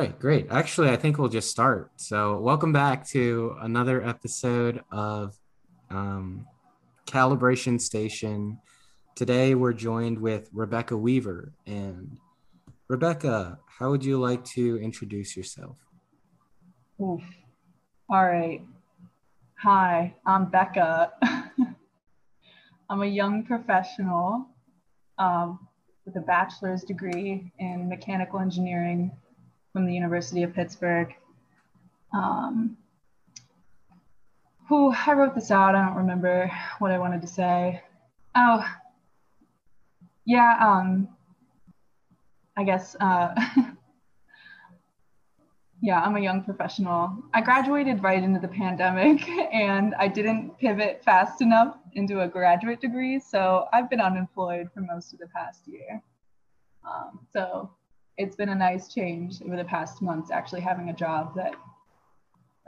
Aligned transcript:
right, 0.00 0.18
great. 0.18 0.46
Actually, 0.50 0.88
I 0.88 0.96
think 0.96 1.18
we'll 1.18 1.28
just 1.28 1.50
start. 1.50 1.90
So, 1.96 2.40
welcome 2.40 2.72
back 2.72 3.06
to 3.08 3.54
another 3.60 4.02
episode 4.02 4.82
of 4.90 5.36
um, 5.90 6.46
Calibration 7.06 7.78
Station. 7.78 8.58
Today, 9.14 9.54
we're 9.54 9.74
joined 9.74 10.18
with 10.18 10.48
Rebecca 10.54 10.96
Weaver. 10.96 11.52
And 11.66 12.16
Rebecca, 12.88 13.58
how 13.66 13.90
would 13.90 14.02
you 14.02 14.18
like 14.18 14.42
to 14.56 14.78
introduce 14.78 15.36
yourself? 15.36 15.76
Oof. 16.98 17.22
All 18.08 18.24
right. 18.24 18.62
Hi, 19.62 20.14
I'm 20.24 20.46
Becca. 20.46 21.12
I'm 22.88 23.02
a 23.02 23.06
young 23.06 23.44
professional 23.44 24.46
um, 25.18 25.68
with 26.06 26.16
a 26.16 26.20
bachelor's 26.20 26.84
degree 26.84 27.52
in 27.58 27.86
mechanical 27.86 28.38
engineering 28.38 29.12
from 29.72 29.86
the 29.86 29.94
University 29.94 30.42
of 30.42 30.54
Pittsburgh. 30.54 31.14
Um, 32.12 32.76
who 34.68 34.92
I 34.92 35.12
wrote 35.14 35.34
this 35.34 35.50
out. 35.50 35.74
I 35.74 35.84
don't 35.84 35.96
remember 35.96 36.50
what 36.78 36.92
I 36.92 36.98
wanted 36.98 37.20
to 37.22 37.26
say. 37.26 37.82
Oh, 38.36 38.64
yeah. 40.24 40.56
Um, 40.60 41.08
I 42.56 42.64
guess. 42.64 42.94
Uh, 43.00 43.34
yeah, 45.82 46.00
I'm 46.00 46.16
a 46.16 46.20
young 46.20 46.44
professional. 46.44 47.24
I 47.32 47.40
graduated 47.40 48.02
right 48.02 48.22
into 48.22 48.38
the 48.38 48.48
pandemic, 48.48 49.26
and 49.52 49.94
I 49.96 50.08
didn't 50.08 50.58
pivot 50.58 51.02
fast 51.04 51.40
enough 51.40 51.76
into 51.94 52.20
a 52.20 52.28
graduate 52.28 52.80
degree, 52.80 53.18
so 53.18 53.66
I've 53.72 53.90
been 53.90 54.00
unemployed 54.00 54.68
for 54.72 54.80
most 54.80 55.12
of 55.12 55.18
the 55.18 55.26
past 55.28 55.66
year. 55.66 56.02
Um, 56.84 57.26
so 57.32 57.70
it's 58.20 58.36
been 58.36 58.50
a 58.50 58.54
nice 58.54 58.92
change 58.92 59.40
over 59.42 59.56
the 59.56 59.64
past 59.64 60.02
months 60.02 60.30
actually 60.30 60.60
having 60.60 60.90
a 60.90 60.92
job 60.92 61.34
that 61.34 61.54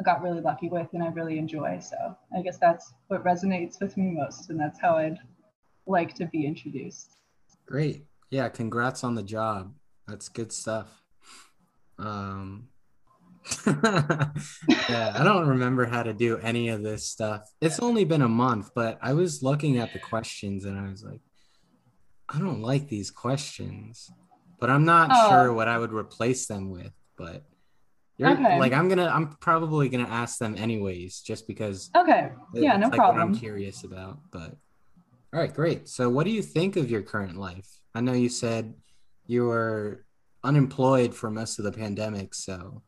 I 0.00 0.02
got 0.02 0.22
really 0.22 0.40
lucky 0.40 0.70
with 0.70 0.88
and 0.94 1.02
I 1.02 1.08
really 1.08 1.38
enjoy. 1.38 1.78
So 1.78 2.16
I 2.34 2.40
guess 2.40 2.56
that's 2.56 2.94
what 3.08 3.22
resonates 3.22 3.78
with 3.78 3.98
me 3.98 4.12
most, 4.12 4.48
and 4.48 4.58
that's 4.58 4.80
how 4.80 4.96
I'd 4.96 5.18
like 5.86 6.14
to 6.14 6.26
be 6.26 6.46
introduced. 6.46 7.18
Great. 7.66 8.06
Yeah, 8.30 8.48
congrats 8.48 9.04
on 9.04 9.14
the 9.14 9.22
job. 9.22 9.74
That's 10.08 10.30
good 10.30 10.52
stuff. 10.52 10.88
Um, 11.98 12.68
yeah, 13.66 15.12
I 15.14 15.22
don't 15.22 15.48
remember 15.48 15.84
how 15.84 16.02
to 16.02 16.14
do 16.14 16.38
any 16.38 16.70
of 16.70 16.82
this 16.82 17.06
stuff. 17.06 17.52
It's 17.60 17.78
only 17.78 18.04
been 18.04 18.22
a 18.22 18.28
month, 18.28 18.70
but 18.74 18.98
I 19.02 19.12
was 19.12 19.42
looking 19.42 19.76
at 19.76 19.92
the 19.92 19.98
questions 19.98 20.64
and 20.64 20.78
I 20.78 20.88
was 20.88 21.04
like, 21.04 21.20
I 22.30 22.38
don't 22.38 22.62
like 22.62 22.88
these 22.88 23.10
questions 23.10 24.10
but 24.62 24.70
I'm 24.70 24.84
not 24.84 25.10
oh. 25.12 25.28
sure 25.28 25.52
what 25.52 25.66
I 25.66 25.76
would 25.76 25.92
replace 25.92 26.46
them 26.46 26.70
with. 26.70 26.92
But 27.16 27.44
you're 28.16 28.30
okay. 28.30 28.60
like 28.60 28.72
I'm 28.72 28.88
gonna 28.88 29.08
I'm 29.08 29.30
probably 29.40 29.88
gonna 29.88 30.08
ask 30.08 30.38
them 30.38 30.54
anyways, 30.56 31.20
just 31.20 31.48
because. 31.48 31.90
Okay. 31.96 32.30
Yeah, 32.54 32.76
no 32.76 32.86
like 32.86 32.94
problem. 32.94 33.20
I'm 33.20 33.34
curious 33.34 33.82
about, 33.82 34.20
but 34.30 34.56
all 35.34 35.40
right, 35.40 35.52
great. 35.52 35.88
So, 35.88 36.08
what 36.08 36.26
do 36.26 36.30
you 36.30 36.42
think 36.42 36.76
of 36.76 36.88
your 36.88 37.02
current 37.02 37.36
life? 37.36 37.68
I 37.92 38.02
know 38.02 38.12
you 38.12 38.28
said 38.28 38.74
you 39.26 39.46
were 39.46 40.04
unemployed 40.44 41.12
for 41.12 41.28
most 41.28 41.58
of 41.58 41.64
the 41.64 41.72
pandemic, 41.72 42.32
so 42.32 42.82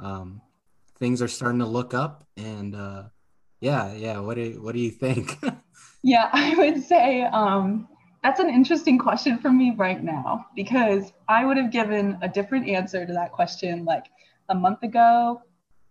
um, 0.00 0.42
things 0.98 1.22
are 1.22 1.28
starting 1.28 1.60
to 1.60 1.66
look 1.66 1.94
up. 1.94 2.26
And 2.36 2.76
uh, 2.76 3.04
yeah, 3.60 3.94
yeah. 3.94 4.18
What 4.18 4.34
do 4.34 4.60
what 4.60 4.74
do 4.74 4.80
you 4.80 4.90
think? 4.90 5.38
yeah, 6.02 6.28
I 6.34 6.54
would 6.54 6.84
say 6.84 7.22
um, 7.22 7.88
that's 8.24 8.40
an 8.40 8.48
interesting 8.48 8.96
question 8.96 9.36
for 9.36 9.52
me 9.52 9.74
right 9.76 10.02
now 10.02 10.46
because 10.56 11.12
I 11.28 11.44
would 11.44 11.58
have 11.58 11.70
given 11.70 12.16
a 12.22 12.28
different 12.28 12.66
answer 12.66 13.04
to 13.04 13.12
that 13.12 13.32
question 13.32 13.84
like 13.84 14.06
a 14.48 14.54
month 14.54 14.82
ago, 14.82 15.42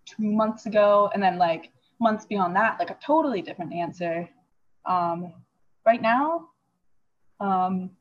two 0.07 0.31
months 0.31 0.65
ago, 0.65 1.11
and 1.13 1.21
then 1.21 1.37
like 1.37 1.69
months 2.01 2.25
beyond 2.25 2.55
that, 2.55 2.79
like 2.79 2.89
a 2.89 2.97
totally 3.05 3.43
different 3.43 3.71
answer. 3.71 4.27
Um, 4.87 5.31
right 5.85 6.01
now, 6.01 6.49
um, 7.39 7.91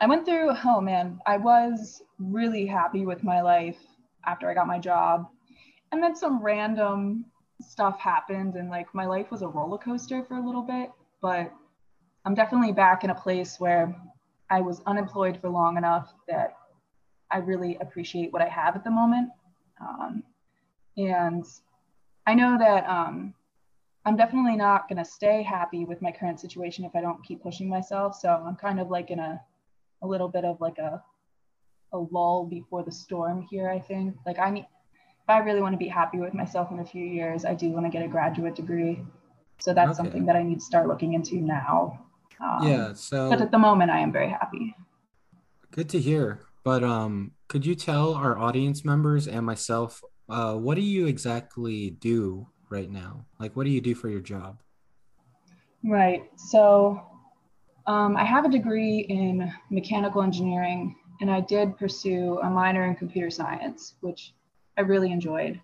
I 0.00 0.06
went 0.08 0.26
through, 0.26 0.50
oh 0.64 0.80
man, 0.80 1.20
I 1.24 1.36
was 1.36 2.02
really 2.18 2.66
happy 2.66 3.06
with 3.06 3.22
my 3.22 3.40
life 3.40 3.78
after 4.26 4.50
I 4.50 4.54
got 4.54 4.66
my 4.66 4.80
job. 4.80 5.28
And 5.92 6.02
then 6.02 6.16
some 6.16 6.42
random 6.42 7.24
stuff 7.60 8.00
happened, 8.00 8.56
and 8.56 8.68
like 8.68 8.92
my 8.96 9.06
life 9.06 9.30
was 9.30 9.42
a 9.42 9.48
roller 9.48 9.78
coaster 9.78 10.24
for 10.24 10.38
a 10.38 10.44
little 10.44 10.62
bit. 10.62 10.90
But 11.22 11.52
I'm 12.24 12.34
definitely 12.34 12.72
back 12.72 13.04
in 13.04 13.10
a 13.10 13.14
place 13.14 13.58
where 13.58 13.94
I 14.50 14.60
was 14.60 14.80
unemployed 14.86 15.38
for 15.40 15.48
long 15.48 15.76
enough 15.76 16.12
that 16.28 16.56
I 17.30 17.38
really 17.38 17.76
appreciate 17.80 18.32
what 18.32 18.42
I 18.42 18.48
have 18.48 18.76
at 18.76 18.84
the 18.84 18.90
moment. 18.90 19.30
Um, 19.80 20.22
and 20.96 21.44
I 22.26 22.34
know 22.34 22.58
that 22.58 22.86
um, 22.88 23.32
I'm 24.04 24.16
definitely 24.16 24.56
not 24.56 24.88
going 24.88 24.98
to 24.98 25.04
stay 25.04 25.42
happy 25.42 25.84
with 25.84 26.02
my 26.02 26.12
current 26.12 26.40
situation 26.40 26.84
if 26.84 26.94
I 26.94 27.00
don't 27.00 27.24
keep 27.24 27.42
pushing 27.42 27.68
myself. 27.68 28.16
So 28.16 28.28
I'm 28.28 28.56
kind 28.56 28.80
of 28.80 28.90
like 28.90 29.10
in 29.10 29.18
a, 29.18 29.40
a 30.02 30.06
little 30.06 30.28
bit 30.28 30.44
of 30.44 30.60
like 30.60 30.78
a, 30.78 31.02
a 31.92 31.98
lull 31.98 32.44
before 32.44 32.82
the 32.82 32.92
storm 32.92 33.46
here, 33.50 33.70
I 33.70 33.78
think. 33.78 34.16
Like 34.26 34.38
I 34.38 34.50
need, 34.50 34.66
if 35.22 35.28
I 35.28 35.38
really 35.38 35.60
want 35.60 35.74
to 35.74 35.78
be 35.78 35.88
happy 35.88 36.18
with 36.18 36.34
myself 36.34 36.70
in 36.70 36.80
a 36.80 36.84
few 36.84 37.04
years, 37.04 37.44
I 37.44 37.54
do 37.54 37.70
want 37.70 37.86
to 37.86 37.90
get 37.90 38.04
a 38.04 38.08
graduate 38.08 38.56
degree. 38.56 39.00
So 39.58 39.72
that's 39.72 39.90
okay. 39.90 39.96
something 39.96 40.26
that 40.26 40.36
I 40.36 40.42
need 40.42 40.58
to 40.58 40.64
start 40.64 40.88
looking 40.88 41.14
into 41.14 41.36
now. 41.36 42.06
Um, 42.42 42.68
yeah. 42.68 42.92
So, 42.94 43.30
but 43.30 43.40
at 43.40 43.50
the 43.50 43.58
moment, 43.58 43.90
I 43.90 44.00
am 44.00 44.12
very 44.12 44.30
happy. 44.30 44.74
Good 45.70 45.88
to 45.90 46.00
hear. 46.00 46.40
But 46.64 46.84
um, 46.84 47.32
could 47.48 47.64
you 47.64 47.74
tell 47.74 48.14
our 48.14 48.38
audience 48.38 48.84
members 48.84 49.26
and 49.28 49.46
myself, 49.46 50.02
uh, 50.28 50.54
what 50.54 50.74
do 50.74 50.82
you 50.82 51.06
exactly 51.06 51.90
do 51.90 52.46
right 52.68 52.90
now? 52.90 53.24
Like, 53.38 53.56
what 53.56 53.64
do 53.64 53.70
you 53.70 53.80
do 53.80 53.94
for 53.94 54.08
your 54.08 54.20
job? 54.20 54.60
Right. 55.82 56.30
So, 56.36 57.02
um, 57.86 58.16
I 58.16 58.24
have 58.24 58.44
a 58.44 58.50
degree 58.50 59.00
in 59.08 59.52
mechanical 59.70 60.22
engineering, 60.22 60.94
and 61.20 61.30
I 61.30 61.40
did 61.40 61.76
pursue 61.78 62.38
a 62.42 62.50
minor 62.50 62.84
in 62.84 62.94
computer 62.94 63.30
science, 63.30 63.94
which 64.00 64.34
I 64.76 64.82
really 64.82 65.10
enjoyed. 65.12 65.60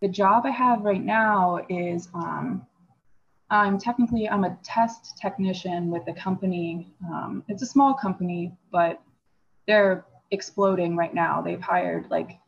The 0.00 0.08
job 0.08 0.44
I 0.44 0.50
have 0.50 0.82
right 0.82 1.02
now 1.02 1.64
is 1.68 2.08
um, 2.14 2.66
I'm 3.52 3.76
technically 3.76 4.28
I'm 4.30 4.44
a 4.44 4.56
test 4.62 5.18
technician 5.18 5.90
with 5.90 6.06
the 6.06 6.14
company. 6.14 6.90
Um, 7.04 7.44
it's 7.48 7.62
a 7.62 7.66
small 7.66 7.92
company, 7.92 8.56
but 8.72 9.02
they're 9.66 10.06
exploding 10.30 10.96
right 10.96 11.12
now. 11.12 11.42
They've 11.42 11.60
hired 11.60 12.10
like 12.10 12.38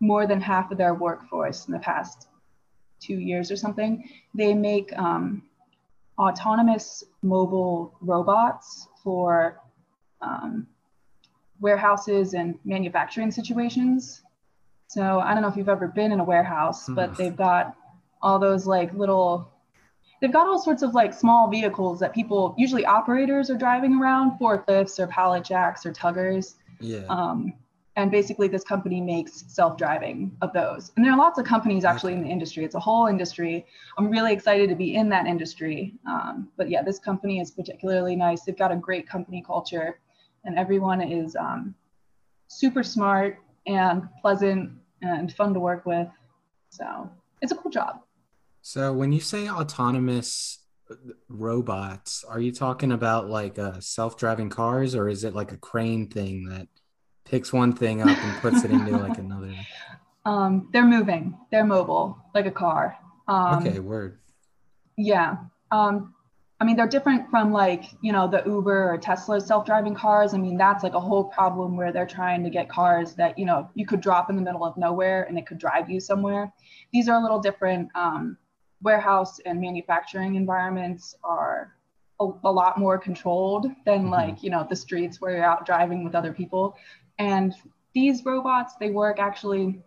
more 0.00 0.26
than 0.26 0.40
half 0.40 0.72
of 0.72 0.78
their 0.78 0.94
workforce 0.94 1.68
in 1.68 1.72
the 1.72 1.78
past 1.78 2.26
two 2.98 3.14
years 3.14 3.52
or 3.52 3.56
something. 3.56 4.10
They 4.34 4.52
make 4.52 4.92
um, 4.98 5.44
autonomous 6.18 7.04
mobile 7.22 7.94
robots 8.00 8.88
for 9.04 9.60
um, 10.20 10.66
warehouses 11.60 12.34
and 12.34 12.58
manufacturing 12.64 13.30
situations. 13.30 14.22
So 14.88 15.20
I 15.20 15.32
don't 15.32 15.42
know 15.42 15.48
if 15.48 15.56
you've 15.56 15.68
ever 15.68 15.86
been 15.86 16.10
in 16.10 16.18
a 16.18 16.24
warehouse, 16.24 16.88
but 16.88 17.10
hmm. 17.10 17.14
they've 17.14 17.36
got 17.36 17.76
all 18.20 18.40
those 18.40 18.66
like 18.66 18.92
little 18.94 19.52
they've 20.20 20.32
got 20.32 20.46
all 20.46 20.58
sorts 20.58 20.82
of 20.82 20.94
like 20.94 21.14
small 21.14 21.48
vehicles 21.48 21.98
that 22.00 22.14
people 22.14 22.54
usually 22.58 22.84
operators 22.84 23.50
are 23.50 23.56
driving 23.56 24.00
around 24.00 24.38
forklifts 24.38 24.98
or 24.98 25.06
pallet 25.06 25.44
jacks 25.44 25.84
or 25.86 25.92
tuggers. 25.92 26.54
Yeah. 26.80 27.04
Um, 27.08 27.54
and 27.96 28.10
basically 28.10 28.48
this 28.48 28.62
company 28.62 29.00
makes 29.00 29.44
self-driving 29.48 30.34
of 30.40 30.52
those. 30.52 30.92
And 30.96 31.04
there 31.04 31.12
are 31.12 31.18
lots 31.18 31.38
of 31.38 31.44
companies 31.44 31.84
actually 31.84 32.12
in 32.12 32.22
the 32.22 32.28
industry. 32.28 32.64
It's 32.64 32.76
a 32.76 32.80
whole 32.80 33.06
industry. 33.08 33.66
I'm 33.98 34.10
really 34.10 34.32
excited 34.32 34.68
to 34.70 34.76
be 34.76 34.94
in 34.94 35.08
that 35.10 35.26
industry. 35.26 35.94
Um, 36.06 36.48
but 36.56 36.70
yeah 36.70 36.82
this 36.82 36.98
company 36.98 37.40
is 37.40 37.50
particularly 37.50 38.16
nice. 38.16 38.42
They've 38.42 38.56
got 38.56 38.72
a 38.72 38.76
great 38.76 39.08
company 39.08 39.42
culture 39.44 39.98
and 40.44 40.58
everyone 40.58 41.02
is 41.02 41.36
um, 41.36 41.74
super 42.48 42.82
smart 42.82 43.38
and 43.66 44.08
pleasant 44.22 44.70
and 45.02 45.32
fun 45.32 45.52
to 45.54 45.60
work 45.60 45.84
with. 45.84 46.08
So 46.70 47.10
it's 47.42 47.52
a 47.52 47.56
cool 47.56 47.70
job 47.70 48.02
so 48.62 48.92
when 48.92 49.12
you 49.12 49.20
say 49.20 49.48
autonomous 49.48 50.58
uh, 50.90 50.94
robots, 51.28 52.24
are 52.24 52.40
you 52.40 52.52
talking 52.52 52.92
about 52.92 53.28
like 53.28 53.58
uh, 53.58 53.80
self-driving 53.80 54.50
cars, 54.50 54.94
or 54.94 55.08
is 55.08 55.24
it 55.24 55.34
like 55.34 55.52
a 55.52 55.56
crane 55.56 56.08
thing 56.08 56.44
that 56.48 56.68
picks 57.24 57.52
one 57.52 57.72
thing 57.72 58.02
up 58.02 58.08
and 58.08 58.40
puts 58.42 58.64
it 58.64 58.70
into 58.70 58.96
like 58.96 59.18
another? 59.18 59.54
Um, 60.24 60.68
they're 60.72 60.84
moving. 60.84 61.38
They're 61.50 61.64
mobile, 61.64 62.18
like 62.34 62.46
a 62.46 62.50
car. 62.50 62.96
Um, 63.28 63.66
okay, 63.66 63.78
word. 63.78 64.18
Yeah. 64.96 65.36
Um, 65.70 66.14
I 66.60 66.64
mean, 66.64 66.76
they're 66.76 66.86
different 66.86 67.30
from 67.30 67.52
like, 67.52 67.84
you 68.02 68.12
know, 68.12 68.28
the 68.28 68.42
Uber 68.44 68.92
or 68.92 68.98
Tesla 68.98 69.40
self-driving 69.40 69.94
cars. 69.94 70.34
I 70.34 70.36
mean, 70.36 70.58
that's 70.58 70.84
like 70.84 70.92
a 70.92 71.00
whole 71.00 71.24
problem 71.24 71.74
where 71.74 71.90
they're 71.90 72.06
trying 72.06 72.44
to 72.44 72.50
get 72.50 72.68
cars 72.68 73.14
that, 73.14 73.38
you 73.38 73.46
know, 73.46 73.70
you 73.74 73.86
could 73.86 74.02
drop 74.02 74.28
in 74.28 74.36
the 74.36 74.42
middle 74.42 74.62
of 74.62 74.76
nowhere 74.76 75.22
and 75.22 75.38
it 75.38 75.46
could 75.46 75.56
drive 75.56 75.88
you 75.88 76.00
somewhere. 76.00 76.52
These 76.92 77.08
are 77.08 77.18
a 77.18 77.22
little 77.22 77.40
different. 77.40 77.88
Um, 77.94 78.36
warehouse 78.82 79.38
and 79.40 79.60
manufacturing 79.60 80.34
environments 80.34 81.14
are 81.22 81.74
a, 82.20 82.28
a 82.44 82.52
lot 82.52 82.78
more 82.78 82.98
controlled 82.98 83.66
than 83.84 84.02
mm-hmm. 84.02 84.10
like 84.10 84.42
you 84.42 84.50
know 84.50 84.66
the 84.68 84.76
streets 84.76 85.20
where 85.20 85.36
you're 85.36 85.44
out 85.44 85.66
driving 85.66 86.04
with 86.04 86.14
other 86.14 86.32
people 86.32 86.76
and 87.18 87.54
these 87.94 88.24
robots 88.24 88.74
they 88.80 88.90
work 88.90 89.18
actually 89.18 89.80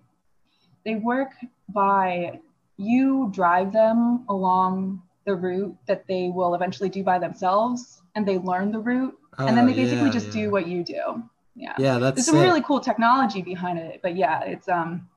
they 0.85 0.95
work 0.95 1.31
by 1.69 2.39
you 2.77 3.29
drive 3.31 3.71
them 3.71 4.25
along 4.29 5.01
the 5.25 5.33
route 5.33 5.75
that 5.87 6.05
they 6.07 6.29
will 6.33 6.53
eventually 6.53 6.89
do 6.89 7.03
by 7.03 7.17
themselves 7.17 8.01
and 8.15 8.27
they 8.27 8.37
learn 8.37 8.71
the 8.71 8.79
route 8.79 9.17
and 9.37 9.57
then 9.57 9.65
they 9.65 9.73
oh, 9.73 9.75
basically 9.75 10.05
yeah, 10.05 10.11
just 10.11 10.27
yeah. 10.27 10.33
do 10.33 10.51
what 10.51 10.67
you 10.67 10.83
do 10.83 11.23
yeah 11.55 11.73
yeah 11.77 11.97
that's 11.97 12.15
there's 12.15 12.25
some 12.25 12.37
it. 12.37 12.41
really 12.41 12.61
cool 12.61 12.79
technology 12.79 13.41
behind 13.41 13.77
it 13.77 13.99
but 14.01 14.15
yeah 14.15 14.43
it's 14.43 14.67
um 14.67 15.07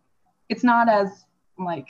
it's 0.48 0.62
not 0.62 0.88
as 0.88 1.24
like 1.58 1.88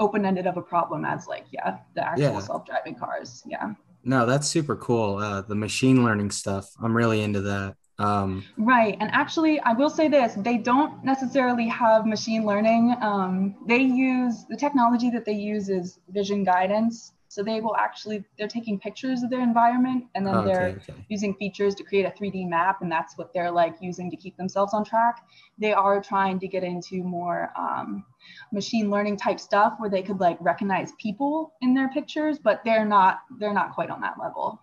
open-ended 0.00 0.46
of 0.46 0.56
a 0.56 0.62
problem 0.62 1.04
as 1.04 1.26
like 1.28 1.44
yeah 1.52 1.78
the 1.94 2.04
actual 2.04 2.32
yeah. 2.32 2.40
self-driving 2.40 2.94
cars 2.96 3.42
yeah 3.46 3.72
no 4.02 4.26
that's 4.26 4.48
super 4.48 4.74
cool 4.74 5.18
uh 5.18 5.42
the 5.42 5.54
machine 5.54 6.02
learning 6.02 6.30
stuff 6.30 6.70
i'm 6.82 6.96
really 6.96 7.22
into 7.22 7.40
that 7.40 7.76
um, 8.00 8.44
right. 8.56 8.96
And 8.98 9.10
actually, 9.12 9.60
I 9.60 9.74
will 9.74 9.90
say 9.90 10.08
this 10.08 10.34
they 10.38 10.56
don't 10.56 11.04
necessarily 11.04 11.68
have 11.68 12.06
machine 12.06 12.46
learning. 12.46 12.96
Um, 13.02 13.56
they 13.66 13.82
use 13.82 14.46
the 14.48 14.56
technology 14.56 15.10
that 15.10 15.26
they 15.26 15.34
use 15.34 15.68
is 15.68 16.00
vision 16.08 16.42
guidance. 16.42 17.12
So 17.28 17.44
they 17.44 17.60
will 17.60 17.76
actually, 17.76 18.24
they're 18.38 18.48
taking 18.48 18.80
pictures 18.80 19.22
of 19.22 19.30
their 19.30 19.40
environment 19.40 20.06
and 20.16 20.26
then 20.26 20.34
okay, 20.34 20.48
they're 20.48 20.68
okay. 20.68 20.94
using 21.08 21.32
features 21.34 21.76
to 21.76 21.84
create 21.84 22.04
a 22.04 22.10
3D 22.10 22.48
map. 22.48 22.82
And 22.82 22.90
that's 22.90 23.16
what 23.16 23.32
they're 23.32 23.52
like 23.52 23.76
using 23.80 24.10
to 24.10 24.16
keep 24.16 24.36
themselves 24.36 24.74
on 24.74 24.84
track. 24.84 25.24
They 25.56 25.72
are 25.72 26.02
trying 26.02 26.40
to 26.40 26.48
get 26.48 26.64
into 26.64 27.04
more 27.04 27.52
um, 27.56 28.04
machine 28.52 28.90
learning 28.90 29.16
type 29.16 29.40
stuff 29.40 29.74
where 29.78 29.90
they 29.90 30.02
could 30.02 30.20
like 30.20 30.36
recognize 30.40 30.92
people 31.00 31.54
in 31.60 31.74
their 31.74 31.88
pictures, 31.88 32.38
but 32.38 32.62
they're 32.64 32.84
not, 32.84 33.20
they're 33.38 33.54
not 33.54 33.72
quite 33.72 33.90
on 33.90 34.00
that 34.00 34.14
level. 34.20 34.60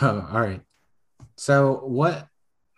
Oh, 0.00 0.28
all 0.32 0.40
right. 0.40 0.60
So 1.36 1.80
what 1.84 2.28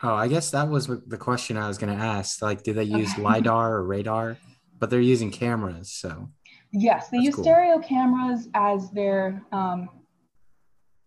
Oh, 0.04 0.14
I 0.14 0.28
guess 0.28 0.50
that 0.50 0.68
was 0.68 0.86
the 0.86 1.16
question 1.16 1.56
I 1.56 1.66
was 1.66 1.78
going 1.78 1.96
to 1.96 2.04
ask. 2.04 2.42
Like, 2.42 2.62
do 2.62 2.74
they 2.74 2.84
use 2.84 3.12
okay. 3.12 3.22
LiDAR 3.22 3.72
or 3.72 3.84
radar? 3.84 4.36
But 4.78 4.90
they're 4.90 5.00
using 5.00 5.30
cameras. 5.30 5.92
So, 5.92 6.28
yes, 6.72 7.08
they 7.08 7.18
use 7.18 7.34
cool. 7.34 7.44
stereo 7.44 7.78
cameras 7.78 8.48
as 8.54 8.90
their. 8.90 9.42
Um, 9.50 9.88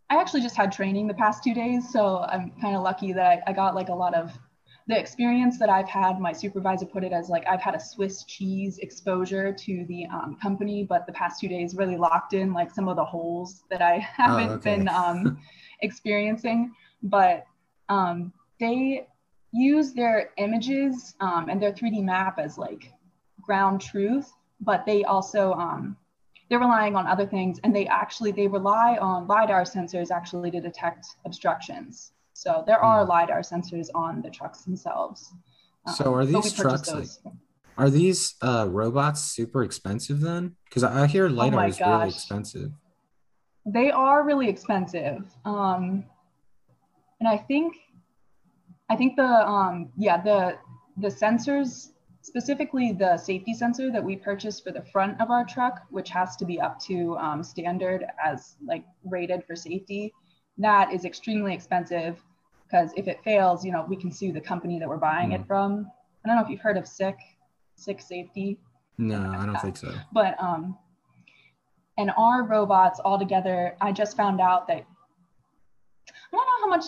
I 0.09 0.19
actually 0.19 0.41
just 0.41 0.55
had 0.55 0.71
training 0.71 1.05
the 1.05 1.13
past 1.13 1.43
two 1.43 1.53
days. 1.53 1.91
So 1.91 2.25
I'm 2.29 2.53
kind 2.59 2.75
of 2.75 2.81
lucky 2.81 3.13
that 3.13 3.43
I, 3.45 3.51
I 3.51 3.53
got 3.53 3.75
like 3.75 3.89
a 3.89 3.93
lot 3.93 4.15
of 4.15 4.31
the 4.87 4.97
experience 4.97 5.59
that 5.59 5.69
I've 5.69 5.89
had, 5.89 6.19
my 6.19 6.31
supervisor 6.31 6.85
put 6.85 7.03
it 7.03 7.11
as 7.11 7.27
like 7.27 7.45
I've 7.45 7.61
had 7.61 7.75
a 7.75 7.79
Swiss 7.79 8.23
cheese 8.23 8.77
exposure 8.77 9.51
to 9.51 9.85
the 9.87 10.05
um, 10.07 10.37
company, 10.41 10.83
but 10.83 11.05
the 11.05 11.11
past 11.11 11.41
two 11.41 11.49
days 11.49 11.75
really 11.75 11.97
locked 11.97 12.33
in 12.33 12.53
like 12.53 12.73
some 12.73 12.87
of 12.87 12.95
the 12.95 13.03
holes 13.03 13.63
that 13.69 13.81
I 13.81 13.97
haven't 14.17 14.49
oh, 14.49 14.53
okay. 14.53 14.77
been 14.77 14.87
um, 14.87 15.39
experiencing. 15.81 16.73
But 17.03 17.45
um, 17.89 18.31
they 18.61 19.07
use 19.51 19.93
their 19.93 20.29
images 20.37 21.15
um, 21.19 21.49
and 21.49 21.61
their 21.61 21.73
3D 21.73 22.03
map 22.03 22.39
as 22.39 22.57
like 22.57 22.93
ground 23.41 23.81
truth, 23.81 24.31
but 24.61 24.85
they 24.85 25.03
also 25.03 25.51
um, 25.53 25.97
they're 26.49 26.59
relying 26.59 26.95
on 26.95 27.07
other 27.07 27.25
things, 27.25 27.59
and 27.65 27.75
they 27.75 27.87
actually 27.87 28.31
they 28.31 28.47
rely 28.47 28.97
on 29.01 29.27
lidar 29.27 29.63
sensors 29.63 30.11
actually 30.11 30.49
to 30.51 30.61
detect 30.61 31.07
obstructions. 31.25 32.13
So 32.37 32.63
there 32.67 32.79
are 32.79 33.03
mm. 33.03 33.09
lidar 33.09 33.41
sensors 33.41 33.87
on 33.95 34.21
the 34.21 34.29
trucks 34.29 34.61
themselves. 34.61 35.33
Um, 35.87 35.95
so 35.95 36.13
are 36.13 36.23
these 36.23 36.53
trucks 36.53 36.93
like, 36.93 37.07
are 37.79 37.89
these 37.89 38.35
uh, 38.43 38.67
robots 38.69 39.23
super 39.23 39.63
expensive 39.63 40.21
then? 40.21 40.55
Because 40.65 40.83
I 40.83 41.07
hear 41.07 41.25
oh 41.25 41.29
lidar 41.29 41.63
oh 41.63 41.67
is 41.67 41.79
gosh. 41.79 41.87
really 41.87 42.09
expensive. 42.09 42.71
They 43.65 43.89
are 43.89 44.23
really 44.23 44.49
expensive, 44.49 45.25
um, 45.45 46.05
and 47.19 47.27
I 47.27 47.37
think 47.37 47.75
I 48.87 48.95
think 48.95 49.15
the 49.15 49.23
um, 49.25 49.89
yeah 49.97 50.21
the 50.21 50.59
the 50.97 51.07
sensors 51.07 51.89
specifically 52.21 52.91
the 52.91 53.17
safety 53.17 53.55
sensor 53.55 53.91
that 53.91 54.03
we 54.03 54.15
purchased 54.15 54.63
for 54.63 54.71
the 54.71 54.83
front 54.93 55.19
of 55.19 55.31
our 55.31 55.43
truck, 55.43 55.87
which 55.89 56.09
has 56.09 56.35
to 56.35 56.45
be 56.45 56.61
up 56.61 56.79
to 56.81 57.17
um, 57.17 57.41
standard 57.41 58.05
as 58.23 58.57
like 58.63 58.85
rated 59.03 59.43
for 59.45 59.55
safety, 59.55 60.13
that 60.59 60.93
is 60.93 61.03
extremely 61.03 61.53
expensive 61.55 62.23
because 62.69 62.91
if 62.95 63.07
it 63.07 63.23
fails, 63.23 63.63
you 63.63 63.71
know, 63.71 63.85
we 63.87 63.95
can 63.95 64.11
sue 64.11 64.31
the 64.31 64.41
company 64.41 64.79
that 64.79 64.87
we're 64.87 64.97
buying 64.97 65.29
mm. 65.29 65.39
it 65.39 65.47
from. 65.47 65.89
I 66.23 66.27
don't 66.27 66.37
know 66.37 66.43
if 66.43 66.49
you've 66.49 66.59
heard 66.59 66.77
of 66.77 66.87
SICK, 66.87 67.17
SICK 67.75 68.01
Safety. 68.01 68.59
No, 68.97 69.33
I 69.37 69.45
don't 69.45 69.59
think 69.61 69.77
so. 69.77 69.93
But 70.11 70.35
um, 70.41 70.77
and 71.97 72.11
our 72.17 72.43
robots 72.43 72.99
altogether, 73.03 73.75
I 73.79 73.91
just 73.91 74.17
found 74.17 74.41
out 74.41 74.67
that 74.67 74.85
I 76.07 76.31
don't 76.31 76.45
know 76.45 76.51
how 76.61 76.67
much 76.67 76.85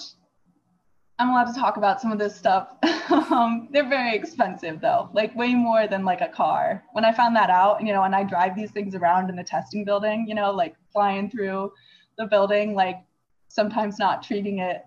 I'm 1.17 1.29
allowed 1.29 1.53
to 1.53 1.59
talk 1.59 1.77
about 1.77 2.01
some 2.01 2.11
of 2.11 2.19
this 2.19 2.35
stuff. 2.35 2.69
um, 3.09 3.69
they're 3.71 3.87
very 3.87 4.15
expensive 4.15 4.81
though, 4.81 5.09
like 5.13 5.35
way 5.35 5.53
more 5.53 5.87
than 5.87 6.03
like 6.03 6.21
a 6.21 6.27
car. 6.27 6.83
When 6.93 7.05
I 7.05 7.11
found 7.13 7.35
that 7.35 7.49
out, 7.49 7.83
you 7.85 7.93
know, 7.93 8.03
and 8.03 8.15
I 8.15 8.23
drive 8.23 8.55
these 8.55 8.71
things 8.71 8.95
around 8.95 9.29
in 9.29 9.35
the 9.35 9.43
testing 9.43 9.85
building, 9.85 10.25
you 10.27 10.35
know, 10.35 10.51
like 10.51 10.75
flying 10.91 11.29
through 11.29 11.71
the 12.17 12.25
building, 12.25 12.73
like 12.73 12.97
sometimes 13.49 13.99
not 13.99 14.23
treating 14.23 14.59
it 14.59 14.85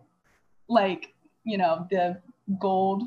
like, 0.69 1.13
you 1.45 1.59
know, 1.59 1.87
the 1.91 2.21
gold 2.59 3.05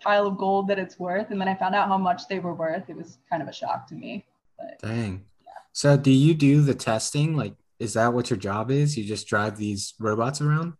pile 0.00 0.26
of 0.26 0.36
gold 0.36 0.68
that 0.68 0.78
it's 0.78 0.98
worth. 0.98 1.30
And 1.30 1.40
then 1.40 1.48
I 1.48 1.54
found 1.54 1.74
out 1.74 1.88
how 1.88 1.98
much 1.98 2.28
they 2.28 2.38
were 2.38 2.54
worth. 2.54 2.88
It 2.88 2.96
was 2.96 3.18
kind 3.30 3.42
of 3.42 3.48
a 3.48 3.52
shock 3.52 3.86
to 3.88 3.94
me. 3.94 4.24
But, 4.58 4.78
Dang. 4.86 5.24
Yeah. 5.44 5.52
So 5.72 5.96
do 5.96 6.10
you 6.10 6.34
do 6.34 6.60
the 6.60 6.74
testing? 6.74 7.36
Like, 7.36 7.54
is 7.78 7.94
that 7.94 8.12
what 8.12 8.30
your 8.30 8.38
job 8.38 8.70
is? 8.70 8.96
You 8.96 9.04
just 9.04 9.26
drive 9.26 9.56
these 9.56 9.94
robots 9.98 10.40
around? 10.40 10.74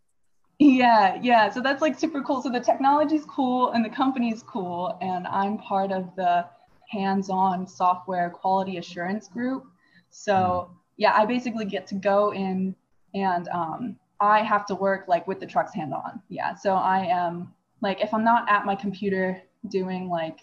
Yeah, 0.59 1.19
yeah. 1.21 1.51
So 1.51 1.61
that's 1.61 1.83
like 1.83 1.99
super 1.99 2.23
cool. 2.23 2.41
So 2.43 2.51
the 2.51 2.61
technology's 2.61 3.25
cool 3.25 3.73
and 3.73 3.85
the 3.85 3.91
company's 3.91 4.43
cool. 4.43 4.97
And 5.01 5.27
I'm 5.27 5.59
part 5.59 5.91
of 5.91 6.15
the 6.17 6.47
hands 6.89 7.29
on 7.29 7.67
software 7.67 8.31
quality 8.31 8.77
assurance 8.77 9.27
group. 9.27 9.65
So 10.11 10.35
mm-hmm. 10.35 10.73
yeah, 10.99 11.15
I 11.17 11.25
basically 11.25 11.65
get 11.65 11.87
to 11.89 11.97
go 11.97 12.33
in 12.33 12.77
and 13.15 13.49
um, 13.49 13.97
I 14.21 14.43
have 14.43 14.67
to 14.67 14.75
work 14.75 15.07
like 15.09 15.27
with 15.27 15.41
the 15.41 15.47
trucks 15.47 15.75
hand 15.75 15.93
on. 15.93 16.23
Yeah. 16.29 16.55
So 16.55 16.75
I 16.75 17.07
am 17.07 17.53
like, 17.81 18.01
if 18.01 18.15
I'm 18.15 18.25
not 18.25 18.51
at 18.51 18.65
my 18.65 18.75
computer 18.75 19.43
doing 19.69 20.09
like 20.09 20.39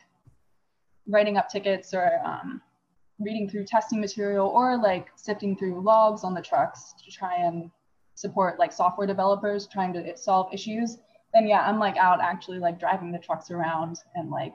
writing 1.07 1.37
up 1.37 1.49
tickets 1.49 1.93
or 1.93 2.19
um, 2.25 2.61
reading 3.19 3.49
through 3.49 3.65
testing 3.65 3.99
material 3.99 4.47
or 4.47 4.77
like 4.77 5.07
sifting 5.15 5.55
through 5.55 5.81
logs 5.81 6.23
on 6.23 6.33
the 6.33 6.41
trucks 6.41 6.93
to 7.03 7.11
try 7.11 7.35
and 7.35 7.71
support 8.15 8.59
like 8.59 8.71
software 8.71 9.07
developers 9.07 9.67
trying 9.67 9.93
to 9.93 10.15
solve 10.17 10.53
issues, 10.53 10.97
then 11.33 11.47
yeah, 11.47 11.61
I'm 11.61 11.79
like 11.79 11.97
out 11.97 12.21
actually 12.21 12.59
like 12.59 12.79
driving 12.79 13.11
the 13.11 13.19
trucks 13.19 13.51
around 13.51 13.97
and 14.15 14.29
like, 14.29 14.53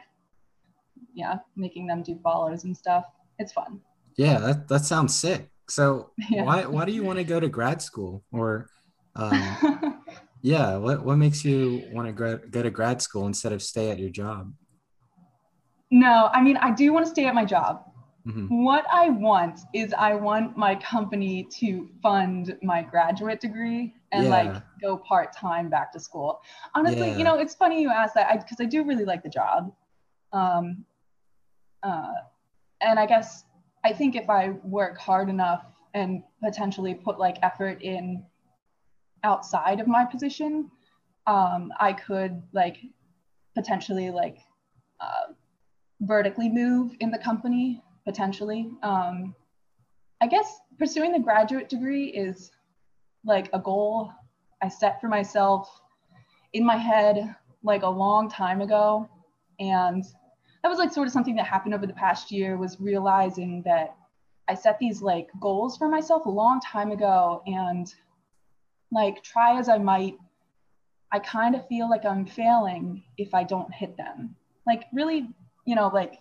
yeah, 1.14 1.36
making 1.56 1.86
them 1.86 2.02
do 2.02 2.18
follows 2.22 2.64
and 2.64 2.76
stuff. 2.76 3.04
It's 3.38 3.52
fun. 3.52 3.80
Yeah, 4.16 4.38
that, 4.38 4.68
that 4.68 4.84
sounds 4.84 5.14
sick. 5.14 5.50
So 5.68 6.10
yeah. 6.30 6.44
why 6.44 6.66
why 6.66 6.84
do 6.84 6.92
you 6.92 7.02
want 7.02 7.18
to 7.18 7.24
go 7.24 7.40
to 7.40 7.48
grad 7.48 7.82
school 7.82 8.22
or 8.32 8.68
um, 9.16 10.02
yeah, 10.42 10.76
what 10.76 11.04
what 11.04 11.16
makes 11.16 11.44
you 11.44 11.82
want 11.92 12.06
to 12.06 12.12
gra- 12.12 12.40
go 12.50 12.62
to 12.62 12.70
grad 12.70 13.02
school 13.02 13.26
instead 13.26 13.52
of 13.52 13.62
stay 13.62 13.90
at 13.90 13.98
your 13.98 14.10
job? 14.10 14.52
No, 15.90 16.30
I 16.32 16.42
mean 16.42 16.56
I 16.58 16.72
do 16.72 16.92
want 16.92 17.06
to 17.06 17.10
stay 17.10 17.26
at 17.26 17.34
my 17.34 17.44
job. 17.44 17.82
Mm-hmm. 18.26 18.64
What 18.64 18.84
I 18.92 19.08
want 19.08 19.60
is 19.72 19.94
I 19.96 20.14
want 20.14 20.56
my 20.56 20.74
company 20.76 21.46
to 21.58 21.88
fund 22.02 22.56
my 22.60 22.82
graduate 22.82 23.40
degree 23.40 23.94
and 24.10 24.24
yeah. 24.24 24.30
like 24.30 24.62
go 24.82 24.96
part 24.96 25.32
time 25.32 25.70
back 25.70 25.92
to 25.92 26.00
school. 26.00 26.40
Honestly, 26.74 27.08
yeah. 27.08 27.16
you 27.18 27.24
know, 27.24 27.38
it's 27.38 27.54
funny 27.54 27.80
you 27.80 27.90
ask 27.90 28.14
that 28.14 28.32
because 28.42 28.56
I, 28.60 28.64
I, 28.64 28.66
do 28.66 28.84
really 28.84 29.04
like 29.04 29.22
the 29.22 29.28
job. 29.28 29.72
Um, 30.32 30.84
uh, 31.84 32.14
and 32.80 32.98
I 32.98 33.06
guess 33.06 33.44
I 33.84 33.92
think 33.92 34.16
if 34.16 34.28
I 34.28 34.50
work 34.64 34.98
hard 34.98 35.28
enough 35.28 35.64
and 35.94 36.24
potentially 36.42 36.94
put 36.94 37.20
like 37.20 37.36
effort 37.42 37.80
in 37.82 38.24
outside 39.26 39.80
of 39.80 39.88
my 39.88 40.04
position, 40.04 40.70
um, 41.26 41.72
I 41.80 41.92
could 41.92 42.40
like 42.52 42.76
potentially 43.54 44.10
like 44.10 44.38
uh, 45.00 45.32
vertically 46.00 46.48
move 46.48 46.92
in 47.00 47.10
the 47.10 47.18
company 47.18 47.82
potentially. 48.04 48.70
Um, 48.82 49.34
I 50.20 50.28
guess 50.28 50.60
pursuing 50.78 51.12
the 51.12 51.18
graduate 51.18 51.68
degree 51.68 52.06
is 52.06 52.50
like 53.24 53.50
a 53.52 53.58
goal 53.58 54.12
I 54.62 54.68
set 54.68 55.00
for 55.00 55.08
myself 55.08 55.68
in 56.52 56.64
my 56.64 56.76
head 56.76 57.34
like 57.62 57.82
a 57.82 57.88
long 57.88 58.30
time 58.30 58.60
ago. 58.60 59.08
And 59.58 60.04
that 60.62 60.68
was 60.68 60.78
like 60.78 60.92
sort 60.92 61.08
of 61.08 61.12
something 61.12 61.34
that 61.36 61.46
happened 61.46 61.74
over 61.74 61.86
the 61.86 61.92
past 61.92 62.30
year 62.30 62.56
was 62.56 62.80
realizing 62.80 63.62
that 63.64 63.96
I 64.48 64.54
set 64.54 64.78
these 64.78 65.02
like 65.02 65.28
goals 65.40 65.76
for 65.76 65.88
myself 65.88 66.26
a 66.26 66.30
long 66.30 66.60
time 66.60 66.92
ago 66.92 67.42
and 67.46 67.92
like 68.92 69.22
try 69.22 69.58
as 69.58 69.68
I 69.68 69.78
might, 69.78 70.16
I 71.12 71.18
kind 71.18 71.54
of 71.54 71.66
feel 71.68 71.88
like 71.88 72.04
I'm 72.04 72.26
failing 72.26 73.02
if 73.16 73.34
I 73.34 73.44
don't 73.44 73.72
hit 73.72 73.96
them. 73.96 74.34
Like 74.66 74.84
really, 74.92 75.28
you 75.64 75.74
know, 75.74 75.88
like 75.88 76.14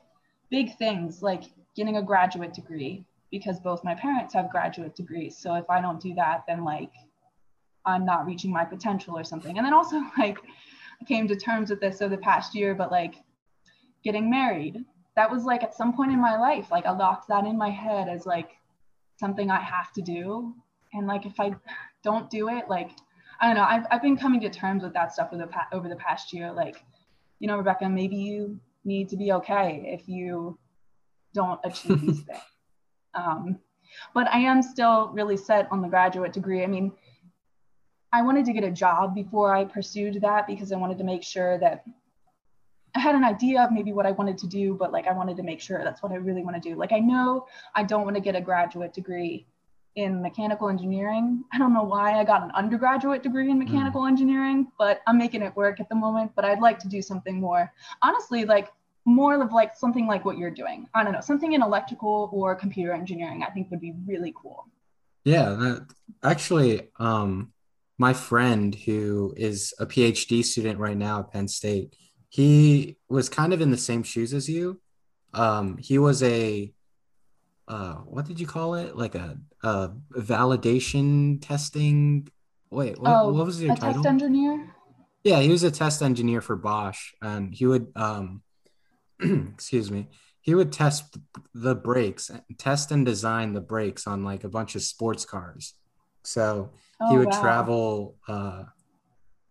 big 0.49 0.77
things 0.77 1.21
like 1.21 1.43
getting 1.75 1.97
a 1.97 2.03
graduate 2.03 2.53
degree 2.53 3.05
because 3.31 3.59
both 3.59 3.83
my 3.83 3.95
parents 3.95 4.33
have 4.33 4.49
graduate 4.49 4.95
degrees. 4.95 5.37
So 5.37 5.55
if 5.55 5.69
I 5.69 5.81
don't 5.81 6.01
do 6.01 6.13
that, 6.15 6.43
then 6.47 6.63
like 6.63 6.91
I'm 7.85 8.05
not 8.05 8.25
reaching 8.25 8.51
my 8.51 8.65
potential 8.65 9.17
or 9.17 9.23
something. 9.23 9.57
And 9.57 9.65
then 9.65 9.73
also 9.73 10.01
like 10.17 10.37
I 11.01 11.05
came 11.05 11.27
to 11.27 11.35
terms 11.35 11.69
with 11.69 11.81
this 11.81 12.01
over 12.01 12.15
the 12.15 12.21
past 12.21 12.55
year, 12.55 12.73
but 12.73 12.91
like 12.91 13.15
getting 14.03 14.29
married, 14.29 14.83
that 15.15 15.31
was 15.31 15.43
like 15.43 15.63
at 15.63 15.75
some 15.75 15.93
point 15.93 16.11
in 16.11 16.19
my 16.19 16.37
life, 16.37 16.71
like 16.71 16.85
I 16.85 16.91
locked 16.91 17.27
that 17.29 17.45
in 17.45 17.57
my 17.57 17.69
head 17.69 18.07
as 18.07 18.25
like 18.25 18.51
something 19.17 19.49
I 19.49 19.61
have 19.61 19.91
to 19.93 20.01
do. 20.01 20.53
And 20.93 21.07
like 21.07 21.25
if 21.25 21.39
I 21.39 21.55
don't 22.05 22.29
do 22.29 22.47
it, 22.49 22.69
like 22.69 22.91
I 23.41 23.47
don't 23.47 23.57
know, 23.57 23.65
I've, 23.67 23.85
I've 23.91 24.01
been 24.01 24.15
coming 24.15 24.39
to 24.41 24.49
terms 24.49 24.83
with 24.83 24.93
that 24.93 25.11
stuff 25.11 25.29
over 25.33 25.45
the, 25.45 25.75
over 25.75 25.89
the 25.89 25.95
past 25.97 26.31
year. 26.31 26.53
Like, 26.53 26.85
you 27.39 27.47
know, 27.47 27.57
Rebecca, 27.57 27.89
maybe 27.89 28.15
you 28.15 28.59
need 28.85 29.09
to 29.09 29.17
be 29.17 29.33
okay 29.33 29.83
if 29.87 30.07
you 30.07 30.57
don't 31.33 31.59
achieve 31.65 31.99
these 32.01 32.21
things. 32.27 32.39
Um, 33.13 33.59
but 34.13 34.27
I 34.29 34.39
am 34.39 34.61
still 34.61 35.09
really 35.09 35.37
set 35.37 35.67
on 35.71 35.81
the 35.81 35.87
graduate 35.87 36.31
degree. 36.31 36.63
I 36.63 36.67
mean, 36.67 36.91
I 38.13 38.21
wanted 38.21 38.45
to 38.45 38.53
get 38.53 38.63
a 38.63 38.71
job 38.71 39.13
before 39.13 39.53
I 39.53 39.65
pursued 39.65 40.21
that 40.21 40.47
because 40.47 40.71
I 40.71 40.77
wanted 40.77 40.97
to 40.99 41.03
make 41.03 41.23
sure 41.23 41.57
that 41.59 41.83
I 42.95 42.99
had 42.99 43.15
an 43.15 43.25
idea 43.25 43.61
of 43.61 43.73
maybe 43.73 43.91
what 43.91 44.05
I 44.05 44.11
wanted 44.11 44.37
to 44.39 44.47
do, 44.47 44.75
but 44.75 44.93
like 44.93 45.07
I 45.07 45.11
wanted 45.11 45.35
to 45.37 45.43
make 45.43 45.59
sure 45.59 45.83
that's 45.83 46.01
what 46.01 46.13
I 46.13 46.15
really 46.15 46.43
want 46.43 46.61
to 46.61 46.69
do. 46.69 46.75
Like 46.77 46.93
I 46.93 46.99
know 46.99 47.45
I 47.73 47.83
don't 47.83 48.05
want 48.05 48.15
to 48.15 48.21
get 48.21 48.35
a 48.35 48.41
graduate 48.41 48.93
degree 48.93 49.45
in 49.95 50.21
mechanical 50.21 50.69
engineering. 50.69 51.43
I 51.53 51.57
don't 51.57 51.73
know 51.73 51.83
why 51.83 52.19
I 52.19 52.23
got 52.23 52.43
an 52.43 52.51
undergraduate 52.51 53.23
degree 53.23 53.49
in 53.49 53.57
mechanical 53.57 54.01
mm. 54.01 54.09
engineering, 54.09 54.67
but 54.77 55.01
I'm 55.07 55.17
making 55.17 55.41
it 55.41 55.55
work 55.55 55.79
at 55.79 55.89
the 55.89 55.95
moment. 55.95 56.31
But 56.35 56.45
I'd 56.45 56.59
like 56.59 56.79
to 56.79 56.87
do 56.87 57.01
something 57.01 57.39
more, 57.39 57.71
honestly, 58.01 58.45
like 58.45 58.71
more 59.05 59.41
of 59.41 59.53
like 59.53 59.75
something 59.75 60.07
like 60.07 60.25
what 60.25 60.37
you're 60.37 60.51
doing. 60.51 60.87
I 60.93 61.03
don't 61.03 61.13
know, 61.13 61.21
something 61.21 61.53
in 61.53 61.61
electrical 61.61 62.29
or 62.33 62.55
computer 62.55 62.91
engineering. 62.91 63.43
I 63.43 63.51
think 63.51 63.71
would 63.71 63.81
be 63.81 63.93
really 64.05 64.33
cool. 64.35 64.67
Yeah, 65.23 65.49
that 65.49 65.87
actually, 66.23 66.89
um, 66.99 67.53
my 67.97 68.13
friend 68.13 68.75
who 68.75 69.33
is 69.37 69.73
a 69.79 69.85
PhD 69.85 70.43
student 70.43 70.77
right 70.77 70.97
now 70.97 71.21
at 71.21 71.31
Penn 71.31 71.47
State, 71.47 71.95
he 72.29 72.97
was 73.07 73.29
kind 73.29 73.53
of 73.53 73.61
in 73.61 73.71
the 73.71 73.77
same 73.77 74.03
shoes 74.03 74.33
as 74.33 74.49
you. 74.49 74.81
Um, 75.33 75.77
he 75.77 75.97
was 75.97 76.21
a 76.21 76.73
uh, 77.67 77.95
what 77.95 78.25
did 78.25 78.39
you 78.39 78.47
call 78.47 78.75
it? 78.75 78.95
Like 78.95 79.15
a, 79.15 79.37
a 79.63 79.91
validation 80.15 81.41
testing. 81.41 82.27
Wait, 82.69 82.99
what, 82.99 83.11
oh, 83.11 83.33
what 83.33 83.45
was 83.45 83.61
your 83.61 83.75
title? 83.75 84.03
Test 84.03 84.05
engineer. 84.05 84.75
Yeah, 85.23 85.39
he 85.39 85.49
was 85.49 85.63
a 85.63 85.71
test 85.71 86.03
engineer 86.03 86.41
for 86.41 86.55
Bosch, 86.55 87.13
and 87.21 87.53
he 87.53 87.65
would, 87.65 87.91
um, 87.95 88.43
excuse 89.19 89.89
me, 89.89 90.07
he 90.41 90.53
would 90.53 90.71
test 90.71 91.17
the 91.55 91.73
brakes, 91.73 92.29
test 92.59 92.91
and 92.91 93.03
design 93.05 93.53
the 93.53 93.61
brakes 93.61 94.05
on 94.05 94.23
like 94.23 94.43
a 94.43 94.49
bunch 94.49 94.75
of 94.75 94.83
sports 94.83 95.25
cars. 95.25 95.73
So 96.21 96.73
oh, 97.01 97.09
he 97.09 97.17
would 97.17 97.31
wow. 97.31 97.41
travel 97.41 98.15
uh, 98.27 98.63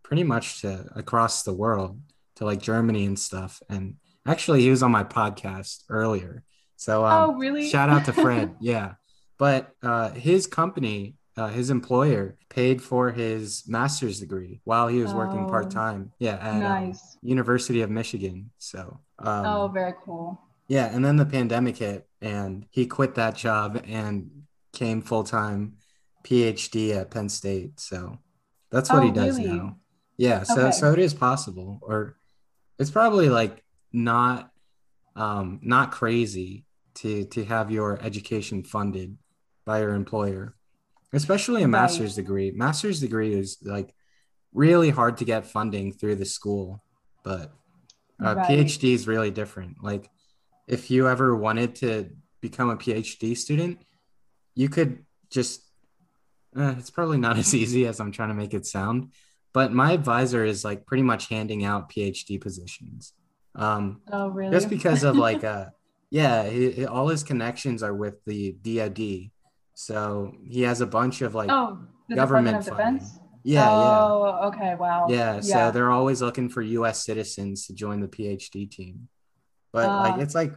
pretty 0.05 0.23
much 0.23 0.61
to 0.61 0.87
across 0.95 1.43
the 1.43 1.53
world 1.53 2.01
to 2.37 2.45
like 2.45 2.63
Germany 2.63 3.07
and 3.07 3.19
stuff. 3.19 3.61
And 3.69 3.97
actually, 4.25 4.61
he 4.61 4.71
was 4.71 4.85
on 4.85 4.93
my 4.93 5.03
podcast 5.03 5.83
earlier 5.89 6.45
so 6.77 7.05
um, 7.05 7.31
oh, 7.31 7.35
really? 7.35 7.69
shout 7.69 7.89
out 7.89 8.05
to 8.07 8.13
Fred. 8.13 8.55
yeah. 8.61 8.95
But 9.39 9.73
uh, 9.83 10.11
his 10.11 10.47
company, 10.47 11.17
uh, 11.37 11.49
his 11.49 11.71
employer, 11.71 12.37
paid 12.49 12.81
for 12.81 13.11
his 13.11 13.65
master's 13.67 14.21
degree 14.21 14.61
while 14.65 14.87
he 14.89 15.01
was 15.01 15.13
oh, 15.13 15.17
working 15.17 15.49
part 15.49 15.71
time. 15.71 16.13
Yeah, 16.19 16.35
at 16.35 16.55
um, 16.55 16.61
nice. 16.61 17.01
um, 17.01 17.29
University 17.29 17.83
of 17.83 17.91
Michigan. 17.91 18.51
So. 18.59 19.01
Um, 19.19 19.47
oh, 19.47 19.69
very 19.69 19.95
cool. 20.05 20.41
Yeah, 20.69 20.87
and 20.87 21.05
then 21.05 21.17
the 21.17 21.27
pandemic 21.27 21.77
hit, 21.77 22.07
and 22.23 22.67
he 22.71 22.87
quit 22.87 23.17
that 23.17 23.37
job 23.37 23.83
and 23.87 24.45
came 24.73 25.03
full 25.03 25.25
time 25.25 25.75
PhD 26.25 26.97
at 26.97 27.11
Penn 27.11 27.29
State. 27.29 27.79
So 27.79 28.19
that's 28.71 28.91
what 28.91 29.03
oh, 29.03 29.07
he 29.07 29.13
does 29.13 29.39
really? 29.39 29.51
now. 29.51 29.77
Yeah, 30.17 30.43
so 30.45 30.63
okay. 30.63 30.71
so 30.73 30.93
it 30.93 30.99
is 30.99 31.13
possible, 31.13 31.79
or 31.83 32.17
it's 32.79 32.91
probably 32.91 33.29
like 33.29 33.63
not 33.93 34.51
um, 35.17 35.61
not 35.63 35.93
crazy 35.93 36.65
to 36.97 37.25
to 37.27 37.45
have 37.45 37.71
your 37.71 38.01
education 38.03 38.63
funded 38.63 39.17
by 39.65 39.81
your 39.81 39.95
employer, 39.95 40.55
especially 41.13 41.63
a 41.63 41.69
master's 41.69 42.15
degree. 42.15 42.51
Master's 42.51 43.01
degree 43.01 43.35
is 43.35 43.59
like 43.63 43.95
really 44.53 44.91
hard 44.91 45.17
to 45.19 45.25
get 45.25 45.47
funding 45.47 45.93
through 45.93 46.17
the 46.17 46.25
school, 46.25 46.83
but 47.25 47.53
uh, 48.23 48.35
right. 48.37 48.49
PhD 48.49 48.95
is 48.95 49.09
really 49.09 49.31
different. 49.31 49.83
Like 49.83 50.09
if 50.69 50.91
you 50.91 51.09
ever 51.09 51.35
wanted 51.35 51.77
to 51.77 52.11
become 52.41 52.71
a 52.71 52.77
PhD 52.77 53.37
student, 53.37 53.79
you 54.55 54.69
could 54.69 55.05
just. 55.31 55.63
Uh, 56.57 56.75
it's 56.79 56.91
probably 56.91 57.19
not 57.19 57.37
as 57.43 57.55
easy 57.55 57.87
as 57.87 57.99
I'm 58.01 58.13
trying 58.13 58.29
to 58.29 58.35
make 58.35 58.55
it 58.55 58.67
sound, 58.67 59.13
but 59.53 59.73
my 59.73 59.93
advisor 59.93 60.45
is 60.45 60.65
like 60.65 60.87
pretty 60.87 61.03
much 61.03 61.29
handing 61.29 61.65
out 61.65 61.91
PhD 61.91 62.41
positions. 62.41 63.13
Um, 63.55 64.01
oh, 64.13 64.29
really? 64.29 64.53
Just 64.53 64.69
because 64.69 65.05
of 65.05 65.17
like, 65.17 65.45
uh, 65.45 65.67
yeah, 66.11 66.49
he, 66.49 66.71
he, 66.71 66.87
all 66.87 67.09
his 67.09 67.23
connections 67.23 67.83
are 67.83 67.95
with 67.95 68.25
the 68.25 68.53
DoD, 68.53 69.31
so 69.75 70.33
he 70.47 70.63
has 70.63 70.81
a 70.81 70.87
bunch 70.87 71.23
of 71.23 71.35
like 71.35 71.51
oh, 71.51 71.79
government 72.15 72.59
of 72.59 72.65
Defense. 72.65 73.19
Yeah, 73.43 73.69
oh, 73.69 74.39
yeah. 74.41 74.49
okay, 74.49 74.75
wow. 74.75 75.07
Yeah, 75.09 75.41
so 75.41 75.57
yeah. 75.57 75.71
they're 75.71 75.91
always 75.91 76.23
looking 76.23 76.49
for 76.49 76.63
U.S. 76.63 77.05
citizens 77.05 77.67
to 77.67 77.75
join 77.75 78.01
the 78.01 78.09
PhD 78.09 78.71
team, 78.71 79.09
but 79.73 79.89
uh, 79.89 80.01
like 80.01 80.21
it's 80.21 80.35
like 80.35 80.55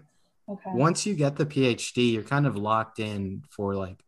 okay. 0.48 0.72
once 0.74 1.06
you 1.06 1.13
get 1.13 1.36
the 1.36 1.46
PhD, 1.46 2.13
you're 2.13 2.24
kind 2.24 2.48
of 2.48 2.56
locked 2.56 3.00
in 3.00 3.44
for 3.50 3.75
like 3.75 4.01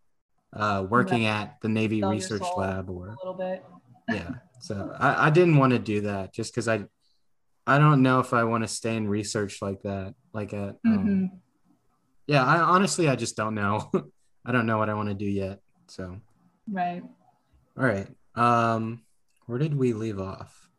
uh, 0.54 0.86
working 0.90 1.26
at 1.26 1.58
the 1.62 1.68
Navy 1.68 2.04
Research 2.04 2.46
Lab 2.56 2.90
or 2.90 3.10
a 3.10 3.16
little 3.18 3.34
bit. 3.34 3.64
yeah, 4.08 4.36
so 4.62 4.96
I, 5.00 5.28
I 5.28 5.30
didn't 5.30 5.58
want 5.58 5.74
to 5.74 5.80
do 5.80 6.02
that 6.02 6.34
just 6.34 6.54
because 6.54 6.68
I 6.68 6.86
I 7.68 7.78
don't 7.78 8.02
know 8.02 8.20
if 8.20 8.34
I 8.34 8.44
want 8.44 8.64
to 8.64 8.68
stay 8.68 8.96
in 8.96 9.08
research 9.08 9.62
like 9.62 9.82
that. 9.84 10.16
Like 10.34 10.54
at, 10.54 10.78
um, 10.86 10.98
mm-hmm. 10.98 11.26
yeah, 12.28 12.44
I 12.44 12.60
honestly, 12.60 13.08
I 13.08 13.16
just 13.16 13.36
don't 13.36 13.56
know. 13.56 13.92
I 14.46 14.52
don't 14.52 14.66
know 14.66 14.78
what 14.78 14.90
I 14.90 14.94
want 14.94 15.10
to 15.10 15.16
do 15.16 15.26
yet. 15.26 15.60
So, 15.88 16.18
right. 16.72 17.04
All 17.78 17.86
right. 17.86 18.08
Um, 18.36 19.02
where 19.46 19.60
did 19.60 19.76
we 19.76 19.94
leave 19.94 20.20
off? 20.20 20.70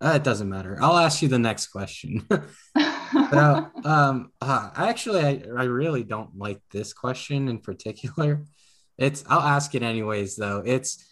Uh, 0.00 0.14
it 0.16 0.24
doesn't 0.24 0.48
matter. 0.48 0.78
I'll 0.80 0.96
ask 0.96 1.20
you 1.20 1.28
the 1.28 1.38
next 1.38 1.66
question. 1.68 2.26
uh, 2.74 3.64
um, 3.84 4.32
uh, 4.40 4.70
actually, 4.74 5.20
I, 5.20 5.42
I 5.56 5.64
really 5.64 6.04
don't 6.04 6.38
like 6.38 6.60
this 6.70 6.92
question 6.94 7.48
in 7.48 7.58
particular. 7.58 8.44
It's 8.96 9.24
I'll 9.28 9.40
ask 9.40 9.74
it 9.74 9.82
anyways 9.82 10.36
though. 10.36 10.62
It's 10.64 11.04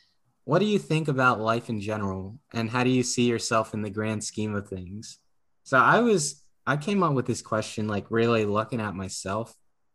what 0.48 0.60
do 0.60 0.64
you 0.64 0.78
think 0.78 1.08
about 1.08 1.42
life 1.42 1.68
in 1.68 1.78
general? 1.78 2.40
And 2.54 2.70
how 2.70 2.82
do 2.82 2.88
you 2.88 3.02
see 3.02 3.24
yourself 3.24 3.74
in 3.74 3.82
the 3.82 3.90
grand 3.90 4.24
scheme 4.24 4.54
of 4.54 4.66
things? 4.66 5.18
So 5.64 5.76
i 5.76 6.00
was 6.00 6.42
i 6.66 6.78
came 6.78 7.02
up 7.02 7.12
with 7.12 7.26
this 7.26 7.42
question 7.42 7.86
like 7.86 8.06
really 8.08 8.46
looking 8.46 8.80
at 8.80 8.94
myself 8.94 9.54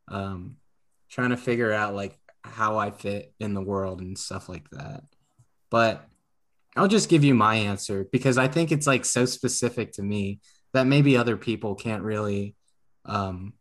um 0.09 0.57
trying 1.09 1.31
to 1.31 1.37
figure 1.37 1.73
out 1.73 1.95
like 1.95 2.19
how 2.43 2.77
i 2.77 2.91
fit 2.91 3.33
in 3.39 3.55
the 3.55 3.63
world 3.63 4.01
and 4.01 4.15
stuff 4.15 4.47
like 4.47 4.69
that. 4.69 5.01
But 5.71 6.07
i'll 6.75 6.87
just 6.87 7.09
give 7.09 7.23
you 7.23 7.33
my 7.33 7.55
answer 7.55 8.05
because 8.11 8.37
i 8.37 8.47
think 8.47 8.71
it's 8.71 8.85
like 8.85 9.05
so 9.05 9.25
specific 9.25 9.93
to 9.93 10.03
me 10.03 10.39
that 10.73 10.85
maybe 10.85 11.17
other 11.17 11.35
people 11.35 11.73
can't 11.73 12.03
really 12.03 12.55
um 13.05 13.53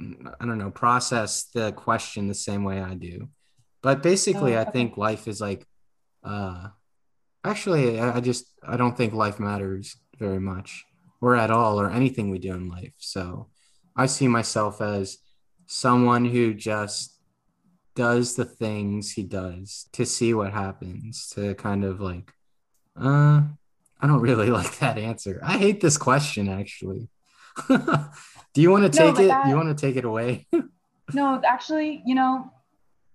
i 0.00 0.44
don't 0.44 0.58
know 0.58 0.72
process 0.72 1.44
the 1.54 1.70
question 1.70 2.26
the 2.26 2.34
same 2.34 2.64
way 2.64 2.80
i 2.80 2.94
do. 2.94 3.28
But 3.84 4.02
basically 4.02 4.56
oh, 4.56 4.58
okay. 4.58 4.68
i 4.68 4.72
think 4.72 4.96
life 4.96 5.28
is 5.28 5.40
like 5.40 5.64
uh, 6.24 6.68
actually, 7.44 8.00
I, 8.00 8.16
I 8.16 8.20
just 8.20 8.46
I 8.66 8.76
don't 8.76 8.96
think 8.96 9.12
life 9.12 9.38
matters 9.38 9.96
very 10.18 10.40
much 10.40 10.84
or 11.20 11.36
at 11.36 11.50
all 11.50 11.80
or 11.80 11.90
anything 11.90 12.30
we 12.30 12.38
do 12.38 12.52
in 12.52 12.68
life. 12.68 12.94
So 12.98 13.48
I 13.96 14.06
see 14.06 14.28
myself 14.28 14.80
as 14.80 15.18
someone 15.66 16.24
who 16.24 16.54
just 16.54 17.18
does 17.94 18.34
the 18.34 18.44
things 18.44 19.12
he 19.12 19.22
does 19.22 19.88
to 19.92 20.04
see 20.04 20.34
what 20.34 20.52
happens 20.52 21.28
to 21.28 21.54
kind 21.54 21.84
of 21.84 22.00
like 22.00 22.32
uh 23.00 23.40
I 24.00 24.06
don't 24.06 24.20
really 24.20 24.50
like 24.58 24.78
that 24.78 24.98
answer. 24.98 25.40
I 25.42 25.58
hate 25.58 25.80
this 25.80 25.96
question 25.96 26.48
actually. 26.48 27.08
do 27.68 28.60
you 28.60 28.70
want 28.70 28.84
to 28.84 28.98
take 28.98 29.14
no, 29.14 29.20
it? 29.22 29.28
That, 29.28 29.48
you 29.48 29.56
want 29.56 29.76
to 29.76 29.86
take 29.86 29.96
it 29.96 30.04
away? 30.04 30.46
no, 31.12 31.40
actually, 31.46 32.02
you 32.04 32.14
know, 32.14 32.52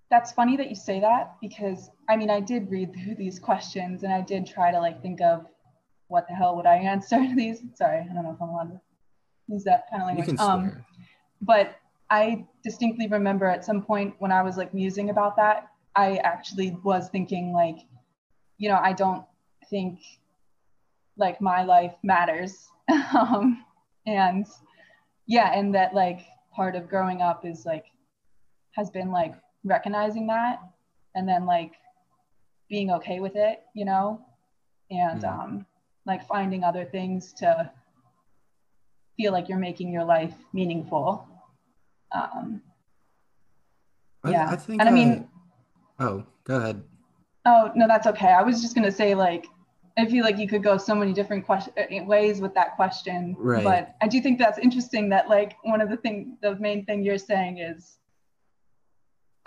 that's 0.09 0.31
funny 0.31 0.57
that 0.57 0.69
you 0.69 0.75
say 0.75 0.99
that 0.99 1.35
because 1.41 1.89
I 2.09 2.15
mean, 2.15 2.29
I 2.29 2.39
did 2.39 2.69
read 2.69 2.93
through 2.93 3.15
these 3.15 3.39
questions 3.39 4.03
and 4.03 4.11
I 4.11 4.21
did 4.21 4.47
try 4.47 4.71
to 4.71 4.79
like 4.79 5.01
think 5.01 5.21
of 5.21 5.45
what 6.07 6.27
the 6.27 6.33
hell 6.33 6.55
would 6.55 6.65
I 6.65 6.75
answer 6.75 7.19
these. 7.35 7.61
Sorry, 7.75 7.99
I 7.99 8.13
don't 8.13 8.23
know 8.23 8.31
if 8.31 8.41
I'm 8.41 8.49
allowed 8.49 8.71
to 8.71 8.81
use 9.47 9.63
that 9.65 9.85
kind 9.89 10.01
of 10.01 10.07
language. 10.07 10.39
Um, 10.39 10.83
but 11.41 11.75
I 12.09 12.45
distinctly 12.63 13.07
remember 13.07 13.45
at 13.45 13.63
some 13.63 13.81
point 13.83 14.15
when 14.19 14.31
I 14.31 14.41
was 14.41 14.57
like 14.57 14.73
musing 14.73 15.11
about 15.11 15.35
that, 15.37 15.67
I 15.95 16.17
actually 16.17 16.77
was 16.83 17.09
thinking 17.09 17.53
like, 17.53 17.77
you 18.57 18.69
know, 18.69 18.79
I 18.81 18.93
don't 18.93 19.23
think 19.69 19.99
like 21.17 21.39
my 21.39 21.63
life 21.63 21.93
matters. 22.03 22.67
um, 23.17 23.63
and 24.07 24.47
yeah, 25.27 25.51
and 25.53 25.75
that 25.75 25.93
like 25.93 26.21
part 26.51 26.75
of 26.75 26.89
growing 26.89 27.21
up 27.21 27.45
is 27.45 27.65
like 27.65 27.85
has 28.71 28.89
been 28.89 29.11
like 29.11 29.35
recognizing 29.63 30.27
that 30.27 30.59
and 31.15 31.27
then 31.27 31.45
like 31.45 31.73
being 32.69 32.91
okay 32.91 33.19
with 33.19 33.35
it, 33.35 33.61
you 33.73 33.85
know, 33.85 34.21
and 34.91 35.23
mm. 35.23 35.27
um, 35.27 35.65
like 36.05 36.25
finding 36.27 36.63
other 36.63 36.85
things 36.85 37.33
to 37.33 37.71
feel 39.17 39.31
like 39.31 39.49
you're 39.49 39.57
making 39.59 39.91
your 39.91 40.03
life 40.05 40.33
meaningful. 40.53 41.27
Um, 42.11 42.61
yeah, 44.27 44.49
I, 44.49 44.53
I 44.53 44.55
think. 44.55 44.81
And 44.81 44.89
I 44.89 44.91
mean, 44.91 45.27
oh, 45.99 46.23
go 46.43 46.57
ahead. 46.57 46.83
Oh 47.45 47.71
no, 47.75 47.87
that's 47.87 48.07
okay. 48.07 48.27
I 48.27 48.43
was 48.43 48.61
just 48.61 48.75
gonna 48.75 48.91
say 48.91 49.15
like 49.15 49.45
I 49.97 50.05
feel 50.05 50.23
like 50.23 50.37
you 50.37 50.47
could 50.47 50.63
go 50.63 50.77
so 50.77 50.95
many 50.95 51.13
different 51.13 51.45
question, 51.45 51.73
uh, 51.77 52.03
ways 52.05 52.39
with 52.39 52.53
that 52.53 52.75
question. 52.75 53.35
Right. 53.37 53.63
But 53.63 53.95
I 54.01 54.07
do 54.07 54.21
think 54.21 54.39
that's 54.39 54.57
interesting 54.57 55.09
that 55.09 55.27
like 55.29 55.55
one 55.63 55.81
of 55.81 55.89
the 55.89 55.97
thing, 55.97 56.37
the 56.41 56.55
main 56.55 56.85
thing 56.85 57.03
you're 57.03 57.17
saying 57.17 57.57
is 57.57 57.98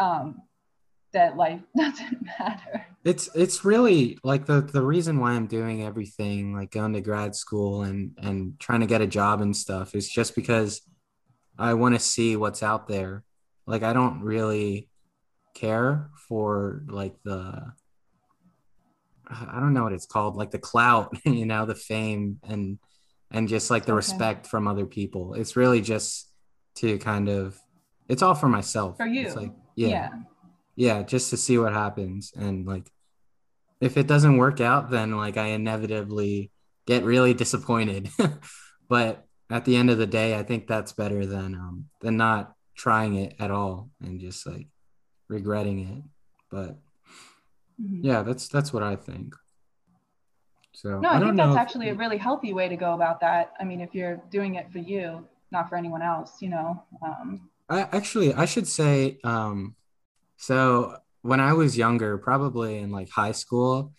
um, 0.02 0.42
that 1.12 1.36
life 1.36 1.60
doesn't 1.76 2.26
matter. 2.38 2.86
It's 3.04 3.28
it's 3.34 3.64
really 3.64 4.18
like 4.22 4.46
the 4.46 4.60
the 4.60 4.82
reason 4.82 5.18
why 5.18 5.32
I'm 5.32 5.46
doing 5.46 5.82
everything 5.82 6.54
like 6.54 6.70
going 6.70 6.92
to 6.92 7.00
grad 7.00 7.34
school 7.34 7.82
and 7.82 8.16
and 8.18 8.58
trying 8.60 8.80
to 8.80 8.86
get 8.86 9.00
a 9.00 9.06
job 9.06 9.40
and 9.40 9.56
stuff 9.56 9.94
is 9.94 10.08
just 10.08 10.34
because 10.34 10.82
I 11.58 11.74
want 11.74 11.94
to 11.94 12.00
see 12.00 12.36
what's 12.36 12.62
out 12.62 12.88
there. 12.88 13.24
Like 13.66 13.82
I 13.82 13.92
don't 13.92 14.22
really 14.22 14.88
care 15.54 16.10
for 16.28 16.82
like 16.88 17.14
the 17.24 17.72
I 19.28 19.60
don't 19.60 19.72
know 19.72 19.84
what 19.84 19.92
it's 19.92 20.06
called, 20.06 20.36
like 20.36 20.50
the 20.50 20.58
clout, 20.58 21.16
you 21.24 21.46
know, 21.46 21.66
the 21.66 21.74
fame 21.74 22.38
and 22.44 22.78
and 23.30 23.48
just 23.48 23.70
like 23.70 23.84
the 23.84 23.92
okay. 23.92 23.96
respect 23.96 24.46
from 24.46 24.68
other 24.68 24.86
people. 24.86 25.34
It's 25.34 25.56
really 25.56 25.80
just 25.80 26.30
to 26.76 26.98
kind 26.98 27.28
of 27.28 27.58
it's 28.08 28.22
all 28.22 28.34
for 28.34 28.48
myself. 28.48 28.96
For 28.96 29.06
you. 29.06 29.26
It's 29.26 29.36
like 29.36 29.52
yeah. 29.74 29.88
yeah. 29.88 30.10
Yeah, 30.74 31.02
just 31.02 31.30
to 31.30 31.36
see 31.36 31.58
what 31.58 31.72
happens 31.72 32.32
and 32.36 32.66
like 32.66 32.90
if 33.80 33.96
it 33.96 34.06
doesn't 34.06 34.38
work 34.38 34.60
out 34.60 34.90
then 34.90 35.16
like 35.16 35.36
I 35.36 35.48
inevitably 35.48 36.50
get 36.86 37.04
really 37.04 37.34
disappointed. 37.34 38.08
but 38.88 39.24
at 39.50 39.64
the 39.64 39.76
end 39.76 39.90
of 39.90 39.98
the 39.98 40.06
day, 40.06 40.38
I 40.38 40.42
think 40.42 40.66
that's 40.66 40.92
better 40.92 41.26
than 41.26 41.54
um 41.54 41.86
than 42.00 42.16
not 42.16 42.54
trying 42.74 43.16
it 43.16 43.36
at 43.38 43.50
all 43.50 43.90
and 44.00 44.18
just 44.18 44.46
like 44.46 44.68
regretting 45.28 45.80
it. 45.80 46.02
But 46.50 46.78
Mm-hmm. 47.82 48.04
Yeah, 48.04 48.22
that's 48.22 48.48
that's 48.48 48.72
what 48.72 48.82
I 48.82 48.96
think. 48.96 49.34
So 50.72 51.00
no, 51.00 51.08
I, 51.08 51.16
I 51.16 51.20
think 51.20 51.36
that's 51.36 51.56
actually 51.56 51.88
if, 51.88 51.96
a 51.96 51.98
really 51.98 52.16
healthy 52.16 52.52
way 52.52 52.68
to 52.68 52.76
go 52.76 52.94
about 52.94 53.20
that. 53.20 53.52
I 53.60 53.64
mean, 53.64 53.80
if 53.80 53.94
you're 53.94 54.22
doing 54.30 54.54
it 54.54 54.70
for 54.72 54.78
you, 54.78 55.26
not 55.50 55.68
for 55.68 55.76
anyone 55.76 56.02
else, 56.02 56.40
you 56.40 56.48
know. 56.48 56.82
Um, 57.04 57.48
I 57.72 57.88
actually 57.90 58.34
I 58.34 58.44
should 58.44 58.68
say, 58.68 59.18
um, 59.24 59.76
so 60.36 60.96
when 61.22 61.40
I 61.40 61.54
was 61.54 61.78
younger, 61.78 62.18
probably 62.18 62.78
in 62.78 62.90
like 62.90 63.08
high 63.08 63.32
school, 63.32 63.94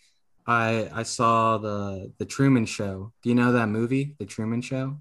I 0.46 0.88
I 0.92 1.02
saw 1.02 1.58
the 1.58 2.12
the 2.18 2.24
Truman 2.24 2.66
Show. 2.66 3.12
Do 3.22 3.28
you 3.28 3.34
know 3.34 3.50
that 3.52 3.68
movie, 3.68 4.14
The 4.20 4.26
Truman 4.26 4.62
Show? 4.62 5.00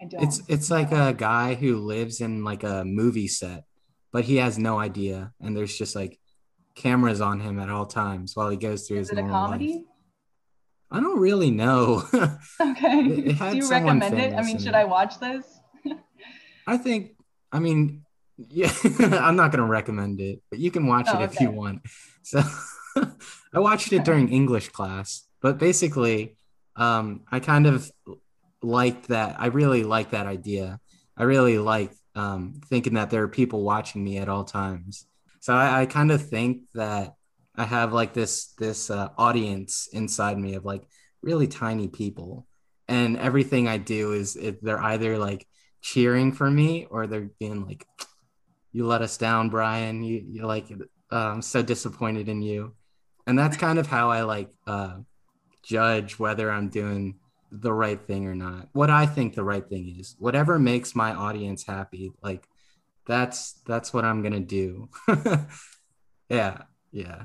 I 0.00 0.04
don't. 0.04 0.22
It's 0.22 0.40
it's 0.46 0.70
like 0.70 0.92
a 0.92 1.12
guy 1.12 1.54
who 1.54 1.78
lives 1.78 2.20
in 2.20 2.44
like 2.44 2.62
a 2.62 2.84
movie 2.84 3.26
set, 3.26 3.64
but 4.12 4.24
he 4.24 4.36
has 4.36 4.56
no 4.56 4.78
idea, 4.78 5.32
and 5.40 5.56
there's 5.56 5.76
just 5.76 5.96
like 5.96 6.20
cameras 6.76 7.20
on 7.20 7.40
him 7.40 7.58
at 7.58 7.70
all 7.70 7.86
times 7.86 8.36
while 8.36 8.50
he 8.50 8.56
goes 8.56 8.86
through 8.86 8.98
Is 8.98 9.10
his 9.10 9.18
it 9.18 9.24
a 9.24 9.26
comedy? 9.26 9.72
Life. 9.72 9.82
I 10.92 11.00
don't 11.00 11.18
really 11.18 11.50
know. 11.50 12.04
okay. 12.14 13.00
It, 13.00 13.26
it 13.26 13.38
Do 13.50 13.56
you 13.56 13.68
recommend 13.68 14.16
it? 14.16 14.34
I 14.34 14.42
mean, 14.42 14.60
should 14.60 14.74
I 14.74 14.84
watch 14.84 15.18
this? 15.18 15.44
I 16.68 16.76
think. 16.76 17.17
I 17.52 17.58
mean, 17.58 18.04
yeah. 18.36 18.72
I'm 19.00 19.36
not 19.36 19.52
going 19.52 19.64
to 19.64 19.70
recommend 19.70 20.20
it, 20.20 20.42
but 20.50 20.58
you 20.58 20.70
can 20.70 20.86
watch 20.86 21.08
oh, 21.08 21.20
it 21.20 21.24
if 21.24 21.40
you 21.40 21.50
want. 21.50 21.82
So, 22.22 22.42
I 23.54 23.58
watched 23.58 23.90
it 23.94 24.04
during 24.04 24.28
English 24.28 24.68
class, 24.68 25.26
but 25.40 25.56
basically, 25.56 26.36
um, 26.76 27.22
I 27.32 27.40
kind 27.40 27.66
of 27.66 27.90
liked 28.60 29.08
that. 29.08 29.36
I 29.40 29.46
really 29.46 29.82
like 29.82 30.10
that 30.10 30.26
idea. 30.26 30.78
I 31.16 31.22
really 31.22 31.56
like 31.56 31.90
um, 32.14 32.60
thinking 32.66 32.94
that 32.94 33.08
there 33.08 33.22
are 33.22 33.28
people 33.28 33.62
watching 33.62 34.04
me 34.04 34.18
at 34.18 34.28
all 34.28 34.44
times 34.44 35.06
so 35.40 35.54
I, 35.54 35.82
I 35.82 35.86
kind 35.86 36.10
of 36.10 36.28
think 36.28 36.62
that 36.74 37.14
I 37.56 37.64
have 37.64 37.92
like 37.92 38.12
this 38.12 38.52
this 38.58 38.90
uh, 38.90 39.08
audience 39.16 39.88
inside 39.92 40.38
me 40.38 40.54
of 40.54 40.64
like 40.64 40.82
really 41.22 41.48
tiny 41.48 41.88
people, 41.88 42.46
and 42.86 43.16
everything 43.16 43.66
I 43.66 43.78
do 43.78 44.12
is 44.12 44.36
it, 44.36 44.62
they're 44.62 44.82
either 44.82 45.18
like 45.18 45.46
cheering 45.80 46.32
for 46.32 46.50
me 46.50 46.86
or 46.90 47.06
they're 47.06 47.30
being 47.38 47.66
like, 47.66 47.86
"You 48.72 48.86
let 48.86 49.02
us 49.02 49.16
down, 49.16 49.48
Brian. 49.50 50.02
You 50.02 50.24
you 50.26 50.46
like 50.46 50.70
uh, 51.12 51.16
I'm 51.16 51.42
so 51.42 51.62
disappointed 51.62 52.28
in 52.28 52.42
you," 52.42 52.74
and 53.26 53.38
that's 53.38 53.56
kind 53.56 53.78
of 53.78 53.86
how 53.86 54.10
I 54.10 54.22
like 54.22 54.50
uh, 54.66 54.98
judge 55.62 56.18
whether 56.18 56.50
I'm 56.50 56.68
doing 56.68 57.16
the 57.50 57.72
right 57.72 58.00
thing 58.06 58.26
or 58.26 58.34
not. 58.34 58.68
What 58.72 58.90
I 58.90 59.06
think 59.06 59.34
the 59.34 59.44
right 59.44 59.66
thing 59.66 59.96
is, 59.98 60.16
whatever 60.18 60.58
makes 60.58 60.94
my 60.94 61.14
audience 61.14 61.64
happy, 61.64 62.12
like 62.22 62.46
that's 63.06 63.54
that's 63.66 63.92
what 63.92 64.04
I'm 64.04 64.22
gonna 64.22 64.40
do. 64.40 64.88
yeah, 66.28 66.62
yeah. 66.92 67.22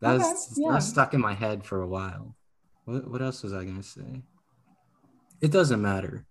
That 0.00 0.14
okay, 0.14 0.24
was 0.24 0.54
yeah. 0.56 0.68
that 0.68 0.74
was 0.76 0.88
stuck 0.88 1.14
in 1.14 1.20
my 1.20 1.34
head 1.34 1.64
for 1.64 1.82
a 1.82 1.88
while. 1.88 2.36
What 2.84 3.08
what 3.10 3.22
else 3.22 3.42
was 3.42 3.52
I 3.52 3.64
gonna 3.64 3.82
say? 3.82 4.22
It 5.40 5.52
doesn't 5.52 5.80
matter. 5.80 6.26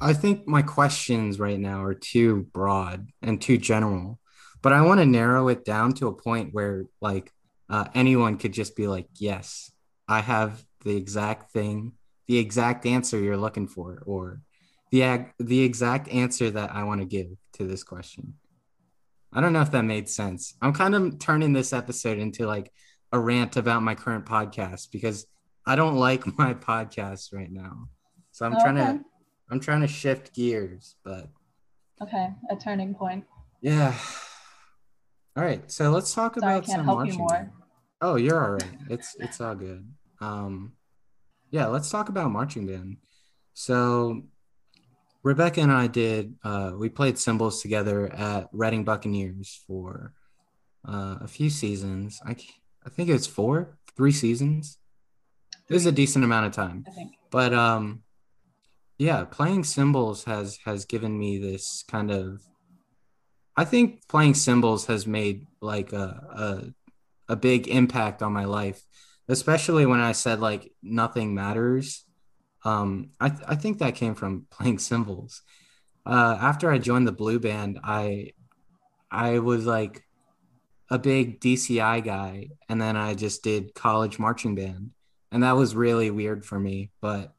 I 0.00 0.12
think 0.12 0.46
my 0.46 0.62
questions 0.62 1.40
right 1.40 1.58
now 1.58 1.82
are 1.82 1.94
too 1.94 2.46
broad 2.52 3.08
and 3.20 3.40
too 3.40 3.58
general, 3.58 4.20
but 4.62 4.72
I 4.72 4.82
want 4.82 5.00
to 5.00 5.06
narrow 5.06 5.48
it 5.48 5.64
down 5.64 5.92
to 5.94 6.06
a 6.06 6.14
point 6.14 6.54
where 6.54 6.84
like 7.00 7.32
uh, 7.68 7.86
anyone 7.94 8.38
could 8.38 8.52
just 8.52 8.76
be 8.76 8.86
like, 8.86 9.08
"Yes, 9.16 9.72
I 10.06 10.20
have 10.20 10.64
the 10.84 10.96
exact 10.96 11.50
thing, 11.50 11.92
the 12.28 12.38
exact 12.38 12.86
answer 12.86 13.18
you're 13.18 13.36
looking 13.36 13.66
for," 13.66 14.02
or 14.06 14.40
the 14.92 15.26
the 15.40 15.62
exact 15.62 16.08
answer 16.08 16.48
that 16.50 16.72
I 16.72 16.84
want 16.84 17.00
to 17.00 17.06
give 17.06 17.28
to 17.54 17.66
this 17.66 17.82
question. 17.82 18.34
I 19.32 19.40
don't 19.40 19.52
know 19.52 19.62
if 19.62 19.72
that 19.72 19.82
made 19.82 20.08
sense. 20.08 20.54
I'm 20.62 20.72
kind 20.74 20.94
of 20.94 21.18
turning 21.18 21.52
this 21.52 21.72
episode 21.72 22.18
into 22.18 22.46
like 22.46 22.72
a 23.10 23.18
rant 23.18 23.56
about 23.56 23.82
my 23.82 23.96
current 23.96 24.26
podcast 24.26 24.92
because 24.92 25.26
I 25.66 25.74
don't 25.74 25.96
like 25.96 26.24
my 26.38 26.54
podcast 26.54 27.34
right 27.34 27.50
now. 27.50 27.88
So 28.30 28.46
I'm 28.46 28.54
oh, 28.54 28.60
trying 28.62 28.76
to 28.76 29.04
I'm 29.50 29.60
trying 29.60 29.80
to 29.82 29.88
shift 29.88 30.34
gears, 30.34 30.96
but 31.04 31.28
okay, 32.02 32.34
a 32.50 32.56
turning 32.56 32.94
point. 32.94 33.24
Yeah. 33.60 33.94
All 35.36 35.44
right, 35.44 35.70
so 35.70 35.90
let's 35.90 36.14
talk 36.14 36.34
Sorry, 36.38 36.52
about 36.52 36.64
I 36.64 36.66
can't 36.66 36.78
some 36.78 36.84
help 36.84 36.98
marching. 36.98 37.14
You 37.14 37.18
more. 37.18 37.52
Oh, 38.00 38.16
you're 38.16 38.42
all 38.42 38.52
right. 38.52 38.78
It's 38.88 39.16
it's 39.18 39.40
all 39.40 39.54
good. 39.54 39.86
Um, 40.20 40.72
yeah, 41.50 41.66
let's 41.66 41.90
talk 41.90 42.08
about 42.08 42.30
marching 42.30 42.66
band. 42.66 42.96
So 43.54 44.22
Rebecca 45.22 45.60
and 45.60 45.72
I 45.72 45.86
did. 45.86 46.34
Uh, 46.44 46.72
we 46.76 46.88
played 46.88 47.18
cymbals 47.18 47.62
together 47.62 48.12
at 48.12 48.48
Reading 48.52 48.84
Buccaneers 48.84 49.62
for 49.66 50.12
uh, 50.86 51.16
a 51.20 51.28
few 51.28 51.50
seasons. 51.50 52.20
I 52.24 52.36
I 52.84 52.90
think 52.90 53.08
it 53.08 53.12
was 53.12 53.26
four, 53.26 53.76
three 53.96 54.12
seasons. 54.12 54.78
It 55.68 55.74
was 55.74 55.86
a 55.86 55.92
decent 55.92 56.24
amount 56.24 56.46
of 56.46 56.52
time. 56.52 56.84
I 56.86 56.90
think. 56.92 57.12
But 57.30 57.52
um, 57.52 58.02
yeah, 58.98 59.24
playing 59.24 59.64
cymbals 59.64 60.24
has 60.24 60.58
has 60.64 60.84
given 60.84 61.18
me 61.18 61.38
this 61.38 61.84
kind 61.88 62.10
of. 62.10 62.42
I 63.56 63.64
think 63.64 64.06
playing 64.08 64.34
cymbals 64.34 64.86
has 64.86 65.06
made 65.06 65.46
like 65.60 65.92
a, 65.92 66.72
a 67.28 67.32
a 67.32 67.36
big 67.36 67.68
impact 67.68 68.22
on 68.22 68.32
my 68.32 68.44
life, 68.44 68.82
especially 69.28 69.86
when 69.86 70.00
I 70.00 70.12
said 70.12 70.40
like 70.40 70.72
nothing 70.82 71.34
matters 71.34 72.06
um, 72.66 73.10
I, 73.20 73.28
th- 73.28 73.42
I 73.46 73.54
think 73.54 73.78
that 73.78 73.94
came 73.94 74.16
from 74.16 74.46
playing 74.50 74.80
cymbals. 74.80 75.42
Uh, 76.04 76.36
after 76.40 76.70
I 76.70 76.78
joined 76.78 77.06
the 77.06 77.12
blue 77.12 77.38
band, 77.38 77.78
I 77.82 78.32
I 79.10 79.38
was 79.38 79.66
like 79.66 80.02
a 80.90 80.98
big 80.98 81.40
DCI 81.40 82.04
guy, 82.04 82.48
and 82.68 82.80
then 82.80 82.96
I 82.96 83.14
just 83.14 83.42
did 83.42 83.74
college 83.74 84.18
marching 84.18 84.54
band, 84.56 84.90
and 85.30 85.42
that 85.42 85.56
was 85.56 85.76
really 85.76 86.10
weird 86.10 86.44
for 86.44 86.58
me. 86.58 86.90
But 87.00 87.32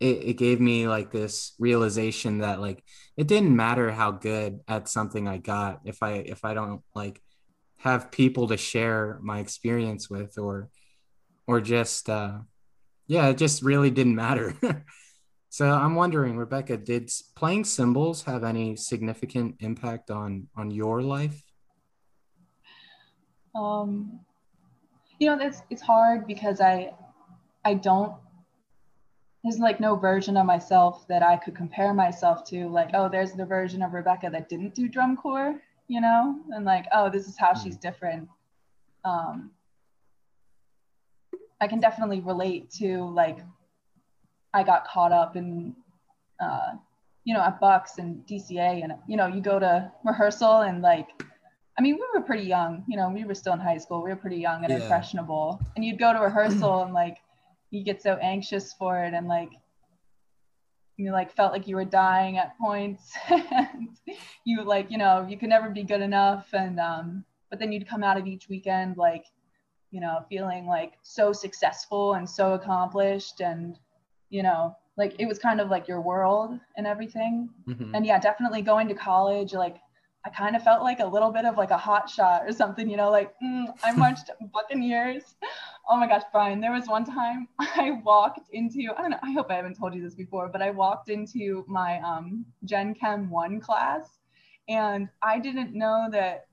it, 0.00 0.24
it 0.24 0.34
gave 0.34 0.60
me 0.60 0.88
like 0.88 1.10
this 1.10 1.54
realization 1.58 2.38
that 2.38 2.60
like 2.60 2.84
it 3.16 3.26
didn't 3.26 3.54
matter 3.54 3.90
how 3.90 4.10
good 4.10 4.60
at 4.68 4.88
something 4.88 5.26
I 5.26 5.38
got 5.38 5.80
if 5.84 6.02
I 6.02 6.12
if 6.12 6.44
I 6.44 6.54
don't 6.54 6.82
like 6.94 7.22
have 7.78 8.10
people 8.10 8.48
to 8.48 8.56
share 8.56 9.18
my 9.22 9.38
experience 9.38 10.10
with 10.10 10.38
or 10.38 10.68
or 11.46 11.60
just 11.60 12.10
uh, 12.10 12.38
yeah, 13.06 13.28
it 13.28 13.38
just 13.38 13.62
really 13.62 13.90
didn't 13.90 14.16
matter. 14.16 14.54
so 15.48 15.70
I'm 15.70 15.94
wondering, 15.94 16.36
Rebecca, 16.36 16.76
did 16.76 17.10
playing 17.36 17.64
cymbals 17.64 18.24
have 18.24 18.44
any 18.44 18.76
significant 18.76 19.56
impact 19.60 20.10
on 20.10 20.48
on 20.56 20.70
your 20.70 21.02
life? 21.02 21.42
Um, 23.54 24.20
you 25.18 25.28
know, 25.28 25.38
it's 25.44 25.62
it's 25.70 25.82
hard 25.82 26.26
because 26.26 26.60
I 26.60 26.92
I 27.64 27.74
don't 27.74 28.14
there's 29.46 29.60
like 29.60 29.78
no 29.78 29.94
version 29.94 30.36
of 30.36 30.44
myself 30.44 31.06
that 31.06 31.22
I 31.22 31.36
could 31.36 31.54
compare 31.54 31.94
myself 31.94 32.42
to. 32.46 32.68
Like, 32.68 32.90
oh, 32.94 33.08
there's 33.08 33.32
the 33.32 33.46
version 33.46 33.80
of 33.80 33.92
Rebecca 33.92 34.28
that 34.32 34.48
didn't 34.48 34.74
do 34.74 34.88
drum 34.88 35.16
corps, 35.16 35.54
you 35.86 36.00
know, 36.00 36.40
and 36.50 36.64
like, 36.64 36.86
oh, 36.92 37.08
this 37.08 37.28
is 37.28 37.38
how 37.38 37.52
mm. 37.52 37.62
she's 37.62 37.76
different. 37.76 38.28
Um, 39.04 39.52
I 41.60 41.68
can 41.68 41.78
definitely 41.78 42.20
relate 42.20 42.70
to 42.78 43.08
like 43.08 43.38
I 44.52 44.64
got 44.64 44.84
caught 44.88 45.12
up 45.12 45.36
in 45.36 45.76
uh, 46.40 46.72
you 47.22 47.32
know, 47.32 47.40
at 47.40 47.60
Bucks 47.60 47.98
and 47.98 48.26
DCA, 48.26 48.82
and 48.82 48.94
you 49.06 49.16
know, 49.16 49.28
you 49.28 49.40
go 49.40 49.60
to 49.60 49.92
rehearsal 50.04 50.62
and 50.62 50.82
like, 50.82 51.08
I 51.78 51.82
mean, 51.82 51.94
we 51.94 52.04
were 52.12 52.24
pretty 52.24 52.44
young. 52.44 52.82
You 52.88 52.96
know, 52.96 53.10
we 53.10 53.24
were 53.24 53.34
still 53.34 53.52
in 53.52 53.60
high 53.60 53.78
school. 53.78 54.02
We 54.02 54.10
were 54.10 54.16
pretty 54.16 54.38
young 54.38 54.64
and 54.64 54.72
yeah. 54.72 54.80
impressionable. 54.80 55.60
And 55.76 55.84
you'd 55.84 56.00
go 56.00 56.12
to 56.12 56.18
rehearsal 56.18 56.82
and 56.82 56.92
like, 56.92 57.18
you 57.70 57.84
get 57.84 58.02
so 58.02 58.14
anxious 58.14 58.72
for 58.72 59.02
it, 59.02 59.14
and 59.14 59.28
like, 59.28 59.50
you 60.96 61.12
like 61.12 61.32
felt 61.32 61.52
like 61.52 61.66
you 61.66 61.76
were 61.76 61.84
dying 61.84 62.38
at 62.38 62.56
points. 62.58 63.12
and 63.30 63.98
you 64.44 64.64
like, 64.64 64.90
you 64.90 64.98
know, 64.98 65.26
you 65.28 65.36
could 65.36 65.50
never 65.50 65.70
be 65.70 65.82
good 65.82 66.00
enough. 66.00 66.48
And 66.52 66.80
um, 66.80 67.24
but 67.50 67.58
then 67.58 67.72
you'd 67.72 67.88
come 67.88 68.02
out 68.02 68.18
of 68.18 68.26
each 68.26 68.48
weekend 68.48 68.96
like, 68.96 69.26
you 69.90 70.00
know, 70.00 70.24
feeling 70.28 70.66
like 70.66 70.94
so 71.02 71.32
successful 71.32 72.14
and 72.14 72.28
so 72.28 72.54
accomplished 72.54 73.40
and 73.40 73.78
you 74.30 74.42
know 74.42 74.76
like 74.96 75.14
it 75.18 75.26
was 75.26 75.38
kind 75.38 75.60
of 75.60 75.68
like 75.68 75.86
your 75.88 76.00
world 76.00 76.58
and 76.76 76.86
everything 76.86 77.48
mm-hmm. 77.68 77.94
and 77.94 78.06
yeah 78.06 78.18
definitely 78.18 78.62
going 78.62 78.88
to 78.88 78.94
college 78.94 79.52
like 79.52 79.76
i 80.24 80.30
kind 80.30 80.56
of 80.56 80.62
felt 80.62 80.82
like 80.82 81.00
a 81.00 81.06
little 81.06 81.30
bit 81.30 81.44
of 81.44 81.56
like 81.56 81.70
a 81.70 81.76
hot 81.76 82.08
shot 82.08 82.42
or 82.46 82.52
something 82.52 82.88
you 82.88 82.96
know 82.96 83.10
like 83.10 83.32
mm, 83.42 83.66
i 83.84 83.92
marched 83.92 84.30
buccaneers 84.52 85.34
oh 85.88 85.96
my 85.96 86.06
gosh 86.06 86.22
brian 86.32 86.60
there 86.60 86.72
was 86.72 86.86
one 86.86 87.04
time 87.04 87.48
i 87.58 88.00
walked 88.04 88.48
into 88.52 88.92
i 88.96 89.02
don't 89.02 89.10
know 89.10 89.18
i 89.22 89.32
hope 89.32 89.50
i 89.50 89.54
haven't 89.54 89.76
told 89.76 89.94
you 89.94 90.02
this 90.02 90.14
before 90.14 90.48
but 90.48 90.62
i 90.62 90.70
walked 90.70 91.08
into 91.08 91.64
my 91.68 92.00
um, 92.00 92.44
gen 92.64 92.94
chem 92.94 93.30
1 93.30 93.60
class 93.60 94.18
and 94.68 95.08
i 95.22 95.38
didn't 95.38 95.74
know 95.74 96.08
that 96.10 96.46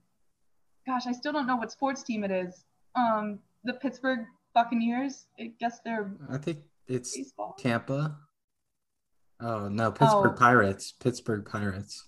gosh 0.85 1.07
i 1.07 1.11
still 1.11 1.33
don't 1.33 1.47
know 1.47 1.55
what 1.55 1.71
sports 1.71 2.03
team 2.03 2.23
it 2.23 2.31
is 2.31 2.65
um 2.95 3.39
the 3.63 3.73
pittsburgh 3.73 4.25
buccaneers 4.53 5.25
i 5.39 5.51
guess 5.59 5.79
they're 5.83 6.11
i 6.29 6.37
think 6.37 6.59
it's 6.87 7.15
baseball. 7.15 7.55
tampa 7.57 8.17
Oh 9.43 9.67
no, 9.67 9.91
Pittsburgh 9.91 10.33
oh. 10.35 10.39
Pirates. 10.39 10.93
Pittsburgh 10.93 11.45
Pirates. 11.45 12.07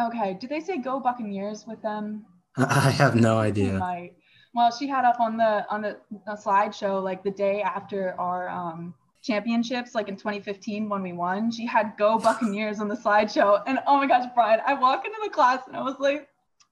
Okay. 0.00 0.36
Did 0.40 0.50
they 0.50 0.60
say 0.60 0.78
go 0.78 1.00
Buccaneers 1.00 1.66
with 1.66 1.82
them? 1.82 2.24
I 2.56 2.90
have 2.90 3.16
no 3.16 3.38
idea. 3.38 3.74
Might. 3.74 4.14
Well, 4.54 4.70
she 4.70 4.86
had 4.86 5.04
up 5.04 5.18
on 5.18 5.36
the 5.36 5.66
on 5.70 5.82
the, 5.82 5.98
the 6.26 6.32
slideshow 6.32 7.02
like 7.02 7.24
the 7.24 7.30
day 7.30 7.62
after 7.62 8.14
our 8.20 8.48
um, 8.48 8.94
championships, 9.22 9.94
like 9.94 10.08
in 10.08 10.16
2015 10.16 10.88
when 10.88 11.02
we 11.02 11.12
won. 11.12 11.50
She 11.50 11.64
had 11.64 11.94
"Go 11.96 12.18
Buccaneers" 12.18 12.80
on 12.80 12.88
the 12.88 12.96
slideshow, 12.96 13.62
and 13.66 13.78
oh 13.86 13.96
my 13.96 14.06
gosh, 14.06 14.28
Brian! 14.34 14.60
I 14.66 14.74
walk 14.74 15.06
into 15.06 15.18
the 15.24 15.30
class 15.30 15.66
and 15.66 15.76
I 15.76 15.82
was 15.82 15.96
like, 15.98 16.28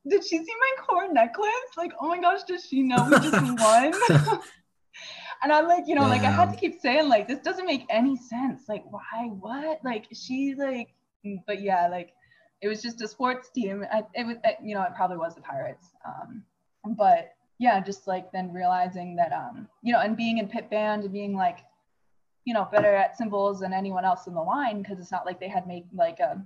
"Did 0.06 0.22
she 0.24 0.38
see 0.38 0.54
my 0.60 0.84
corps 0.84 1.12
necklace? 1.12 1.70
Like, 1.76 1.92
oh 2.00 2.08
my 2.08 2.20
gosh, 2.20 2.42
does 2.42 2.66
she 2.66 2.82
know 2.82 3.08
we 3.10 3.18
just 3.18 3.32
won?" 3.60 3.92
and 5.42 5.52
I'm 5.52 5.66
like, 5.66 5.84
you 5.86 5.94
know, 5.94 6.02
Damn. 6.02 6.10
like 6.10 6.22
I 6.22 6.30
had 6.30 6.52
to 6.52 6.58
keep 6.58 6.80
saying 6.80 7.08
like 7.08 7.28
this 7.28 7.38
doesn't 7.38 7.66
make 7.66 7.86
any 7.88 8.16
sense. 8.16 8.64
Like 8.68 8.84
why? 8.90 9.28
What? 9.38 9.80
Like 9.84 10.06
she 10.12 10.54
like, 10.54 10.88
mm, 11.24 11.42
but 11.46 11.62
yeah, 11.62 11.88
like 11.88 12.12
it 12.60 12.68
was 12.68 12.82
just 12.82 13.00
a 13.00 13.08
sports 13.08 13.48
team. 13.50 13.86
I, 13.90 14.02
it 14.14 14.26
was, 14.26 14.36
you 14.62 14.74
know, 14.74 14.82
it 14.82 14.94
probably 14.94 15.16
was 15.16 15.34
the 15.34 15.40
Pirates. 15.40 15.86
Um, 16.06 16.44
but 16.96 17.32
yeah, 17.60 17.78
just 17.78 18.06
like 18.06 18.32
then 18.32 18.54
realizing 18.54 19.14
that, 19.16 19.32
um, 19.32 19.68
you 19.82 19.92
know, 19.92 20.00
and 20.00 20.16
being 20.16 20.38
in 20.38 20.48
pit 20.48 20.70
band 20.70 21.04
and 21.04 21.12
being 21.12 21.36
like, 21.36 21.58
you 22.46 22.54
know, 22.54 22.66
better 22.72 22.94
at 22.96 23.18
cymbals 23.18 23.60
than 23.60 23.74
anyone 23.74 24.02
else 24.02 24.26
in 24.26 24.32
the 24.32 24.40
line 24.40 24.80
because 24.80 24.98
it's 24.98 25.12
not 25.12 25.26
like 25.26 25.38
they 25.38 25.48
had 25.48 25.66
made 25.66 25.84
like 25.92 26.20
a 26.20 26.42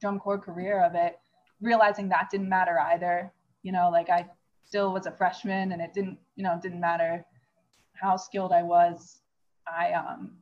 drum 0.00 0.20
corps 0.20 0.38
career 0.38 0.80
of 0.84 0.94
it. 0.94 1.18
Realizing 1.60 2.08
that 2.08 2.30
didn't 2.30 2.48
matter 2.48 2.78
either. 2.78 3.32
You 3.64 3.72
know, 3.72 3.90
like 3.90 4.08
I 4.08 4.24
still 4.64 4.92
was 4.92 5.06
a 5.06 5.10
freshman 5.10 5.72
and 5.72 5.82
it 5.82 5.92
didn't, 5.92 6.16
you 6.36 6.44
know, 6.44 6.56
didn't 6.62 6.80
matter 6.80 7.26
how 7.94 8.16
skilled 8.16 8.52
I 8.52 8.62
was, 8.62 9.20
I 9.66 9.92
um 9.94 10.36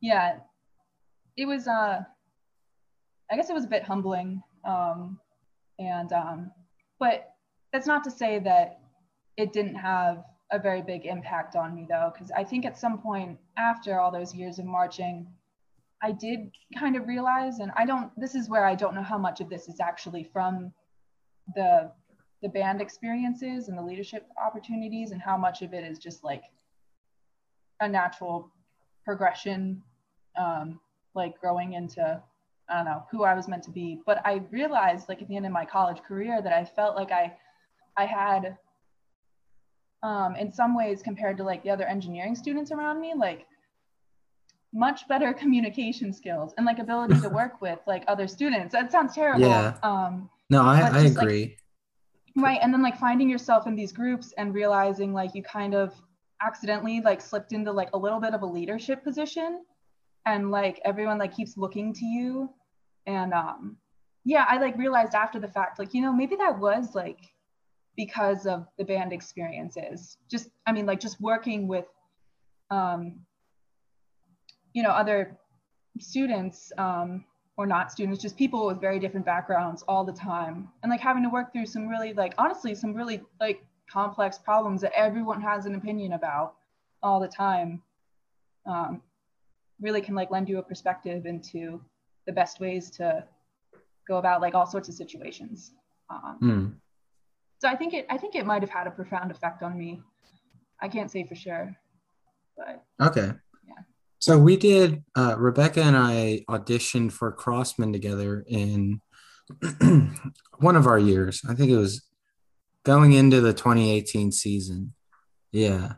yeah, 0.00 0.38
it 1.36 1.44
was 1.44 1.68
uh 1.68 2.00
I 3.30 3.36
guess 3.36 3.50
it 3.50 3.54
was 3.54 3.66
a 3.66 3.68
bit 3.68 3.82
humbling. 3.82 4.42
Um 4.64 5.20
and 5.78 6.10
um 6.14 6.50
but 6.98 7.31
that's 7.72 7.86
not 7.86 8.04
to 8.04 8.10
say 8.10 8.38
that 8.40 8.80
it 9.36 9.52
didn't 9.52 9.76
have 9.76 10.24
a 10.50 10.58
very 10.58 10.82
big 10.82 11.06
impact 11.06 11.56
on 11.56 11.74
me 11.74 11.86
though, 11.88 12.10
because 12.12 12.30
I 12.36 12.44
think 12.44 12.66
at 12.66 12.78
some 12.78 12.98
point 12.98 13.38
after 13.56 13.98
all 13.98 14.10
those 14.10 14.34
years 14.34 14.58
of 14.58 14.66
marching, 14.66 15.26
I 16.02 16.12
did 16.12 16.50
kind 16.78 16.96
of 16.96 17.06
realize, 17.06 17.60
and 17.60 17.70
I 17.76 17.86
don't, 17.86 18.10
this 18.20 18.34
is 18.34 18.48
where 18.48 18.66
I 18.66 18.74
don't 18.74 18.94
know 18.94 19.02
how 19.02 19.18
much 19.18 19.40
of 19.40 19.48
this 19.48 19.68
is 19.68 19.80
actually 19.80 20.24
from 20.24 20.72
the 21.54 21.90
the 22.42 22.48
band 22.48 22.80
experiences 22.80 23.68
and 23.68 23.78
the 23.78 23.82
leadership 23.82 24.26
opportunities 24.44 25.12
and 25.12 25.22
how 25.22 25.36
much 25.36 25.62
of 25.62 25.72
it 25.72 25.84
is 25.84 25.98
just 25.98 26.24
like 26.24 26.42
a 27.80 27.88
natural 27.88 28.50
progression 29.04 29.80
um, 30.36 30.80
like 31.14 31.38
growing 31.40 31.74
into 31.74 32.20
i 32.68 32.74
don't 32.74 32.84
know 32.84 33.04
who 33.10 33.22
i 33.22 33.34
was 33.34 33.48
meant 33.48 33.62
to 33.62 33.70
be. 33.70 34.00
But 34.04 34.20
i 34.24 34.42
realized 34.50 35.08
like 35.08 35.22
at 35.22 35.28
the 35.28 35.36
end 35.36 35.46
of 35.46 35.52
my 35.52 35.64
college 35.64 36.02
career 36.02 36.42
that 36.42 36.52
i 36.52 36.64
felt 36.64 36.96
like 36.96 37.12
i 37.12 37.32
i 37.96 38.04
had 38.04 38.56
um, 40.04 40.34
in 40.34 40.52
some 40.52 40.76
ways 40.76 41.00
compared 41.00 41.36
to 41.36 41.44
like 41.44 41.62
the 41.62 41.70
other 41.70 41.84
engineering 41.84 42.34
students 42.34 42.72
around 42.72 43.00
me 43.00 43.14
like 43.16 43.46
much 44.74 45.06
better 45.08 45.32
communication 45.42 46.12
skills 46.12 46.54
and 46.56 46.66
like 46.66 46.78
ability 46.78 47.20
to 47.20 47.28
work 47.40 47.60
with 47.60 47.78
like 47.86 48.04
other 48.08 48.26
students 48.26 48.72
that 48.72 48.90
sounds 48.90 49.14
terrible 49.14 49.40
yeah. 49.46 49.74
um 49.82 50.28
no 50.50 50.62
i, 50.62 50.80
I 50.80 51.00
agree 51.02 51.56
like, 52.36 52.44
right 52.44 52.58
and 52.62 52.72
then 52.72 52.82
like 52.82 52.98
finding 52.98 53.28
yourself 53.28 53.66
in 53.66 53.76
these 53.76 53.92
groups 53.92 54.32
and 54.38 54.54
realizing 54.54 55.12
like 55.12 55.34
you 55.34 55.42
kind 55.42 55.74
of 55.74 55.94
accidentally 56.42 57.00
like 57.00 57.20
slipped 57.20 57.52
into 57.52 57.70
like 57.70 57.90
a 57.92 57.98
little 57.98 58.18
bit 58.20 58.34
of 58.34 58.42
a 58.42 58.46
leadership 58.46 59.04
position 59.04 59.62
and 60.26 60.50
like 60.50 60.80
everyone 60.84 61.18
like 61.18 61.34
keeps 61.34 61.56
looking 61.56 61.92
to 61.92 62.04
you 62.04 62.50
and 63.06 63.32
um 63.32 63.76
yeah 64.24 64.46
i 64.48 64.58
like 64.58 64.76
realized 64.76 65.14
after 65.14 65.38
the 65.38 65.48
fact 65.48 65.78
like 65.78 65.94
you 65.94 66.00
know 66.00 66.12
maybe 66.12 66.36
that 66.36 66.58
was 66.58 66.94
like 66.94 67.18
because 67.96 68.46
of 68.46 68.66
the 68.78 68.84
band 68.84 69.12
experiences 69.12 70.16
just 70.30 70.48
i 70.66 70.72
mean 70.72 70.86
like 70.86 71.00
just 71.00 71.20
working 71.20 71.68
with 71.68 71.86
um 72.70 73.20
you 74.72 74.82
know 74.82 74.90
other 74.90 75.38
students 75.98 76.72
um 76.78 77.24
or 77.56 77.66
not 77.66 77.92
students, 77.92 78.22
just 78.22 78.36
people 78.36 78.66
with 78.66 78.80
very 78.80 78.98
different 78.98 79.26
backgrounds 79.26 79.84
all 79.86 80.04
the 80.04 80.12
time. 80.12 80.68
And 80.82 80.90
like 80.90 81.00
having 81.00 81.22
to 81.22 81.28
work 81.28 81.52
through 81.52 81.66
some 81.66 81.86
really 81.86 82.12
like 82.12 82.34
honestly 82.38 82.74
some 82.74 82.94
really 82.94 83.22
like 83.40 83.64
complex 83.90 84.38
problems 84.38 84.80
that 84.80 84.92
everyone 84.96 85.40
has 85.40 85.66
an 85.66 85.74
opinion 85.74 86.12
about 86.14 86.54
all 87.02 87.20
the 87.20 87.28
time. 87.28 87.82
Um, 88.64 89.02
really 89.80 90.00
can 90.00 90.14
like 90.14 90.30
lend 90.30 90.48
you 90.48 90.58
a 90.58 90.62
perspective 90.62 91.26
into 91.26 91.80
the 92.26 92.32
best 92.32 92.60
ways 92.60 92.90
to 92.92 93.24
go 94.08 94.16
about 94.16 94.40
like 94.40 94.54
all 94.54 94.66
sorts 94.66 94.88
of 94.88 94.94
situations. 94.94 95.72
Um, 96.08 96.38
mm. 96.42 96.74
So 97.62 97.68
I 97.68 97.76
think 97.76 97.94
it 97.94 98.06
I 98.10 98.18
think 98.18 98.34
it 98.34 98.44
might 98.44 98.60
have 98.60 98.70
had 98.70 98.88
a 98.88 98.90
profound 98.90 99.30
effect 99.30 99.62
on 99.62 99.78
me. 99.78 100.02
I 100.80 100.88
can't 100.88 101.08
say 101.08 101.24
for 101.24 101.36
sure, 101.36 101.76
but 102.56 102.82
okay. 103.00 103.34
So 104.18 104.36
we 104.36 104.56
did. 104.56 105.04
Uh, 105.14 105.36
Rebecca 105.38 105.80
and 105.80 105.96
I 105.96 106.44
auditioned 106.48 107.12
for 107.12 107.32
Crossmen 107.32 107.92
together 107.92 108.44
in 108.48 109.00
one 110.58 110.74
of 110.74 110.88
our 110.88 110.98
years. 110.98 111.42
I 111.48 111.54
think 111.54 111.70
it 111.70 111.76
was 111.76 112.02
going 112.84 113.12
into 113.12 113.40
the 113.40 113.52
2018 113.52 114.32
season. 114.32 114.94
Yeah. 115.52 115.92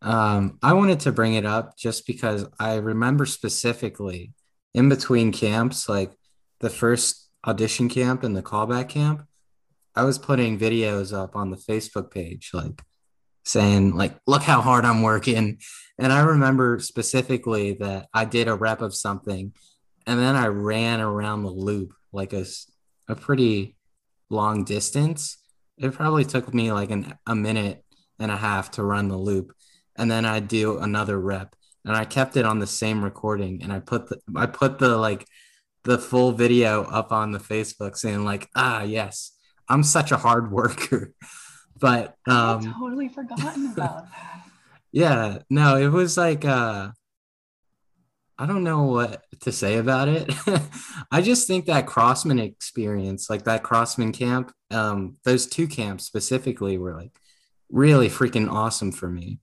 Um, 0.00 0.58
I 0.62 0.72
wanted 0.72 1.00
to 1.00 1.12
bring 1.12 1.34
it 1.34 1.44
up 1.44 1.76
just 1.76 2.06
because 2.06 2.46
I 2.58 2.76
remember 2.76 3.26
specifically 3.26 4.32
in 4.72 4.88
between 4.88 5.30
camps, 5.30 5.90
like 5.90 6.12
the 6.60 6.70
first 6.70 7.28
audition 7.46 7.90
camp 7.90 8.22
and 8.22 8.34
the 8.34 8.42
callback 8.42 8.88
camp, 8.88 9.26
I 9.96 10.04
was 10.04 10.18
putting 10.18 10.58
videos 10.58 11.16
up 11.16 11.34
on 11.34 11.50
the 11.50 11.56
Facebook 11.56 12.10
page, 12.10 12.50
like 12.52 12.82
saying 13.44 13.94
like 13.94 14.16
look 14.26 14.42
how 14.42 14.60
hard 14.60 14.84
i'm 14.84 15.02
working. 15.02 15.58
And 15.98 16.12
i 16.12 16.20
remember 16.20 16.80
specifically 16.80 17.74
that 17.74 18.08
i 18.12 18.24
did 18.24 18.48
a 18.48 18.54
rep 18.54 18.82
of 18.82 18.94
something 18.94 19.52
and 20.06 20.18
then 20.18 20.34
i 20.34 20.48
ran 20.48 21.00
around 21.00 21.42
the 21.42 21.50
loop 21.50 21.92
like 22.12 22.32
a, 22.32 22.44
a 23.08 23.14
pretty 23.14 23.76
long 24.30 24.64
distance. 24.64 25.38
It 25.78 25.92
probably 25.92 26.24
took 26.24 26.52
me 26.52 26.72
like 26.72 26.90
an, 26.90 27.16
a 27.26 27.36
minute 27.36 27.84
and 28.18 28.32
a 28.32 28.36
half 28.36 28.72
to 28.72 28.82
run 28.82 29.08
the 29.08 29.16
loop 29.16 29.52
and 29.96 30.10
then 30.10 30.24
i 30.24 30.40
do 30.40 30.78
another 30.78 31.18
rep 31.18 31.54
and 31.84 31.94
i 31.94 32.04
kept 32.04 32.36
it 32.36 32.44
on 32.44 32.58
the 32.58 32.66
same 32.66 33.04
recording 33.04 33.62
and 33.62 33.72
i 33.72 33.78
put 33.78 34.08
the 34.08 34.18
i 34.34 34.46
put 34.46 34.78
the 34.78 34.96
like 34.96 35.26
the 35.84 35.98
full 35.98 36.32
video 36.32 36.84
up 36.84 37.12
on 37.12 37.30
the 37.30 37.38
facebook 37.38 37.96
saying 37.96 38.24
like 38.24 38.48
ah 38.54 38.82
yes 38.82 39.35
i'm 39.68 39.82
such 39.82 40.12
a 40.12 40.16
hard 40.16 40.50
worker 40.50 41.12
but 41.78 42.16
um 42.26 42.68
I 42.68 42.74
totally 42.78 43.08
forgotten 43.08 43.72
about 43.72 44.06
that. 44.10 44.42
yeah, 44.92 45.38
no, 45.50 45.76
it 45.76 45.88
was 45.88 46.16
like 46.16 46.44
uh 46.44 46.90
I 48.38 48.44
don't 48.44 48.64
know 48.64 48.82
what 48.82 49.24
to 49.40 49.52
say 49.52 49.78
about 49.78 50.08
it. 50.08 50.30
I 51.10 51.22
just 51.22 51.46
think 51.46 51.66
that 51.66 51.86
Crossmen 51.86 52.38
experience, 52.38 53.30
like 53.30 53.44
that 53.44 53.62
Crossmen 53.62 54.12
camp, 54.12 54.52
um, 54.70 55.16
those 55.24 55.46
two 55.46 55.66
camps 55.66 56.04
specifically 56.04 56.76
were 56.76 56.94
like 56.94 57.18
really 57.70 58.10
freaking 58.10 58.50
awesome 58.50 58.92
for 58.92 59.08
me. 59.08 59.38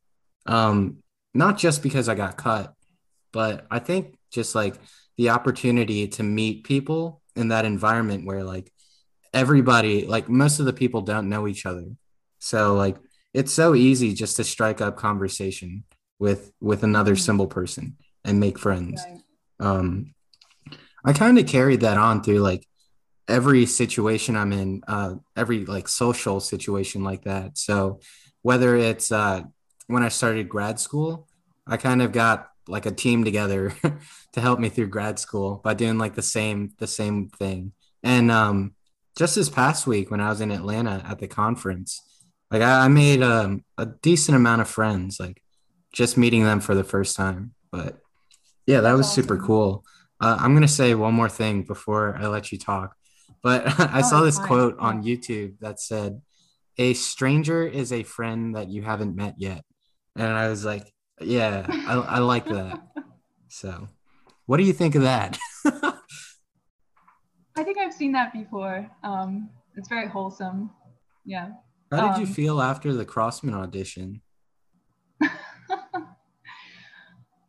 Um, 0.45 0.97
not 1.33 1.57
just 1.57 1.81
because 1.81 2.07
I 2.07 2.13
got 2.13 2.37
cut, 2.37 2.73
but 3.31 3.65
I 3.71 3.79
think 3.79 4.15
just 4.31 4.53
like 4.53 4.75
the 5.17 5.29
opportunity 5.29 6.07
to 6.09 6.23
meet 6.23 6.63
people 6.63 7.21
in 7.35 7.47
that 7.47 7.65
environment 7.65 8.27
where 8.27 8.43
like 8.43 8.71
everybody 9.33 10.05
like 10.05 10.29
most 10.29 10.59
of 10.59 10.65
the 10.65 10.73
people 10.73 11.01
don't 11.01 11.29
know 11.29 11.47
each 11.47 11.65
other 11.65 11.85
so 12.39 12.75
like 12.75 12.97
it's 13.33 13.53
so 13.53 13.73
easy 13.73 14.13
just 14.13 14.35
to 14.35 14.43
strike 14.43 14.79
up 14.79 14.95
conversation 14.95 15.83
with 16.19 16.51
with 16.61 16.83
another 16.83 17.13
mm-hmm. 17.13 17.21
cymbal 17.21 17.47
person 17.47 17.97
and 18.23 18.39
make 18.39 18.59
friends 18.59 19.03
right. 19.05 19.21
um 19.59 20.13
i 21.03 21.11
kind 21.11 21.39
of 21.39 21.47
carried 21.47 21.81
that 21.81 21.97
on 21.97 22.21
through 22.21 22.39
like 22.39 22.65
every 23.27 23.65
situation 23.65 24.35
i'm 24.35 24.51
in 24.51 24.81
uh 24.87 25.15
every 25.35 25.65
like 25.65 25.87
social 25.87 26.39
situation 26.39 27.03
like 27.03 27.23
that 27.23 27.57
so 27.57 27.99
whether 28.41 28.75
it's 28.75 29.11
uh 29.11 29.41
when 29.87 30.03
i 30.03 30.09
started 30.09 30.47
grad 30.47 30.79
school 30.79 31.27
i 31.65 31.77
kind 31.77 32.01
of 32.01 32.11
got 32.11 32.49
like 32.67 32.85
a 32.85 32.91
team 32.91 33.23
together 33.23 33.73
to 34.33 34.41
help 34.41 34.59
me 34.59 34.69
through 34.69 34.87
grad 34.87 35.17
school 35.17 35.59
by 35.63 35.73
doing 35.73 35.97
like 35.97 36.15
the 36.15 36.21
same 36.21 36.71
the 36.79 36.87
same 36.87 37.29
thing 37.29 37.71
and 38.03 38.29
um 38.29 38.73
just 39.17 39.35
this 39.35 39.49
past 39.49 39.87
week 39.87 40.11
when 40.11 40.19
i 40.19 40.29
was 40.29 40.41
in 40.41 40.51
atlanta 40.51 41.03
at 41.07 41.19
the 41.19 41.27
conference 41.27 42.01
like 42.51 42.61
i, 42.61 42.85
I 42.85 42.87
made 42.87 43.21
um, 43.21 43.63
a 43.77 43.85
decent 43.85 44.35
amount 44.35 44.61
of 44.61 44.67
friends 44.67 45.19
like 45.19 45.41
just 45.91 46.17
meeting 46.17 46.43
them 46.43 46.59
for 46.59 46.73
the 46.73 46.83
first 46.83 47.15
time. 47.15 47.53
But 47.71 47.99
yeah 48.65 48.81
that 48.81 48.93
was 48.93 49.11
super 49.11 49.37
cool. 49.37 49.83
Uh, 50.19 50.37
i'm 50.39 50.53
gonna 50.53 50.67
say 50.67 50.95
one 50.95 51.13
more 51.13 51.29
thing 51.29 51.63
before 51.63 52.15
i 52.17 52.27
let 52.27 52.51
you 52.51 52.57
talk 52.57 52.95
but 53.41 53.67
i 53.79 53.99
oh, 53.99 54.01
saw 54.01 54.21
this 54.21 54.39
quote 54.39 54.77
on 54.79 55.03
youtube 55.03 55.59
that 55.59 55.79
said 55.79 56.21
a 56.77 56.93
stranger 56.93 57.67
is 57.67 57.91
a 57.91 58.03
friend 58.03 58.55
that 58.55 58.69
you 58.69 58.81
haven't 58.81 59.15
met 59.15 59.35
yet. 59.37 59.63
And 60.15 60.27
i 60.27 60.47
was 60.47 60.65
like 60.65 60.93
yeah, 61.21 61.65
I, 61.69 61.93
I 61.93 62.19
like 62.19 62.45
that. 62.45 62.81
So, 63.49 63.87
what 64.47 64.57
do 64.57 64.63
you 64.63 64.73
think 64.73 64.95
of 64.95 65.03
that? 65.03 65.37
I 67.55 67.63
think 67.63 67.77
I've 67.77 67.93
seen 67.93 68.11
that 68.13 68.33
before. 68.33 68.89
Um, 69.03 69.49
it's 69.75 69.89
very 69.89 70.07
wholesome. 70.07 70.71
Yeah. 71.25 71.51
How 71.91 72.07
did 72.07 72.15
um, 72.15 72.21
you 72.21 72.27
feel 72.27 72.61
after 72.61 72.93
the 72.93 73.05
Crossmen 73.05 73.53
audition? 73.53 74.21
I 75.21 75.29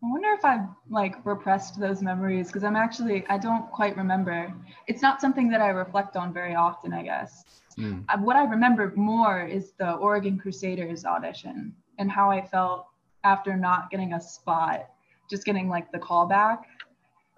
wonder 0.02 0.28
if 0.32 0.44
I've 0.44 0.68
like 0.90 1.24
repressed 1.24 1.80
those 1.80 2.02
memories 2.02 2.48
because 2.48 2.62
I'm 2.62 2.76
actually 2.76 3.26
I 3.28 3.38
don't 3.38 3.70
quite 3.72 3.96
remember. 3.96 4.52
It's 4.86 5.00
not 5.00 5.20
something 5.20 5.48
that 5.48 5.62
I 5.62 5.68
reflect 5.68 6.16
on 6.16 6.32
very 6.32 6.54
often, 6.54 6.92
I 6.92 7.02
guess. 7.02 7.44
Mm. 7.78 8.04
what 8.20 8.36
I 8.36 8.44
remember 8.44 8.92
more 8.94 9.44
is 9.44 9.72
the 9.72 9.94
Oregon 9.94 10.38
Crusaders 10.38 11.04
audition 11.04 11.74
and 11.98 12.08
how 12.08 12.30
I 12.30 12.40
felt 12.46 12.86
after 13.24 13.56
not 13.56 13.90
getting 13.90 14.12
a 14.12 14.20
spot, 14.20 14.86
just 15.28 15.44
getting 15.44 15.68
like 15.68 15.90
the 15.90 15.98
callback. 15.98 16.60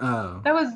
Oh. 0.01 0.41
That 0.45 0.53
was, 0.53 0.75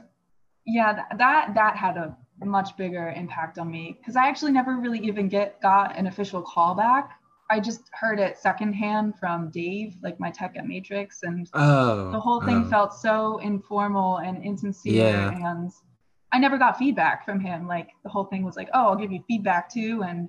yeah, 0.66 1.04
that 1.16 1.54
that, 1.54 1.76
had 1.76 1.96
a 1.96 2.16
much 2.44 2.76
bigger 2.76 3.12
impact 3.16 3.58
on 3.58 3.70
me 3.70 3.96
because 3.98 4.16
I 4.16 4.28
actually 4.28 4.52
never 4.52 4.76
really 4.76 4.98
even 5.00 5.28
get 5.28 5.60
got 5.60 5.96
an 5.96 6.06
official 6.06 6.42
callback. 6.42 7.08
I 7.50 7.58
just 7.58 7.82
heard 7.92 8.20
it 8.20 8.38
secondhand 8.38 9.18
from 9.18 9.50
Dave, 9.50 9.96
like 10.02 10.20
my 10.20 10.30
tech 10.30 10.56
at 10.56 10.66
Matrix, 10.66 11.24
and 11.24 11.48
oh, 11.54 12.12
the 12.12 12.20
whole 12.20 12.40
thing 12.40 12.64
oh. 12.66 12.70
felt 12.70 12.94
so 12.94 13.38
informal 13.38 14.18
and 14.18 14.42
insincere. 14.44 15.06
Yeah. 15.06 15.50
And 15.50 15.72
I 16.32 16.38
never 16.38 16.58
got 16.58 16.78
feedback 16.78 17.24
from 17.24 17.40
him. 17.40 17.66
Like 17.66 17.88
the 18.04 18.08
whole 18.08 18.24
thing 18.24 18.44
was 18.44 18.56
like, 18.56 18.68
"Oh, 18.72 18.88
I'll 18.88 18.96
give 18.96 19.10
you 19.10 19.22
feedback 19.26 19.68
too," 19.68 20.04
and 20.06 20.28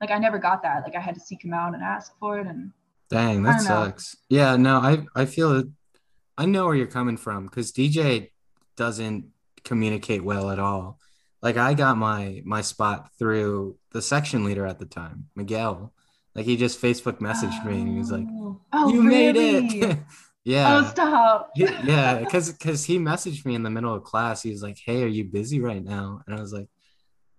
like 0.00 0.10
I 0.10 0.18
never 0.18 0.38
got 0.38 0.62
that. 0.62 0.82
Like 0.84 0.94
I 0.94 1.00
had 1.00 1.14
to 1.14 1.20
seek 1.20 1.42
him 1.42 1.54
out 1.54 1.74
and 1.74 1.82
ask 1.82 2.12
for 2.20 2.38
it, 2.38 2.46
and 2.46 2.70
Dang, 3.08 3.42
that 3.44 3.62
sucks. 3.62 4.16
Know. 4.30 4.36
Yeah, 4.36 4.56
no, 4.56 4.76
I 4.78 5.06
I 5.14 5.24
feel 5.24 5.56
it. 5.56 5.66
I 6.36 6.44
know 6.44 6.66
where 6.66 6.74
you're 6.74 6.86
coming 6.86 7.16
from 7.16 7.46
because 7.46 7.72
DJ 7.72 8.30
doesn't 8.76 9.26
communicate 9.64 10.24
well 10.24 10.50
at 10.50 10.58
all. 10.58 10.98
Like 11.42 11.56
I 11.56 11.74
got 11.74 11.96
my 11.96 12.42
my 12.44 12.62
spot 12.62 13.10
through 13.18 13.76
the 13.92 14.02
section 14.02 14.44
leader 14.44 14.66
at 14.66 14.78
the 14.78 14.86
time, 14.86 15.28
Miguel. 15.36 15.92
Like 16.34 16.46
he 16.46 16.56
just 16.56 16.80
Facebook 16.80 17.18
messaged 17.18 17.64
me 17.64 17.80
and 17.80 17.88
he 17.88 17.98
was 17.98 18.10
like, 18.10 18.26
"Oh, 18.72 18.92
you 18.92 19.06
really? 19.06 19.60
made 19.60 19.82
it." 19.84 19.98
yeah. 20.44 20.78
Oh, 20.78 20.84
stop. 20.84 21.50
yeah, 21.56 22.18
because 22.18 22.52
because 22.52 22.84
he 22.84 22.98
messaged 22.98 23.44
me 23.44 23.54
in 23.54 23.62
the 23.62 23.70
middle 23.70 23.94
of 23.94 24.04
class. 24.04 24.42
He 24.42 24.50
was 24.50 24.62
like, 24.62 24.78
"Hey, 24.78 25.02
are 25.02 25.08
you 25.08 25.24
busy 25.24 25.60
right 25.60 25.82
now?" 25.82 26.22
And 26.26 26.36
I 26.36 26.40
was 26.40 26.52
like, 26.52 26.68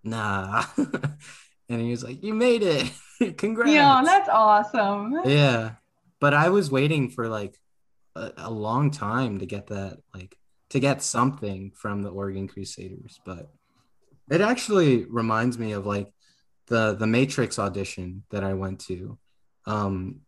"Nah." 0.03 0.65
and 0.77 1.81
he 1.81 1.91
was 1.91 2.03
like, 2.03 2.23
"You 2.23 2.33
made 2.33 2.63
it." 2.63 2.91
Congrats. 3.37 3.71
Yeah, 3.71 4.01
that's 4.03 4.29
awesome. 4.29 5.21
Yeah. 5.25 5.71
But 6.19 6.33
I 6.33 6.49
was 6.49 6.71
waiting 6.71 7.09
for 7.09 7.27
like 7.27 7.57
a, 8.15 8.31
a, 8.37 8.51
long 8.51 8.91
time 8.91 9.39
to 9.39 9.45
get 9.45 9.67
that, 9.67 9.99
like 10.13 10.37
to 10.69 10.79
get 10.79 11.01
something 11.01 11.71
from 11.75 12.03
the 12.03 12.09
Oregon 12.09 12.47
Crusaders. 12.47 13.19
But 13.25 13.49
it 14.29 14.41
actually 14.41 15.05
reminds 15.05 15.57
me 15.57 15.71
of 15.71 15.85
like 15.85 16.13
the 16.67 16.95
the 16.95 17.07
Matrix 17.07 17.59
audition 17.59 18.23
that 18.31 18.43
I 18.43 18.53
went 18.53 18.79
to. 18.81 19.17
Um, 19.65 20.21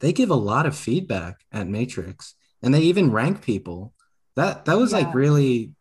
they 0.00 0.12
give 0.12 0.30
a 0.30 0.34
lot 0.34 0.66
of 0.66 0.76
feedback 0.76 1.40
at 1.52 1.68
Matrix, 1.68 2.34
and 2.62 2.72
they 2.72 2.82
even 2.82 3.10
rank 3.10 3.42
people. 3.42 3.94
That 4.36 4.64
that 4.66 4.78
was 4.78 4.92
yeah. 4.92 4.98
like 4.98 5.14
really 5.14 5.72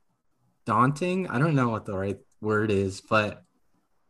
daunting. 0.65 1.27
I 1.27 1.39
don't 1.39 1.55
know 1.55 1.69
what 1.69 1.85
the 1.85 1.97
right 1.97 2.19
word 2.41 2.71
is, 2.71 3.01
but 3.01 3.43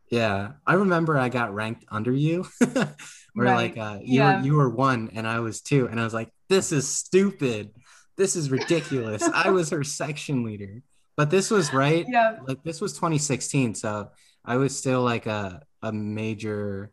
yeah, 0.09 0.53
I 0.65 0.75
remember 0.75 1.17
I 1.17 1.29
got 1.29 1.53
ranked 1.53 1.85
under 1.89 2.11
you. 2.11 2.45
where 3.33 3.47
right. 3.47 3.75
like 3.75 3.77
uh, 3.77 3.99
you 4.01 4.19
yeah. 4.19 4.37
were 4.37 4.45
you 4.45 4.55
were 4.55 4.69
one 4.69 5.11
and 5.13 5.27
I 5.27 5.39
was 5.39 5.61
two, 5.61 5.87
and 5.87 5.99
I 5.99 6.03
was 6.03 6.13
like, 6.13 6.29
this 6.49 6.71
is 6.71 6.87
stupid. 6.87 7.71
This 8.17 8.35
is 8.35 8.51
ridiculous. 8.51 9.23
I 9.23 9.49
was 9.49 9.69
her 9.71 9.83
section 9.83 10.43
leader, 10.43 10.83
but 11.15 11.29
this 11.29 11.49
was 11.49 11.73
right. 11.73 12.05
Yeah, 12.07 12.37
like 12.47 12.63
this 12.63 12.81
was 12.81 12.93
2016, 12.93 13.75
so 13.75 14.11
I 14.45 14.57
was 14.57 14.77
still 14.77 15.01
like 15.01 15.25
a 15.25 15.63
a 15.81 15.91
major 15.91 16.91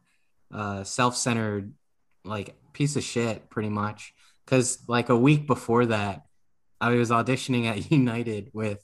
uh, 0.52 0.84
self-centered 0.84 1.72
like 2.24 2.54
piece 2.72 2.96
of 2.96 3.02
shit, 3.02 3.50
pretty 3.50 3.68
much. 3.68 4.14
Because 4.44 4.78
like 4.88 5.08
a 5.08 5.16
week 5.16 5.46
before 5.46 5.86
that, 5.86 6.22
I 6.80 6.90
was 6.90 7.10
auditioning 7.10 7.66
at 7.66 7.90
United 7.90 8.50
with 8.52 8.82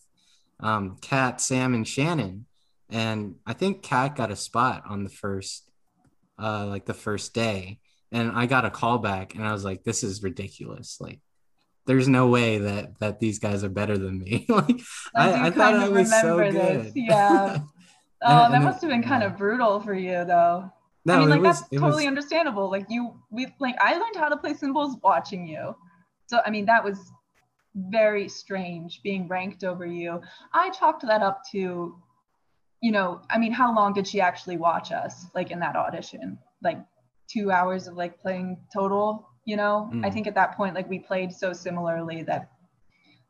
um, 0.61 0.97
Kat, 1.01 1.41
Sam, 1.41 1.75
and 1.75 1.87
Shannon 1.87 2.47
and 2.91 3.37
I 3.47 3.53
think 3.53 3.83
Kat 3.83 4.17
got 4.17 4.31
a 4.31 4.37
spot 4.37 4.85
on 4.89 5.05
the 5.05 5.11
first, 5.11 5.69
uh, 6.41 6.67
like 6.67 6.87
the 6.87 6.95
first 6.95 7.35
day, 7.35 7.81
and 8.13 8.31
I 8.33 8.47
got 8.47 8.65
a 8.65 8.71
call 8.71 8.99
back, 8.99 9.35
and 9.35 9.45
I 9.45 9.53
was 9.53 9.65
like, 9.65 9.83
"This 9.83 10.05
is 10.05 10.23
ridiculous! 10.23 10.99
Like, 11.01 11.21
there's 11.87 12.09
no 12.09 12.29
way 12.29 12.59
that 12.59 12.99
that 12.99 13.21
these 13.21 13.39
guys 13.39 13.65
are 13.65 13.69
better 13.69 13.97
than 13.97 14.19
me." 14.19 14.47
like, 14.49 14.81
I, 15.15 15.47
I, 15.47 15.51
thought 15.51 15.75
I 15.75 15.89
was 15.89 16.11
so 16.11 16.39
good. 16.39 16.55
This. 16.55 16.93
Yeah. 16.95 17.61
oh, 18.23 18.45
and, 18.45 18.55
that 18.55 18.63
must 18.63 18.81
have 18.83 18.91
been 18.91 19.03
kind 19.03 19.23
of 19.23 19.37
brutal 19.37 19.81
for 19.81 19.95
you, 19.95 20.25
though. 20.25 20.71
No, 21.05 21.15
I 21.15 21.19
mean, 21.21 21.29
like 21.29 21.43
was, 21.43 21.61
that's 21.61 21.71
totally 21.71 22.05
was... 22.05 22.09
understandable. 22.09 22.71
Like 22.71 22.87
you, 22.89 23.15
we 23.31 23.47
like 23.61 23.77
I 23.81 23.97
learned 23.97 24.17
how 24.17 24.29
to 24.29 24.37
play 24.37 24.55
cymbals 24.55 24.97
watching 25.03 25.47
you. 25.47 25.75
So 26.27 26.41
I 26.45 26.51
mean, 26.51 26.67
that 26.67 26.83
was 26.85 27.13
very 27.75 28.29
strange 28.29 29.03
being 29.03 29.29
ranked 29.29 29.63
over 29.63 29.87
you. 29.87 30.21
I 30.53 30.71
chalked 30.71 31.07
that 31.07 31.23
up 31.23 31.43
to 31.53 31.97
you 32.83 32.93
know, 32.93 33.21
I 33.31 33.39
mean, 33.39 33.53
how 33.53 33.75
long 33.75 33.95
did 33.95 34.07
she 34.07 34.21
actually 34.21 34.57
watch 34.57 34.93
us 34.93 35.27
like 35.35 35.51
in 35.51 35.59
that 35.61 35.77
audition? 35.77 36.39
Like 36.63 36.79
two 37.29 37.51
hours 37.51 37.87
of 37.87 37.95
like 37.95 38.21
playing 38.21 38.59
total, 38.73 39.29
you 39.47 39.57
know? 39.57 39.91
Mm. 39.93 40.05
I 40.05 40.11
think 40.11 40.27
at 40.27 40.35
that 40.35 40.57
point, 40.57 40.75
like 40.75 40.89
we 40.89 40.99
played 40.99 41.33
so 41.33 41.55
similarly 41.55 42.23
that 42.25 42.51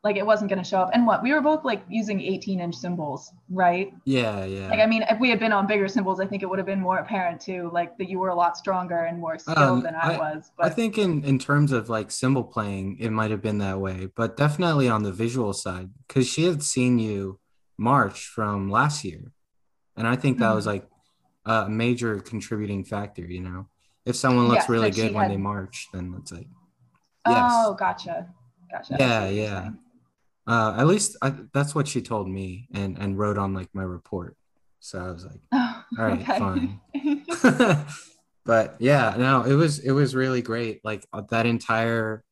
like 0.03 0.17
it 0.17 0.25
wasn't 0.25 0.49
going 0.49 0.61
to 0.61 0.69
show 0.69 0.79
up. 0.79 0.89
And 0.93 1.07
what 1.07 1.23
we 1.23 1.33
were 1.33 1.41
both 1.41 1.63
like 1.63 1.83
using 1.89 2.19
18 2.21 2.59
inch 2.59 2.75
cymbals, 2.75 3.31
right? 3.49 3.93
Yeah, 4.03 4.43
yeah. 4.45 4.67
Like, 4.69 4.79
I 4.79 4.85
mean, 4.85 5.03
if 5.09 5.19
we 5.19 5.29
had 5.29 5.39
been 5.39 5.53
on 5.53 5.67
bigger 5.67 5.87
cymbals, 5.87 6.19
I 6.19 6.25
think 6.25 6.43
it 6.43 6.45
would 6.45 6.59
have 6.59 6.65
been 6.65 6.81
more 6.81 6.97
apparent 6.97 7.39
too, 7.39 7.69
like 7.73 7.97
that 7.97 8.09
you 8.09 8.19
were 8.19 8.29
a 8.29 8.35
lot 8.35 8.57
stronger 8.57 9.05
and 9.05 9.19
more 9.19 9.39
skilled 9.39 9.57
um, 9.57 9.81
than 9.81 9.95
I, 9.95 10.15
I, 10.15 10.17
was. 10.17 10.51
But 10.57 10.67
I 10.67 10.69
think 10.69 10.97
in, 10.97 11.23
in 11.23 11.39
terms 11.39 11.71
of 11.71 11.89
like 11.89 12.11
cymbal 12.11 12.43
playing, 12.43 12.97
it 12.99 13.11
might 13.11 13.31
have 13.31 13.41
been 13.41 13.59
that 13.59 13.79
way, 13.79 14.09
but 14.15 14.35
definitely 14.35 14.89
on 14.89 15.03
the 15.03 15.13
visual 15.13 15.53
side, 15.53 15.89
because 16.07 16.27
she 16.27 16.43
had 16.43 16.61
seen 16.61 16.99
you 16.99 17.39
march 17.77 18.27
from 18.27 18.69
last 18.69 19.03
year 19.03 19.33
and 19.97 20.07
I 20.07 20.15
think 20.15 20.37
that 20.37 20.45
mm-hmm. 20.45 20.55
was 20.55 20.67
like 20.67 20.87
a 21.45 21.67
major 21.67 22.19
contributing 22.19 22.85
factor. 22.85 23.25
You 23.25 23.41
know, 23.41 23.67
if 24.07 24.15
someone 24.15 24.47
looks 24.47 24.63
yes, 24.63 24.69
really 24.69 24.91
good 24.91 25.13
when 25.13 25.23
had... 25.23 25.31
they 25.31 25.37
march, 25.37 25.87
then 25.93 26.15
it's 26.19 26.31
like, 26.31 26.47
yes. 27.27 27.51
oh, 27.53 27.73
gotcha, 27.73 28.27
gotcha. 28.71 28.95
Yeah, 28.99 29.29
yeah. 29.29 29.69
Uh, 30.47 30.75
at 30.77 30.87
least 30.87 31.17
I, 31.21 31.33
that's 31.53 31.75
what 31.75 31.87
she 31.87 32.01
told 32.01 32.29
me, 32.29 32.67
and 32.73 32.97
and 32.97 33.17
wrote 33.17 33.37
on 33.37 33.53
like 33.53 33.69
my 33.73 33.83
report. 33.83 34.37
So 34.79 34.99
I 34.99 35.11
was 35.11 35.25
like, 35.25 35.41
oh, 35.51 35.83
all 35.99 36.05
right, 36.05 36.25
fine. 36.25 36.79
but 38.45 38.75
yeah, 38.79 39.15
no, 39.17 39.43
it 39.43 39.53
was 39.53 39.79
it 39.79 39.91
was 39.91 40.15
really 40.15 40.41
great. 40.41 40.81
Like 40.83 41.05
uh, 41.11 41.23
that 41.29 41.45
entire 41.45 42.23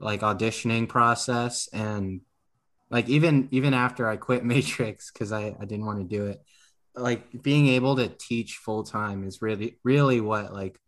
like 0.00 0.22
auditioning 0.22 0.88
process 0.88 1.68
and 1.72 2.22
like 2.90 3.08
even 3.08 3.48
even 3.52 3.74
after 3.74 4.08
I 4.08 4.16
quit 4.16 4.44
Matrix 4.52 5.12
because 5.12 5.30
I 5.30 5.54
I 5.60 5.64
didn't 5.64 5.86
want 5.86 5.98
to 6.00 6.04
do 6.04 6.26
it 6.26 6.40
like 6.96 7.42
being 7.42 7.68
able 7.68 7.96
to 7.96 8.08
teach 8.08 8.56
full 8.56 8.82
time 8.82 9.26
is 9.26 9.40
really 9.40 9.78
really 9.84 10.20
what 10.20 10.52
like 10.52 10.78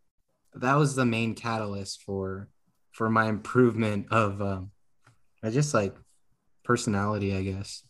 that 0.55 0.75
was 0.75 0.95
the 0.95 1.05
main 1.05 1.35
catalyst 1.35 2.01
for 2.03 2.49
for 2.91 3.09
my 3.09 3.27
improvement 3.27 4.07
of 4.11 4.41
um 4.41 4.71
I 5.43 5.49
just 5.49 5.73
like 5.73 5.95
personality, 6.63 7.35
I 7.35 7.43
guess. 7.43 7.83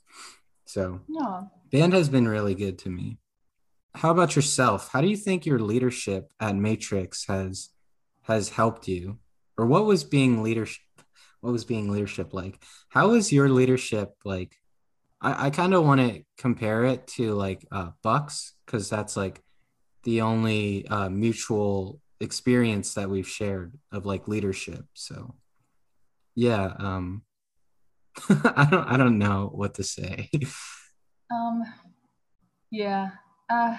So 0.65 1.01
Yeah. 1.07 1.43
band 1.71 1.93
has 1.93 2.09
been 2.09 2.27
really 2.27 2.55
good 2.55 2.79
to 2.79 2.89
me. 2.89 3.19
How 3.95 4.09
about 4.11 4.35
yourself? 4.35 4.89
How 4.91 5.01
do 5.01 5.07
you 5.07 5.17
think 5.17 5.45
your 5.45 5.59
leadership 5.59 6.31
at 6.39 6.55
Matrix 6.55 7.25
has 7.27 7.69
has 8.23 8.49
helped 8.49 8.87
you? 8.87 9.19
Or 9.57 9.65
what 9.67 9.85
was 9.85 10.03
being 10.03 10.41
leadership 10.41 10.81
what 11.41 11.51
was 11.51 11.65
being 11.65 11.91
leadership 11.91 12.33
like? 12.33 12.63
How 12.89 13.09
was 13.09 13.33
your 13.33 13.49
leadership 13.49 14.13
like? 14.23 14.55
I, 15.21 15.47
I 15.47 15.49
kind 15.49 15.73
of 15.73 15.85
want 15.85 15.99
to 16.01 16.23
compare 16.37 16.85
it 16.85 17.07
to 17.15 17.33
like 17.33 17.65
uh, 17.71 17.89
Bucks 18.01 18.53
because 18.65 18.89
that's 18.89 19.17
like 19.17 19.41
the 20.03 20.21
only 20.21 20.87
uh, 20.87 21.09
mutual 21.09 21.99
experience 22.19 22.93
that 22.93 23.09
we've 23.09 23.27
shared 23.27 23.77
of 23.91 24.05
like 24.05 24.27
leadership. 24.27 24.85
So 24.93 25.35
yeah, 26.35 26.73
um, 26.79 27.23
I 28.29 28.67
don't 28.69 28.87
I 28.87 28.97
don't 28.97 29.17
know 29.17 29.49
what 29.53 29.75
to 29.75 29.83
say. 29.83 30.29
Um, 31.31 31.63
yeah. 32.71 33.09
Uh, 33.49 33.75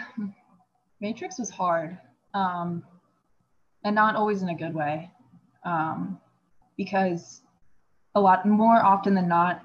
Matrix 1.01 1.39
was 1.39 1.51
hard, 1.51 1.99
um, 2.33 2.83
and 3.85 3.95
not 3.95 4.17
always 4.17 4.43
in 4.43 4.49
a 4.49 4.55
good 4.55 4.75
way, 4.75 5.11
um, 5.65 6.19
because 6.77 7.43
a 8.15 8.21
lot 8.21 8.47
more 8.47 8.85
often 8.85 9.15
than 9.15 9.29
not, 9.29 9.63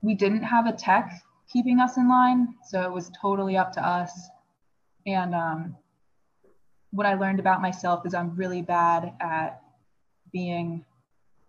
we 0.00 0.14
didn't 0.14 0.42
have 0.42 0.66
a 0.66 0.72
tech 0.72 1.12
keeping 1.52 1.80
us 1.80 1.96
in 1.96 2.08
line, 2.08 2.54
so 2.66 2.82
it 2.82 2.92
was 2.92 3.10
totally 3.20 3.56
up 3.56 3.72
to 3.72 3.86
us. 3.86 4.28
And 5.06 5.34
um, 5.34 5.76
what 6.92 7.06
I 7.06 7.14
learned 7.14 7.40
about 7.40 7.60
myself 7.60 8.06
is 8.06 8.14
I'm 8.14 8.36
really 8.36 8.62
bad 8.62 9.12
at 9.20 9.60
being 10.32 10.84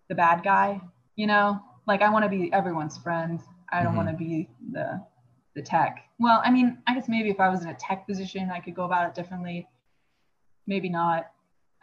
the 0.10 0.16
bad 0.16 0.44
guy. 0.44 0.82
You 1.16 1.28
know, 1.28 1.62
like 1.86 2.02
I 2.02 2.10
want 2.10 2.24
to 2.24 2.30
be 2.30 2.52
everyone's 2.52 2.98
friend. 2.98 3.42
I 3.72 3.84
don't 3.84 3.94
Mhm. 3.94 3.98
want 3.98 4.10
to 4.10 4.16
be 4.16 4.50
the 4.72 5.06
the 5.56 5.62
tech. 5.62 6.10
Well, 6.18 6.42
I 6.44 6.50
mean, 6.50 6.82
I 6.88 6.96
guess 6.96 7.08
maybe 7.08 7.30
if 7.30 7.40
I 7.40 7.48
was 7.48 7.62
in 7.62 7.70
a 7.70 7.76
tech 7.76 8.08
position, 8.08 8.50
I 8.50 8.60
could 8.60 8.74
go 8.74 8.86
about 8.86 9.08
it 9.08 9.14
differently. 9.14 9.68
Maybe 10.66 10.90
not. 10.90 11.30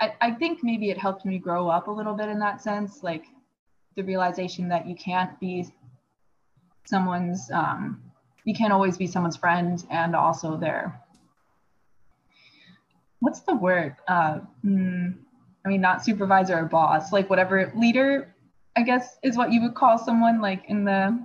I, 0.00 0.12
I 0.20 0.30
think 0.32 0.64
maybe 0.64 0.90
it 0.90 0.98
helped 0.98 1.24
me 1.24 1.38
grow 1.38 1.68
up 1.68 1.86
a 1.86 1.90
little 1.90 2.14
bit 2.14 2.28
in 2.28 2.40
that 2.40 2.60
sense, 2.60 3.04
like 3.04 3.26
the 3.94 4.02
realization 4.02 4.68
that 4.70 4.88
you 4.88 4.96
can't 4.96 5.38
be 5.38 5.68
someone's, 6.84 7.50
um, 7.52 8.02
you 8.44 8.54
can't 8.54 8.72
always 8.72 8.96
be 8.96 9.06
someone's 9.06 9.36
friend 9.36 9.86
and 9.90 10.16
also 10.16 10.56
their, 10.56 11.00
what's 13.20 13.40
the 13.40 13.54
word? 13.54 13.96
Uh, 14.08 14.40
hmm, 14.62 15.08
I 15.64 15.68
mean, 15.68 15.80
not 15.80 16.04
supervisor 16.04 16.58
or 16.58 16.64
boss, 16.64 17.12
like 17.12 17.30
whatever 17.30 17.72
leader, 17.76 18.34
I 18.76 18.82
guess 18.82 19.18
is 19.22 19.36
what 19.36 19.52
you 19.52 19.62
would 19.62 19.74
call 19.74 19.98
someone 19.98 20.40
like 20.40 20.64
in 20.68 20.84
the 20.84 21.18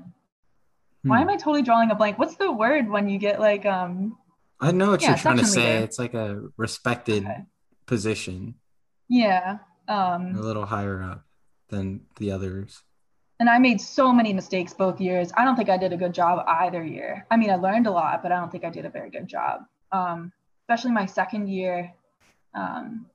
why 1.04 1.22
am 1.22 1.30
I 1.30 1.36
totally 1.38 1.62
drawing 1.62 1.92
a 1.92 1.96
blank? 1.96 2.18
What's 2.18 2.36
the 2.36 2.52
word 2.52 2.90
when 2.90 3.08
you 3.08 3.20
get 3.20 3.40
like 3.40 3.66
um 3.66 4.18
I 4.60 4.72
know 4.72 4.92
what 4.92 5.02
Yeah, 5.02 5.10
you're 5.10 5.18
trying 5.18 5.38
to 5.38 5.46
say. 5.46 5.74
leader. 5.76 5.84
It's 5.86 6.00
like 6.00 6.14
a 6.16 6.42
respected 6.58 7.24
Okay. 7.26 7.44
position, 7.86 8.56
yeah. 9.08 9.60
Um, 9.88 10.36
a 10.36 10.40
little 10.42 10.66
higher 10.66 11.02
up 11.04 11.26
than 11.70 12.02
the 12.18 12.32
others. 12.32 12.82
and 13.40 13.50
I 13.50 13.60
made 13.60 13.80
so 13.80 14.12
many 14.12 14.34
mistakes 14.34 14.74
both 14.74 15.00
years. 15.00 15.32
I 15.38 15.46
don't 15.46 15.56
think 15.56 15.70
I 15.70 15.78
did 15.78 15.94
a 15.94 15.98
good 15.98 16.14
job 16.14 16.44
either 16.48 16.84
year. 16.84 17.28
I 17.30 17.38
mean, 17.38 17.52
I 17.52 17.56
learned 17.56 17.86
a 17.86 17.92
lot, 17.92 18.24
but 18.24 18.32
I 18.32 18.40
don't 18.40 18.52
think 18.52 18.64
I 18.66 18.70
did 18.72 18.86
a 18.86 18.90
very 18.90 19.12
good 19.12 19.28
job. 19.28 19.62
Um, 19.92 20.32
especially 20.66 20.92
my 20.92 21.06
second 21.06 21.48
year, 21.48 21.94
um, 22.56 23.06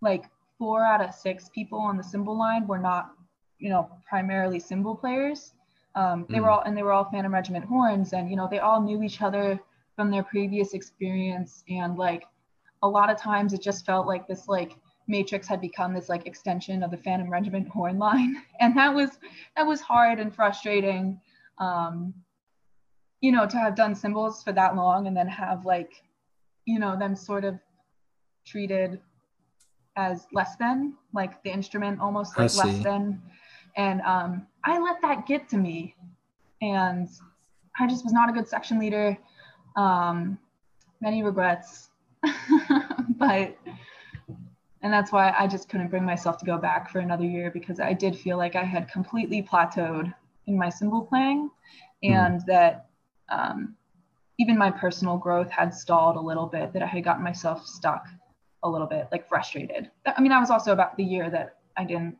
like 0.00 0.24
four 0.56 0.84
out 0.84 1.00
of 1.00 1.12
six 1.12 1.48
people 1.52 1.80
on 1.80 1.96
the 1.96 2.02
cymbal 2.02 2.38
line 2.38 2.64
were 2.66 2.78
not, 2.78 3.10
you 3.58 3.68
know, 3.68 3.90
primarily 4.08 4.60
cymbal 4.60 4.94
players. 4.94 5.52
Um, 5.96 6.26
they 6.30 6.38
were 6.40 6.46
Mm. 6.46 6.52
all 6.52 6.62
and 6.62 6.76
they 6.76 6.84
were 6.84 6.92
all 6.92 7.04
Phantom 7.10 7.34
Regiment 7.34 7.64
horns, 7.64 8.12
and 8.12 8.30
you 8.30 8.36
know, 8.36 8.46
they 8.48 8.60
all 8.60 8.80
knew 8.80 9.02
each 9.02 9.20
other 9.20 9.58
from 9.96 10.10
their 10.10 10.22
previous 10.22 10.74
experience, 10.74 11.64
and 11.68 11.98
like 11.98 12.24
a 12.82 12.88
lot 12.88 13.10
of 13.10 13.16
times 13.18 13.52
it 13.52 13.60
just 13.60 13.84
felt 13.84 14.06
like 14.06 14.26
this 14.26 14.48
like 14.48 14.76
matrix 15.08 15.48
had 15.48 15.60
become 15.60 15.92
this 15.92 16.08
like 16.08 16.26
extension 16.26 16.82
of 16.82 16.90
the 16.92 16.96
phantom 16.96 17.30
regiment 17.30 17.68
horn 17.68 17.98
line 17.98 18.36
and 18.60 18.76
that 18.76 18.94
was 18.94 19.18
that 19.56 19.66
was 19.66 19.80
hard 19.80 20.20
and 20.20 20.34
frustrating 20.34 21.20
um 21.58 22.14
you 23.20 23.32
know 23.32 23.46
to 23.46 23.56
have 23.56 23.74
done 23.74 23.94
cymbals 23.94 24.42
for 24.42 24.52
that 24.52 24.76
long 24.76 25.06
and 25.06 25.16
then 25.16 25.26
have 25.28 25.64
like 25.64 26.02
you 26.66 26.78
know 26.78 26.96
them 26.98 27.14
sort 27.16 27.44
of 27.44 27.58
treated 28.46 29.00
as 29.96 30.26
less 30.32 30.56
than 30.56 30.94
like 31.12 31.42
the 31.42 31.50
instrument 31.52 32.00
almost 32.00 32.38
like 32.38 32.54
less 32.54 32.78
than. 32.82 33.20
And 33.76 34.00
um 34.02 34.46
i 34.64 34.78
let 34.78 35.00
that 35.02 35.26
get 35.26 35.48
to 35.50 35.56
me. 35.56 35.94
And 36.60 37.08
i 37.78 37.86
just 37.86 38.04
was 38.04 38.12
not 38.12 38.28
a 38.28 38.32
good 38.32 38.48
section 38.48 38.78
leader. 38.78 39.16
Um 39.76 40.38
many 41.00 41.22
regrets. 41.22 41.90
But 43.18 43.56
and 44.82 44.92
that's 44.92 45.12
why 45.12 45.32
I 45.38 45.46
just 45.46 45.68
couldn't 45.68 45.88
bring 45.88 46.04
myself 46.04 46.38
to 46.38 46.44
go 46.44 46.58
back 46.58 46.90
for 46.90 46.98
another 46.98 47.24
year 47.24 47.52
because 47.52 47.78
I 47.78 47.92
did 47.92 48.16
feel 48.16 48.36
like 48.36 48.56
I 48.56 48.64
had 48.64 48.90
completely 48.90 49.42
plateaued 49.42 50.12
in 50.46 50.58
my 50.58 50.68
cymbal 50.68 51.02
playing 51.02 51.50
and 52.02 52.40
that 52.46 52.86
um, 53.28 53.76
even 54.42 54.58
my 54.58 54.70
personal 54.72 55.16
growth 55.16 55.48
had 55.50 55.72
stalled 55.72 56.16
a 56.16 56.20
little 56.20 56.46
bit, 56.46 56.72
that 56.72 56.82
I 56.82 56.86
had 56.86 57.04
gotten 57.04 57.22
myself 57.22 57.64
stuck 57.64 58.06
a 58.64 58.68
little 58.68 58.88
bit, 58.88 59.06
like 59.12 59.28
frustrated. 59.28 59.88
I 60.04 60.20
mean, 60.20 60.32
I 60.32 60.40
was 60.40 60.50
also 60.50 60.72
about 60.72 60.96
the 60.96 61.04
year 61.04 61.30
that 61.30 61.58
I 61.76 61.84
didn't 61.84 62.16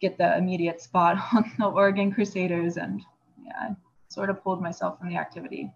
get 0.00 0.16
the 0.16 0.36
immediate 0.38 0.80
spot 0.80 1.18
on 1.34 1.52
the 1.58 1.66
Oregon 1.66 2.10
Crusaders 2.12 2.78
and 2.78 3.02
yeah, 3.44 3.52
I 3.60 3.76
sort 4.08 4.30
of 4.30 4.42
pulled 4.42 4.62
myself 4.62 4.98
from 4.98 5.10
the 5.10 5.16
activity. 5.16 5.70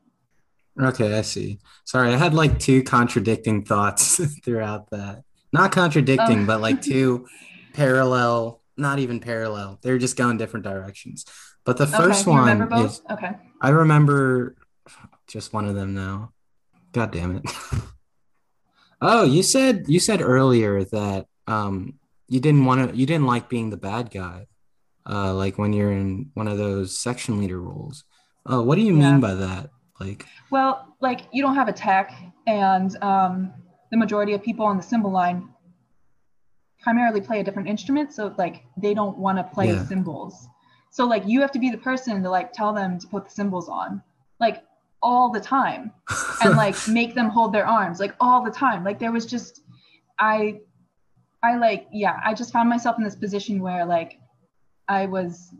Okay, 0.80 1.16
I 1.18 1.22
see. 1.22 1.58
Sorry, 1.84 2.12
I 2.12 2.16
had 2.16 2.32
like 2.34 2.58
two 2.58 2.82
contradicting 2.82 3.64
thoughts 3.64 4.20
throughout 4.44 4.90
that. 4.90 5.22
Not 5.52 5.70
contradicting, 5.70 6.42
Oh. 6.44 6.46
but 6.46 6.60
like 6.62 6.80
two 6.92 7.26
parallel, 7.74 8.62
not 8.76 8.98
even 9.00 9.20
parallel. 9.20 9.78
They're 9.82 9.98
just 9.98 10.16
going 10.16 10.38
different 10.38 10.64
directions. 10.64 11.26
But 11.64 11.76
the 11.76 11.86
first 11.86 12.26
okay, 12.26 12.30
one 12.30 12.72
is 12.84 13.02
Okay. 13.10 13.32
I 13.60 13.68
remember 13.70 14.56
just 15.34 15.52
one 15.52 15.66
of 15.66 15.74
them 15.74 15.94
now. 15.94 16.32
God 16.92 17.10
damn 17.10 17.34
it. 17.34 17.42
oh, 19.02 19.24
you 19.24 19.42
said 19.42 19.84
you 19.88 19.98
said 19.98 20.22
earlier 20.22 20.84
that 20.84 21.26
um 21.48 21.94
you 22.28 22.38
didn't 22.38 22.64
want 22.64 22.88
to 22.88 22.96
you 22.96 23.04
didn't 23.04 23.26
like 23.26 23.48
being 23.48 23.70
the 23.70 23.76
bad 23.76 24.12
guy. 24.12 24.46
Uh 25.04 25.34
like 25.34 25.58
when 25.58 25.72
you're 25.72 25.90
in 25.90 26.30
one 26.34 26.46
of 26.46 26.56
those 26.56 26.96
section 26.96 27.40
leader 27.40 27.60
roles. 27.60 28.04
Oh, 28.46 28.62
what 28.62 28.76
do 28.76 28.82
you 28.82 28.96
Yeah. 28.96 29.10
mean 29.10 29.20
by 29.20 29.34
that? 29.34 29.70
Like 29.98 30.24
Well, 30.50 30.94
like 31.00 31.22
you 31.32 31.42
don't 31.42 31.56
have 31.56 31.66
a 31.68 31.72
tech, 31.72 32.12
and 32.46 32.96
um, 33.02 33.52
the 33.90 33.96
majority 33.96 34.34
of 34.34 34.42
people 34.42 34.64
on 34.66 34.76
the 34.76 34.82
cymbal 34.84 35.10
line 35.10 35.48
primarily 36.80 37.20
play 37.20 37.40
a 37.40 37.44
different 37.44 37.68
instrument, 37.68 38.12
so 38.12 38.32
like 38.38 38.62
they 38.76 38.94
don't 38.94 39.18
want 39.18 39.38
to 39.38 39.44
play 39.44 39.68
Yeah. 39.70 39.84
cymbals. 39.84 40.46
So 40.92 41.06
like 41.06 41.26
you 41.26 41.40
have 41.40 41.50
to 41.52 41.58
be 41.58 41.70
the 41.70 41.78
person 41.78 42.22
to 42.22 42.30
like 42.30 42.52
tell 42.52 42.72
them 42.72 43.00
to 43.00 43.06
put 43.08 43.24
the 43.24 43.30
cymbals 43.30 43.68
on, 43.68 44.00
like 44.38 44.62
all 45.04 45.30
the 45.30 45.40
time, 45.40 45.92
and 46.42 46.56
like 46.56 46.76
make 46.88 47.14
them 47.14 47.28
hold 47.28 47.52
their 47.52 47.66
arms, 47.66 48.00
like 48.00 48.14
all 48.18 48.42
the 48.42 48.50
time. 48.50 48.82
Like 48.82 48.98
there 48.98 49.12
was 49.12 49.26
just, 49.26 49.62
I, 50.18 50.60
I 51.42 51.56
like 51.56 51.86
yeah, 51.92 52.20
I 52.24 52.34
just 52.34 52.52
found 52.52 52.68
myself 52.68 52.96
in 52.98 53.04
this 53.04 53.14
position 53.14 53.60
where 53.60 53.84
like 53.84 54.18
I 54.88 55.06
was, 55.06 55.54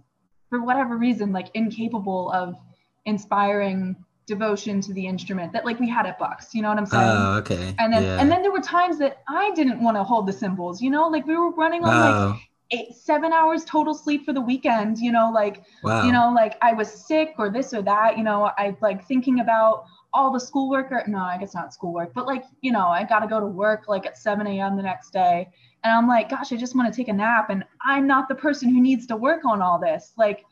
for 0.51 0.63
whatever 0.63 0.97
reason, 0.97 1.33
like 1.33 1.51
incapable 1.55 2.33
of 2.33 2.57
inspiring 3.05 3.97
devotion 4.27 4.81
to 4.81 4.93
the 4.95 5.07
instrument 5.07 5.53
that 5.53 5.65
like 5.65 5.79
we 5.79 5.89
had 5.89 6.07
at 6.07 6.19
Bucks. 6.19 6.55
You 6.55 6.63
know 6.63 6.69
what 6.69 6.79
I'm 6.79 6.87
saying? 6.87 7.05
Oh, 7.05 7.37
okay. 7.39 7.75
and 7.79 7.93
then 7.93 8.03
yeah. 8.03 8.21
and 8.21 8.31
then 8.31 8.43
there 8.43 8.53
were 8.53 8.61
times 8.61 8.99
that 8.99 9.23
I 9.29 9.51
didn't 9.53 9.83
want 9.83 9.97
to 9.97 10.05
hold 10.05 10.27
the 10.27 10.33
cymbals. 10.33 10.81
You 10.81 10.91
know, 10.91 11.09
like 11.09 11.27
we 11.27 11.37
were 11.37 11.51
running 11.51 11.85
on 11.85 11.89
like 11.89 12.15
oh, 12.15 12.41
eight, 12.75 12.95
seven 12.95 13.33
hours 13.33 13.65
total 13.65 13.95
sleep 13.95 14.25
for 14.25 14.33
the 14.33 14.41
weekend. 14.41 14.99
You 14.99 15.13
know, 15.13 15.31
like 15.33 15.63
wow. 15.83 16.03
you 16.05 16.13
know, 16.13 16.33
like 16.35 16.57
I 16.61 16.73
was 16.73 16.89
sick 17.07 17.35
or 17.39 17.51
this 17.51 17.73
or 17.73 17.83
that. 17.83 18.19
You 18.19 18.25
know, 18.25 18.51
I 18.59 18.77
like 18.81 19.07
thinking 19.07 19.41
about 19.41 19.85
all 20.13 20.33
the 20.33 20.41
schoolwork 20.41 20.93
or 20.93 21.03
no, 21.07 21.19
I 21.19 21.39
guess 21.39 21.55
not 21.55 21.73
schoolwork, 21.73 22.13
but 22.15 22.27
like 22.27 22.45
you 22.61 22.73
know, 22.73 22.89
I 22.89 23.05
got 23.05 23.21
to 23.21 23.27
go 23.27 23.41
to 23.41 23.47
work 23.47 23.85
like 23.89 24.07
at 24.07 24.17
7 24.17 24.47
a.m. 24.47 24.77
the 24.77 24.83
next 24.83 25.11
day, 25.13 25.49
and 25.83 25.93
I'm 25.93 26.09
like, 26.09 26.29
gosh, 26.31 26.53
I 26.53 26.57
just 26.57 26.75
want 26.77 26.93
to 26.93 26.97
take 26.97 27.09
a 27.09 27.13
nap, 27.13 27.51
and 27.51 27.65
I'm 27.83 28.07
not 28.07 28.29
the 28.29 28.35
person 28.35 28.69
who 28.69 28.81
needs 28.81 29.07
to 29.07 29.17
work 29.17 29.45
on 29.45 29.63
all 29.63 29.79
this. 29.79 30.13
Like, 30.17 30.45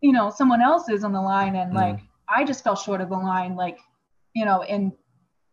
you 0.00 0.12
know, 0.12 0.30
someone 0.30 0.62
else 0.62 0.88
is 0.88 1.04
on 1.04 1.12
the 1.12 1.20
line, 1.20 1.56
and 1.56 1.72
Mm. 1.72 1.76
like 1.76 2.00
I 2.28 2.44
just 2.44 2.64
fell 2.64 2.76
short 2.76 3.00
of 3.00 3.08
the 3.08 3.16
line, 3.16 3.56
like, 3.56 3.78
you 4.34 4.44
know, 4.44 4.62
and 4.62 4.92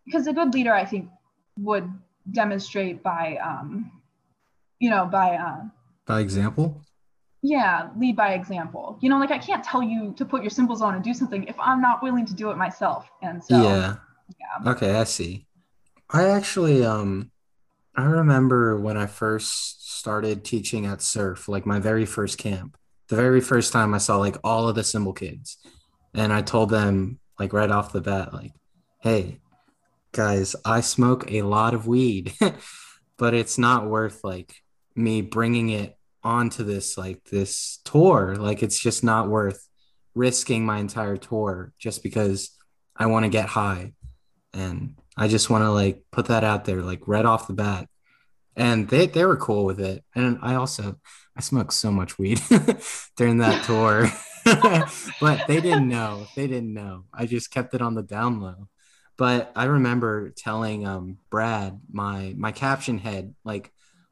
because 0.06 0.28
a 0.28 0.34
good 0.34 0.54
leader, 0.54 0.74
I 0.74 0.86
think, 0.86 1.10
would 1.58 1.92
demonstrate 2.32 3.04
by, 3.04 3.38
um, 3.38 3.92
you 4.80 4.90
know, 4.90 5.06
by. 5.06 5.36
Uh, 5.36 5.64
By 6.06 6.20
example? 6.22 6.82
yeah 7.44 7.90
lead 7.98 8.16
by 8.16 8.34
example 8.34 9.00
you 9.02 9.10
know 9.10 9.18
like 9.18 9.32
i 9.32 9.38
can't 9.40 9.64
tell 9.64 9.82
you 9.82 10.14
to 10.16 10.24
put 10.24 10.44
your 10.44 10.52
cymbals 10.52 10.80
on 10.80 10.94
and 10.94 11.04
do 11.04 11.12
something 11.12 11.44
if 11.46 11.56
i'm 11.60 11.82
not 11.82 12.04
willing 12.04 12.24
to 12.24 12.36
do 12.36 12.52
it 12.52 12.56
myself 12.56 13.10
and 13.24 13.44
so 13.44 13.60
yeah. 13.64 13.96
yeah. 14.40 14.72
Okay, 14.72 14.96
I 14.96 15.04
see. 15.06 15.48
I 16.10 16.30
actually 16.30 16.86
um 16.86 17.32
I 17.96 18.06
remember 18.06 18.80
when 18.80 18.96
I 18.96 19.06
first 19.08 19.98
started 19.98 20.46
teaching 20.46 20.86
at 20.86 21.02
surf, 21.02 21.48
like 21.50 21.66
my 21.66 21.80
very 21.80 22.06
first 22.06 22.38
camp. 22.38 22.78
the 23.10 23.18
very 23.18 23.42
first 23.42 23.74
time 23.74 23.94
I 23.94 23.98
saw 23.98 24.18
like 24.18 24.38
all 24.44 24.70
of 24.70 24.76
the 24.76 24.84
cymbal 24.84 25.14
kids, 25.14 25.58
and 26.14 26.32
I 26.32 26.42
told 26.42 26.70
them 26.70 27.20
like 27.38 27.52
right 27.54 27.70
off 27.70 27.92
the 27.92 28.02
bat, 28.02 28.34
like, 28.34 28.54
hey, 29.02 29.40
guys, 30.14 30.56
I 30.64 30.82
smoke 30.82 31.30
a 31.30 31.42
lot 31.42 31.74
of 31.74 31.88
weed, 31.88 32.34
but 33.18 33.34
it's 33.34 33.58
not 33.58 33.90
worth 33.90 34.24
like 34.24 34.56
me 34.96 35.22
bringing 35.22 35.70
it 35.70 35.98
onto 36.24 36.64
this 36.64 36.98
like 36.98 37.24
this 37.26 37.80
tour. 37.84 38.36
Like, 38.36 38.64
it's 38.64 38.80
just 38.80 39.04
not 39.04 39.30
worth 39.30 39.68
risking 40.14 40.66
my 40.66 40.80
entire 40.80 41.18
tour 41.18 41.74
just 41.80 42.04
because 42.04 42.52
I 42.96 43.06
want 43.08 43.26
to 43.26 43.30
get 43.30 43.48
high. 43.48 43.94
And 44.54 44.96
I 45.18 45.28
just 45.28 45.50
want 45.50 45.64
to 45.64 45.72
like 45.72 46.04
put 46.12 46.28
that 46.28 46.44
out 46.44 46.66
there, 46.66 46.82
like 46.82 47.08
right 47.08 47.26
off 47.26 47.48
the 47.48 47.54
bat. 47.54 47.88
And 48.56 48.90
they, 48.90 49.08
they 49.08 49.26
were 49.26 49.38
cool 49.38 49.64
with 49.64 49.80
it. 49.80 50.04
And 50.14 50.40
I 50.42 50.56
also, 50.56 51.00
I 51.36 51.42
smoked 51.42 51.74
so 51.74 51.92
much 51.92 52.20
weed 52.20 52.42
during 53.18 53.38
that 53.38 53.64
tour, 53.66 54.12
but 55.22 55.48
they 55.48 55.62
didn't 55.62 55.88
know. 55.88 56.28
They 56.36 56.48
didn't 56.48 56.74
know. 56.74 57.06
I 57.14 57.26
just 57.26 57.52
kept 57.52 57.74
it 57.74 57.82
on 57.82 57.96
the 57.96 58.04
down 58.04 58.42
low. 58.42 58.68
But 59.18 59.52
I 59.56 59.66
remember 59.66 60.30
telling 60.30 60.88
um, 60.88 61.18
Brad, 61.30 61.80
my 61.92 62.34
my 62.36 62.52
caption 62.52 62.98
head, 62.98 63.36
like 63.44 63.72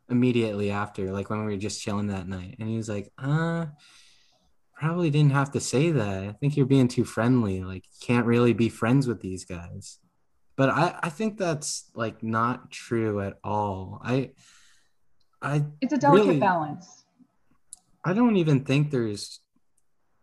immediately 0.09 0.71
after, 0.71 1.11
like 1.11 1.29
when 1.29 1.45
we 1.45 1.53
were 1.53 1.57
just 1.57 1.81
chilling 1.81 2.07
that 2.07 2.27
night, 2.27 2.55
and 2.59 2.69
he 2.69 2.75
was 2.77 2.89
like, 2.89 3.11
"Uh, 3.17 3.67
probably 4.73 5.09
didn't 5.09 5.31
have 5.31 5.51
to 5.51 5.59
say 5.59 5.91
that. 5.91 6.23
I 6.23 6.31
think 6.33 6.55
you're 6.55 6.65
being 6.65 6.87
too 6.87 7.03
friendly. 7.03 7.63
Like, 7.63 7.85
you 7.85 8.07
can't 8.07 8.25
really 8.25 8.53
be 8.53 8.69
friends 8.69 9.07
with 9.07 9.21
these 9.21 9.45
guys." 9.45 9.99
But 10.55 10.69
I 10.69 10.99
I 11.03 11.09
think 11.09 11.37
that's 11.37 11.89
like 11.95 12.21
not 12.21 12.71
true 12.71 13.21
at 13.21 13.37
all. 13.43 14.01
I 14.03 14.31
I 15.41 15.65
it's 15.81 15.93
a 15.93 15.97
delicate 15.97 16.25
really, 16.27 16.39
balance. 16.39 17.05
I 18.03 18.13
don't 18.13 18.35
even 18.35 18.65
think 18.65 18.91
there's. 18.91 19.39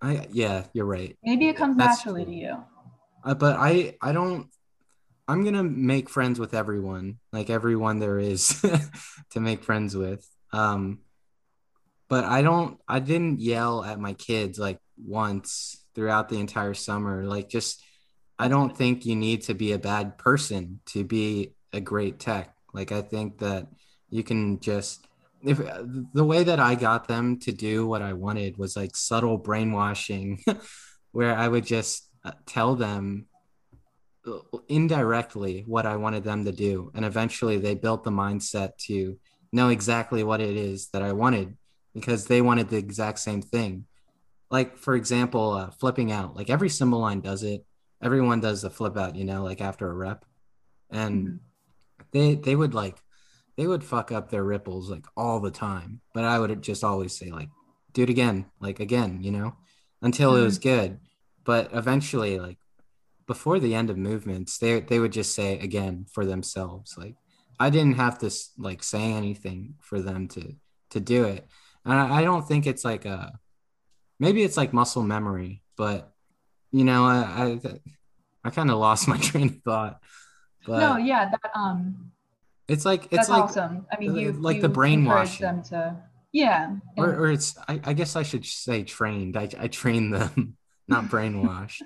I 0.03 0.27
yeah, 0.31 0.65
you're 0.75 0.85
right. 0.87 1.17
Maybe 1.25 1.49
it 1.49 1.57
comes 1.57 1.77
That's 1.79 1.99
naturally 2.05 2.25
true. 2.25 2.33
to 2.33 2.39
you. 2.39 2.65
Uh, 3.25 3.35
but 3.35 3.57
I 3.59 3.97
I 4.03 4.13
don't. 4.13 4.49
I'm 5.29 5.45
gonna 5.45 5.65
make 5.65 6.09
friends 6.09 6.39
with 6.39 6.55
everyone, 6.55 7.19
like 7.33 7.51
everyone 7.51 7.99
there 7.99 8.19
is 8.19 8.65
to 9.31 9.41
make 9.41 9.65
friends 9.65 9.97
with. 9.97 10.29
Um, 10.53 11.01
but 12.09 12.25
I 12.25 12.43
don't. 12.43 12.79
I 12.87 13.01
didn't 13.01 13.41
yell 13.41 13.85
at 13.85 13.99
my 13.99 14.13
kids 14.13 14.59
like 14.59 14.79
once 14.97 15.85
throughout 15.95 16.29
the 16.29 16.39
entire 16.39 16.75
summer. 16.75 17.25
Like 17.25 17.49
just, 17.49 17.83
I 18.39 18.49
don't 18.49 18.77
think 18.77 19.05
you 19.05 19.17
need 19.17 19.43
to 19.43 19.55
be 19.55 19.73
a 19.73 19.79
bad 19.79 20.17
person 20.19 20.81
to 20.87 21.03
be 21.03 21.55
a 21.73 21.81
great 21.81 22.21
tech. 22.21 22.55
Like 22.73 22.93
I 22.93 23.03
think 23.03 23.39
that 23.39 23.67
you 24.09 24.23
can 24.23 24.61
just 24.61 25.07
if 25.43 25.61
the 26.13 26.25
way 26.25 26.45
that 26.45 26.61
I 26.61 26.75
got 26.75 27.09
them 27.09 27.39
to 27.41 27.53
do 27.53 27.87
what 27.87 28.03
I 28.03 28.15
wanted 28.15 28.59
was 28.59 28.77
like 28.77 28.97
subtle 28.97 29.39
brainwashing, 29.39 30.43
where 31.13 31.37
I 31.37 31.47
would 31.47 31.67
just 31.67 32.09
uh, 32.25 32.33
tell 32.47 32.75
them 32.75 33.27
indirectly 34.69 35.65
what 35.67 35.87
I 35.87 35.97
wanted 35.97 36.25
them 36.25 36.45
to 36.45 36.53
do. 36.53 36.91
And 36.95 37.05
eventually 37.05 37.59
they 37.59 37.75
built 37.75 38.05
the 38.05 38.11
mindset 38.11 38.77
to 38.87 39.19
know 39.53 39.69
exactly 39.69 40.25
what 40.25 40.41
it 40.41 40.57
is 40.57 40.89
that 40.89 41.03
I 41.03 41.13
wanted 41.13 41.57
because 41.95 42.27
they 42.27 42.43
wanted 42.43 42.69
the 42.69 42.77
exact 42.77 43.19
same 43.19 43.43
thing. 43.43 43.87
Like, 44.51 44.77
for 44.77 44.95
example, 44.95 45.53
uh, 45.53 45.71
flipping 45.71 46.13
out, 46.13 46.37
like 46.37 46.51
every 46.51 46.69
cymbal 46.69 47.01
line 47.01 47.21
does 47.21 47.43
it. 47.43 47.65
Everyone 48.03 48.41
does 48.41 48.63
the 48.63 48.71
flip 48.71 48.97
out, 48.97 49.17
you 49.17 49.25
know, 49.25 49.43
like 49.43 49.61
after 49.61 49.89
a 49.89 49.95
rep. 49.95 50.25
And 50.91 51.27
mm-hmm. 51.27 51.37
they, 52.13 52.35
they 52.35 52.55
would 52.55 52.75
like 52.75 52.97
they 53.57 53.67
would 53.67 53.83
fuck 53.83 54.13
up 54.13 54.31
their 54.31 54.45
ripples 54.45 54.91
like 54.91 55.07
all 55.17 55.41
the 55.41 55.51
time. 55.51 56.01
But 56.13 56.25
I 56.25 56.39
would 56.39 56.63
just 56.63 56.85
always 56.85 57.17
say 57.17 57.31
like, 57.31 57.49
do 57.93 58.03
it 58.03 58.11
again, 58.11 58.47
like 58.61 58.81
again, 58.81 59.23
you 59.23 59.31
know, 59.31 59.57
until 60.03 60.33
mm-hmm. 60.33 60.43
it 60.43 60.45
was 60.45 60.59
good. 60.59 61.01
But 61.45 61.71
eventually, 61.73 62.39
like 62.39 62.59
before 63.27 63.59
the 63.59 63.75
end 63.75 63.91
of 63.91 63.97
movements, 63.97 64.59
they 64.59 64.81
they 64.81 64.99
would 64.99 65.13
just 65.13 65.35
say 65.35 65.59
again 65.59 66.07
for 66.13 66.25
themselves. 66.25 66.97
Like 66.97 67.17
I 67.59 67.71
didn't 67.71 67.97
have 67.97 68.19
to 68.21 68.31
like 68.59 68.83
say 68.83 69.13
anything 69.13 69.75
for 69.81 70.01
them 70.01 70.29
to 70.29 70.55
to 70.91 71.01
do 71.01 71.25
it. 71.25 71.47
And 71.85 71.95
I, 71.95 72.19
I 72.21 72.23
don't 72.23 72.47
think 72.47 72.67
it's 72.67 72.85
like 72.85 73.05
a 73.05 73.39
maybe 74.19 74.43
it's 74.43 74.57
like 74.57 74.73
muscle 74.73 75.03
memory, 75.03 75.63
but 75.77 76.13
you 76.73 76.85
know, 76.85 77.05
I 77.05 77.59
I, 77.65 77.81
I 78.45 78.51
kind 78.51 78.71
of 78.71 78.79
lost 78.79 79.09
my 79.09 79.17
train 79.29 79.49
of 79.49 79.63
thought. 79.63 80.03
But, 80.67 80.79
no, 80.81 80.97
yeah, 80.97 81.31
that 81.31 81.51
um 81.55 82.13
it's 82.69 82.85
like 82.85 83.05
it's 83.05 83.17
That's 83.17 83.29
like 83.29 83.43
awesome. 83.45 83.87
I 83.93 83.99
mean, 83.99 84.17
you 84.17 84.33
like 84.33 84.57
you 84.57 84.63
the 84.63 84.69
brainwashing 84.69 85.47
them 85.47 85.63
to 85.65 85.97
yeah, 86.33 86.77
or, 86.99 87.15
or 87.15 87.31
it's 87.31 87.57
I, 87.69 87.81
I 87.85 87.93
guess 87.93 88.17
I 88.17 88.23
should 88.23 88.45
say 88.45 88.83
trained. 88.83 89.37
I 89.37 89.49
I 89.59 89.69
trained 89.69 90.13
them, 90.13 90.57
not 90.89 91.05
brainwashed. 91.05 91.83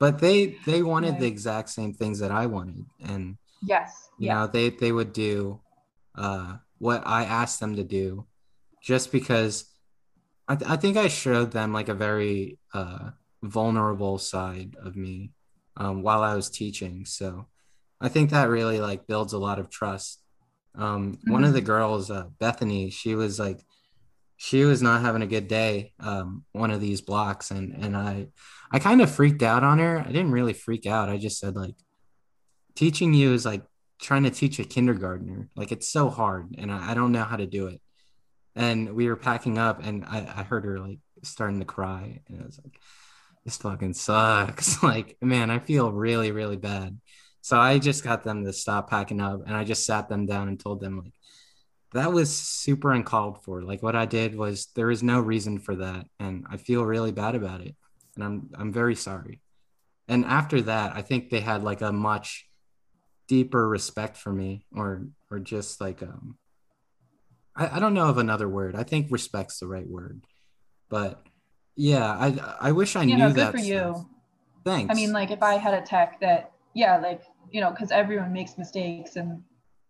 But 0.00 0.18
they 0.18 0.56
they 0.64 0.82
wanted 0.82 1.12
right. 1.12 1.20
the 1.20 1.26
exact 1.26 1.68
same 1.68 1.92
things 1.92 2.18
that 2.18 2.32
I 2.32 2.46
wanted, 2.46 2.86
and 3.06 3.36
yes, 3.62 4.08
you 4.18 4.28
yeah. 4.28 4.34
know 4.34 4.46
they 4.46 4.70
they 4.70 4.90
would 4.90 5.12
do 5.12 5.60
uh, 6.16 6.56
what 6.78 7.02
I 7.06 7.24
asked 7.24 7.60
them 7.60 7.76
to 7.76 7.84
do, 7.84 8.26
just 8.82 9.12
because 9.12 9.66
I 10.48 10.56
th- 10.56 10.70
I 10.70 10.76
think 10.76 10.96
I 10.96 11.08
showed 11.08 11.52
them 11.52 11.72
like 11.74 11.88
a 11.88 11.94
very 11.94 12.58
uh, 12.72 13.10
vulnerable 13.42 14.18
side 14.18 14.74
of 14.82 14.96
me 14.96 15.32
um, 15.76 16.02
while 16.02 16.22
I 16.22 16.34
was 16.34 16.48
teaching. 16.48 17.04
So 17.04 17.46
I 18.00 18.08
think 18.08 18.30
that 18.30 18.48
really 18.48 18.80
like 18.80 19.06
builds 19.06 19.34
a 19.34 19.38
lot 19.38 19.58
of 19.58 19.68
trust. 19.68 20.22
Um, 20.74 21.12
mm-hmm. 21.12 21.32
One 21.32 21.44
of 21.44 21.52
the 21.52 21.58
mm-hmm. 21.58 21.66
girls, 21.66 22.10
uh, 22.10 22.24
Bethany, 22.38 22.90
she 22.90 23.14
was 23.14 23.38
like, 23.38 23.60
she 24.42 24.64
was 24.64 24.80
not 24.80 25.02
having 25.02 25.20
a 25.20 25.26
good 25.26 25.48
day. 25.48 25.92
Um, 26.00 26.46
one 26.52 26.70
of 26.70 26.80
these 26.80 27.02
blocks, 27.02 27.50
and 27.50 27.74
and 27.74 27.94
I, 27.94 28.28
I 28.72 28.78
kind 28.78 29.02
of 29.02 29.10
freaked 29.10 29.42
out 29.42 29.62
on 29.62 29.78
her. 29.78 29.98
I 29.98 30.06
didn't 30.06 30.32
really 30.32 30.54
freak 30.54 30.86
out. 30.86 31.10
I 31.10 31.18
just 31.18 31.38
said 31.38 31.56
like, 31.56 31.74
teaching 32.74 33.12
you 33.12 33.34
is 33.34 33.44
like 33.44 33.62
trying 34.00 34.22
to 34.22 34.30
teach 34.30 34.58
a 34.58 34.64
kindergartner. 34.64 35.50
Like 35.56 35.72
it's 35.72 35.88
so 35.88 36.08
hard, 36.08 36.54
and 36.56 36.72
I, 36.72 36.92
I 36.92 36.94
don't 36.94 37.12
know 37.12 37.22
how 37.22 37.36
to 37.36 37.46
do 37.46 37.66
it. 37.66 37.82
And 38.56 38.94
we 38.94 39.08
were 39.08 39.16
packing 39.16 39.58
up, 39.58 39.84
and 39.84 40.06
I, 40.06 40.20
I 40.34 40.42
heard 40.42 40.64
her 40.64 40.78
like 40.78 41.00
starting 41.22 41.58
to 41.58 41.66
cry, 41.66 42.22
and 42.26 42.40
I 42.40 42.46
was 42.46 42.58
like, 42.64 42.80
this 43.44 43.58
fucking 43.58 43.92
sucks. 43.92 44.82
like, 44.82 45.18
man, 45.20 45.50
I 45.50 45.58
feel 45.58 45.92
really, 45.92 46.32
really 46.32 46.56
bad. 46.56 46.98
So 47.42 47.58
I 47.58 47.78
just 47.78 48.04
got 48.04 48.24
them 48.24 48.46
to 48.46 48.54
stop 48.54 48.88
packing 48.88 49.20
up 49.20 49.42
and 49.46 49.56
I 49.56 49.64
just 49.64 49.86
sat 49.86 50.08
them 50.08 50.26
down 50.26 50.48
and 50.48 50.60
told 50.60 50.80
them 50.80 50.98
like 50.98 51.14
that 51.92 52.12
was 52.12 52.34
super 52.34 52.92
uncalled 52.92 53.42
for. 53.42 53.62
Like 53.62 53.82
what 53.82 53.96
I 53.96 54.06
did 54.06 54.34
was 54.34 54.68
there 54.74 54.90
is 54.90 55.02
no 55.02 55.20
reason 55.20 55.58
for 55.58 55.76
that 55.76 56.06
and 56.18 56.46
I 56.48 56.56
feel 56.56 56.84
really 56.84 57.12
bad 57.12 57.34
about 57.34 57.60
it. 57.60 57.74
And 58.14 58.24
I'm 58.24 58.50
I'm 58.54 58.72
very 58.72 58.94
sorry. 58.94 59.40
And 60.08 60.24
after 60.24 60.60
that, 60.62 60.94
I 60.94 61.02
think 61.02 61.30
they 61.30 61.40
had 61.40 61.62
like 61.62 61.80
a 61.80 61.92
much 61.92 62.46
deeper 63.28 63.68
respect 63.68 64.16
for 64.16 64.32
me 64.32 64.66
or 64.74 65.06
or 65.30 65.38
just 65.38 65.80
like 65.80 66.02
um 66.02 66.36
I, 67.54 67.76
I 67.76 67.78
don't 67.78 67.94
know 67.94 68.08
of 68.08 68.18
another 68.18 68.48
word. 68.48 68.74
I 68.76 68.82
think 68.82 69.08
respect's 69.10 69.58
the 69.60 69.66
right 69.66 69.86
word. 69.88 70.22
But 70.88 71.22
yeah, 71.76 72.10
I 72.10 72.58
I 72.60 72.72
wish 72.72 72.96
I 72.96 73.04
knew 73.04 73.16
know, 73.16 73.28
good 73.28 73.36
that. 73.36 73.52
Good 73.52 73.60
for 73.60 73.64
stuff. 73.64 73.96
you. 73.96 74.10
Thanks. 74.64 74.92
I 74.92 74.94
mean, 74.94 75.12
like 75.12 75.30
if 75.30 75.42
I 75.42 75.54
had 75.54 75.74
a 75.74 75.80
tech 75.80 76.20
that 76.20 76.52
yeah, 76.74 76.98
like, 76.98 77.22
you 77.50 77.60
know, 77.60 77.70
because 77.70 77.90
everyone 77.90 78.32
makes 78.32 78.56
mistakes 78.56 79.16
and 79.16 79.42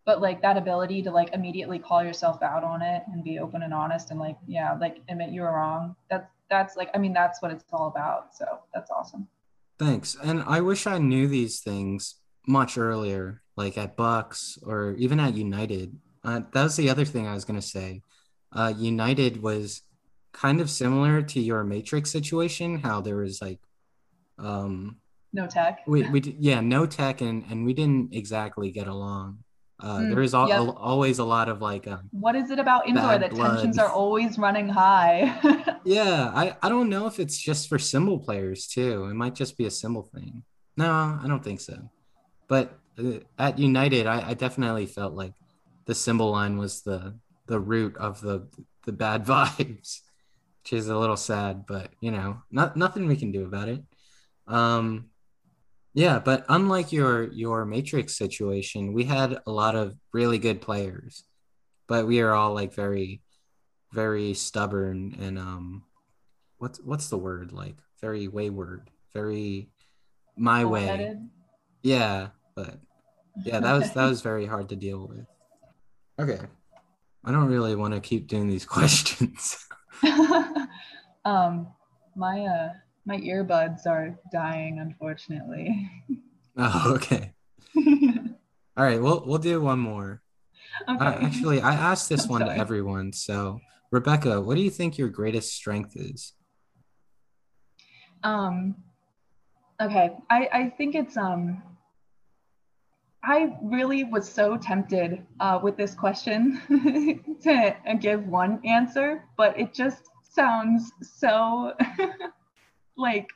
but 0.05 0.21
like 0.21 0.43
that 0.43 0.57
ability 0.57 1.03
to 1.03 1.11
like 1.11 1.33
immediately 1.35 1.79
call 1.79 2.03
yourself 2.03 2.43
out 2.43 2.65
on 2.65 2.83
it 2.83 3.03
and 3.13 3.23
be 3.23 3.39
open 3.39 3.63
and 3.63 3.75
honest 3.75 4.11
and 4.11 4.19
like, 4.19 4.37
yeah, 4.47 4.77
like 4.81 4.99
admit 5.09 5.31
you 5.31 5.43
were 5.43 5.53
wrong. 5.53 5.95
That's 6.09 6.27
that's 6.49 6.77
like 6.77 6.91
I 6.95 6.99
mean, 6.99 7.13
that's 7.13 7.41
what 7.43 7.53
it's 7.53 7.65
all 7.73 7.89
about. 7.89 8.35
So 8.35 8.45
that's 8.75 8.91
awesome. 8.91 9.29
Thanks. 9.79 10.17
And 10.23 10.43
I 10.47 10.61
wish 10.61 10.87
I 10.87 10.99
knew 10.99 11.29
these 11.29 11.61
things 11.61 12.17
much 12.47 12.77
earlier, 12.77 13.43
like 13.57 13.79
at 13.79 13.97
Bucks 13.97 14.59
or 14.63 14.95
even 14.99 15.21
at 15.21 15.35
United. 15.35 15.97
Uh, 16.25 16.41
that 16.53 16.63
was 16.65 16.77
the 16.77 16.91
other 16.91 17.05
thing 17.05 17.27
I 17.27 17.35
was 17.35 17.45
gonna 17.45 17.63
say. 17.63 18.03
Uh, 18.53 18.73
United 18.77 19.43
was 19.43 19.83
kind 20.33 20.61
of 20.61 20.71
similar 20.71 21.23
to 21.23 21.41
your 21.41 21.65
Matrix 21.65 22.11
situation, 22.11 22.81
how 22.81 23.01
there 23.01 23.17
was 23.17 23.41
like 23.41 23.61
um 24.39 24.97
no 25.33 25.47
tech. 25.47 25.81
We, 25.87 26.09
we 26.11 26.37
yeah, 26.39 26.61
no 26.61 26.87
tech, 26.87 27.21
and 27.21 27.45
and 27.51 27.65
we 27.65 27.75
didn't 27.75 28.15
exactly 28.15 28.71
get 28.71 28.89
along. 28.89 29.45
Uh, 29.83 29.99
mm, 29.99 30.11
there 30.11 30.23
is 30.23 30.35
al- 30.35 30.49
yep. 30.49 30.75
always 30.77 31.19
a 31.19 31.25
lot 31.25 31.49
of 31.49 31.63
like. 31.63 31.87
Um, 31.87 32.09
what 32.11 32.37
is 32.37 32.51
it 32.51 32.59
about 32.59 32.87
indoor 32.87 33.19
that 33.19 33.31
blood. 33.31 33.57
tensions 33.57 33.79
are 33.79 33.89
always 33.89 34.39
running 34.39 34.69
high? 34.69 35.39
yeah, 35.85 36.31
I 36.35 36.57
I 36.63 36.69
don't 36.69 36.89
know 36.89 37.07
if 37.07 37.19
it's 37.19 37.39
just 37.39 37.69
for 37.69 37.79
cymbal 37.79 38.19
players 38.19 38.67
too. 38.67 39.07
It 39.07 39.15
might 39.15 39.35
just 39.35 39.57
be 39.57 39.67
a 39.67 39.71
cymbal 39.71 40.03
thing. 40.03 40.43
No, 40.77 40.91
I 40.91 41.25
don't 41.27 41.43
think 41.43 41.61
so. 41.61 41.91
But 42.49 42.79
uh, 42.99 43.21
at 43.39 43.59
United, 43.59 44.07
I, 44.07 44.31
I 44.31 44.35
definitely 44.35 44.87
felt 44.87 45.15
like 45.15 45.35
the 45.87 45.95
cymbal 45.95 46.31
line 46.31 46.59
was 46.59 46.83
the 46.83 47.19
the 47.47 47.61
root 47.61 47.97
of 47.97 48.21
the 48.21 48.49
the 48.87 48.93
bad 48.93 49.25
vibes, 49.27 50.01
which 50.63 50.73
is 50.73 50.89
a 50.89 50.99
little 50.99 51.17
sad. 51.17 51.67
But 51.67 51.91
you 52.01 52.11
know, 52.11 52.43
not 52.51 52.77
nothing 52.77 53.07
we 53.07 53.17
can 53.17 53.33
do 53.33 53.45
about 53.45 53.69
it. 53.69 53.83
Um, 54.47 55.10
yeah, 55.93 56.19
but 56.19 56.45
unlike 56.49 56.93
your 56.93 57.33
your 57.33 57.65
Matrix 57.65 58.17
situation, 58.17 58.93
we 58.93 59.05
had 59.05 59.39
a 59.47 59.51
lot 59.51 59.75
of 59.75 59.97
really 60.13 60.39
good 60.39 60.61
players, 60.61 61.25
but 61.89 62.07
we 62.07 62.21
are 62.21 62.33
all 62.33 62.55
like 62.55 62.75
very, 62.75 63.23
very 63.93 64.35
stubborn 64.35 65.17
and 65.21 65.39
um, 65.39 65.83
what's 66.59 66.79
what's 66.81 67.09
the 67.09 67.19
word 67.19 67.53
like 67.53 67.77
very 68.01 68.29
wayward, 68.29 68.89
very 69.13 69.71
my 70.37 70.65
way. 70.65 71.17
Yeah, 71.83 72.29
but 72.55 72.79
yeah, 73.45 73.61
that 73.61 73.73
was 73.73 73.93
that 73.93 74.07
was 74.07 74.21
very 74.21 74.47
hard 74.47 74.69
to 74.69 74.77
deal 74.77 75.09
with. 75.09 75.27
Okay. 76.21 76.45
I 77.25 77.33
don't 77.33 77.49
really 77.49 77.75
want 77.75 77.95
to 77.95 78.01
keep 78.01 78.29
doing 78.29 78.49
these 78.49 78.65
questions. 78.77 79.67
um 81.25 81.69
my 82.17 82.45
uh 82.47 82.73
my 83.07 83.17
earbuds 83.19 83.87
are 83.87 84.19
dying 84.33 84.79
unfortunately. 84.79 85.91
Oh, 86.57 86.95
okay. 86.95 87.33
All 88.77 88.85
right, 88.85 89.01
we'll 89.01 89.25
we'll 89.27 89.39
do 89.39 89.61
one 89.61 89.79
more. 89.79 90.23
Okay. 90.89 91.05
Uh, 91.05 91.27
actually, 91.27 91.61
I 91.61 91.75
asked 91.75 92.09
this 92.09 92.25
I'm 92.25 92.31
one 92.31 92.41
sorry. 92.43 92.55
to 92.55 92.61
everyone. 92.61 93.13
So, 93.13 93.61
Rebecca, 93.91 94.41
what 94.41 94.57
do 94.57 94.63
you 94.63 94.71
think 94.71 94.99
your 94.99 95.09
greatest 95.09 95.55
strength 95.55 95.97
is? 95.97 96.33
Um, 98.23 98.77
okay, 99.81 100.11
I 100.29 100.49
I 100.53 100.69
think 100.77 100.95
it's 100.95 101.17
um. 101.17 101.63
I 103.23 103.55
really 103.63 104.05
was 104.05 104.27
so 104.27 104.57
tempted 104.57 105.27
uh, 105.41 105.61
with 105.63 105.77
this 105.77 105.95
question 105.95 106.59
to 107.43 107.77
give 108.01 108.27
one 108.27 108.61
answer, 108.65 109.25
but 109.37 109.59
it 109.61 109.75
just 109.75 110.05
sounds 110.23 110.91
so 111.03 111.75
like 113.01 113.31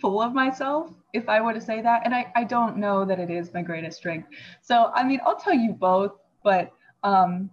full 0.00 0.22
of 0.22 0.32
myself 0.32 0.90
if 1.12 1.28
I 1.28 1.40
were 1.40 1.52
to 1.52 1.60
say 1.60 1.82
that. 1.82 2.02
And 2.04 2.14
I, 2.14 2.32
I 2.36 2.44
don't 2.44 2.76
know 2.76 3.04
that 3.04 3.18
it 3.18 3.30
is 3.30 3.52
my 3.52 3.62
greatest 3.62 3.98
strength. 3.98 4.28
So, 4.62 4.90
I 4.94 5.04
mean, 5.04 5.20
I'll 5.24 5.36
tell 5.36 5.54
you 5.54 5.72
both, 5.72 6.12
but 6.44 6.72
um, 7.02 7.50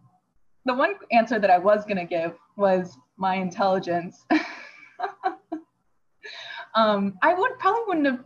the 0.66 0.74
one 0.74 0.94
answer 1.12 1.40
that 1.40 1.50
I 1.50 1.58
was 1.58 1.84
going 1.86 1.98
to 1.98 2.06
give 2.06 2.34
was 2.58 2.98
my 3.18 3.36
intelligence. 3.36 4.26
um, 6.76 7.18
I 7.22 7.34
would 7.34 7.58
probably 7.58 7.84
wouldn't 7.88 8.06
have 8.06 8.24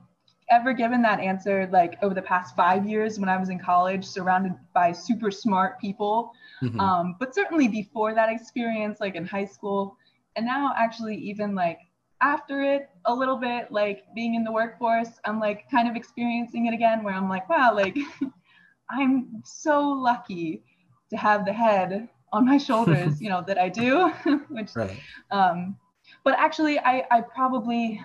ever 0.49 0.73
given 0.73 1.01
that 1.01 1.19
answer 1.19 1.69
like 1.71 1.97
over 2.01 2.13
the 2.13 2.21
past 2.21 2.55
five 2.55 2.85
years 2.85 3.17
when 3.17 3.29
I 3.29 3.37
was 3.37 3.49
in 3.49 3.57
college, 3.57 4.05
surrounded 4.05 4.53
by 4.73 4.91
super 4.91 5.31
smart 5.31 5.79
people. 5.79 6.31
Mm-hmm. 6.61 6.79
Um, 6.79 7.15
but 7.19 7.33
certainly 7.33 7.67
before 7.67 8.13
that 8.13 8.29
experience, 8.29 8.99
like 8.99 9.15
in 9.15 9.25
high 9.25 9.45
school, 9.45 9.95
and 10.35 10.45
now 10.45 10.73
actually 10.77 11.15
even 11.15 11.55
like 11.55 11.79
after 12.21 12.61
it 12.61 12.89
a 13.05 13.13
little 13.13 13.35
bit, 13.35 13.71
like 13.71 14.03
being 14.13 14.35
in 14.35 14.43
the 14.43 14.51
workforce, 14.51 15.19
I'm 15.25 15.39
like 15.39 15.69
kind 15.69 15.89
of 15.89 15.95
experiencing 15.95 16.67
it 16.67 16.73
again 16.73 17.03
where 17.03 17.13
I'm 17.13 17.27
like, 17.27 17.49
wow, 17.49 17.73
like 17.73 17.97
I'm 18.89 19.41
so 19.43 19.89
lucky 19.89 20.63
to 21.09 21.17
have 21.17 21.45
the 21.45 21.53
head 21.53 22.07
on 22.31 22.45
my 22.45 22.57
shoulders, 22.57 23.19
you 23.21 23.29
know, 23.29 23.43
that 23.47 23.57
I 23.57 23.69
do, 23.69 24.09
which, 24.49 24.69
right. 24.75 24.97
um, 25.31 25.75
but 26.23 26.35
actually 26.37 26.79
I, 26.79 27.05
I 27.09 27.21
probably, 27.21 28.01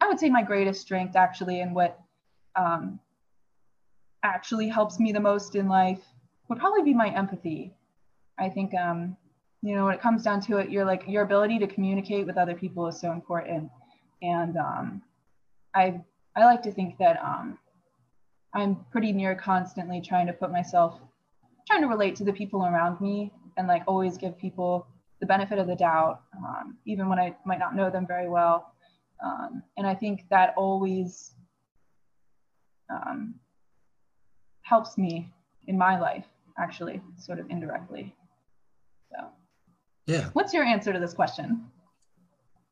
I 0.00 0.08
would 0.08 0.18
say 0.18 0.30
my 0.30 0.42
greatest 0.42 0.80
strength 0.80 1.14
actually, 1.14 1.60
and 1.60 1.74
what, 1.74 2.00
um, 2.56 2.98
actually 4.22 4.68
helps 4.68 4.98
me 4.98 5.12
the 5.12 5.20
most 5.20 5.54
in 5.54 5.68
life 5.68 6.02
would 6.48 6.58
probably 6.58 6.82
be 6.82 6.94
my 6.94 7.08
empathy. 7.14 7.74
I 8.38 8.48
think, 8.48 8.74
um, 8.74 9.16
you 9.62 9.74
know 9.74 9.84
when 9.84 9.94
it 9.94 10.00
comes 10.00 10.22
down 10.22 10.40
to 10.40 10.58
it 10.58 10.70
you're 10.70 10.84
like 10.84 11.02
your 11.06 11.22
ability 11.22 11.58
to 11.58 11.66
communicate 11.66 12.26
with 12.26 12.36
other 12.36 12.54
people 12.54 12.86
is 12.86 13.00
so 13.00 13.12
important. 13.12 13.70
And 14.22 14.56
um, 14.56 15.02
i 15.74 16.00
i 16.36 16.44
like 16.44 16.62
to 16.62 16.72
think 16.72 16.98
that 16.98 17.18
um, 17.22 17.58
i'm 18.54 18.84
pretty 18.90 19.12
near 19.12 19.34
constantly 19.34 20.00
trying 20.00 20.26
to 20.26 20.32
put 20.32 20.50
myself 20.50 21.00
trying 21.66 21.82
to 21.82 21.88
relate 21.88 22.16
to 22.16 22.24
the 22.24 22.32
people 22.32 22.64
around 22.64 23.00
me 23.00 23.30
and 23.56 23.68
like 23.68 23.82
always 23.86 24.16
give 24.16 24.36
people 24.38 24.86
the 25.20 25.26
benefit 25.26 25.58
of 25.58 25.66
the 25.66 25.76
doubt 25.76 26.22
um, 26.36 26.76
even 26.86 27.08
when 27.08 27.18
i 27.18 27.34
might 27.44 27.58
not 27.58 27.74
know 27.74 27.90
them 27.90 28.06
very 28.06 28.28
well. 28.28 28.72
Um, 29.24 29.62
and 29.76 29.86
i 29.86 29.94
think 29.94 30.24
that 30.30 30.54
always 30.56 31.34
um, 32.90 33.34
helps 34.62 34.96
me 34.98 35.32
in 35.66 35.76
my 35.76 35.98
life 35.98 36.26
actually 36.58 37.00
sort 37.16 37.38
of 37.38 37.48
indirectly. 37.50 38.14
So 39.10 39.28
yeah. 40.08 40.30
What's 40.32 40.52
your 40.52 40.64
answer 40.64 40.92
to 40.92 40.98
this 40.98 41.14
question? 41.14 41.66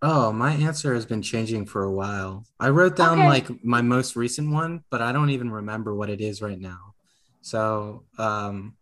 Oh, 0.03 0.33
my 0.33 0.53
answer 0.53 0.95
has 0.95 1.07
been 1.07 1.23
changing 1.23 1.67
for 1.67 1.85
a 1.85 1.93
while. 1.93 2.45
I 2.59 2.71
wrote 2.71 2.97
down 2.97 3.19
okay. 3.19 3.29
like 3.29 3.65
my 3.65 3.83
most 3.83 4.17
recent 4.17 4.51
one, 4.51 4.83
but 4.91 5.01
I 5.03 5.13
don't 5.13 5.31
even 5.31 5.51
remember 5.51 5.95
what 5.95 6.11
it 6.11 6.21
is 6.21 6.43
right 6.43 6.59
now. 6.59 6.95
So, 7.43 8.05
um 8.19 8.75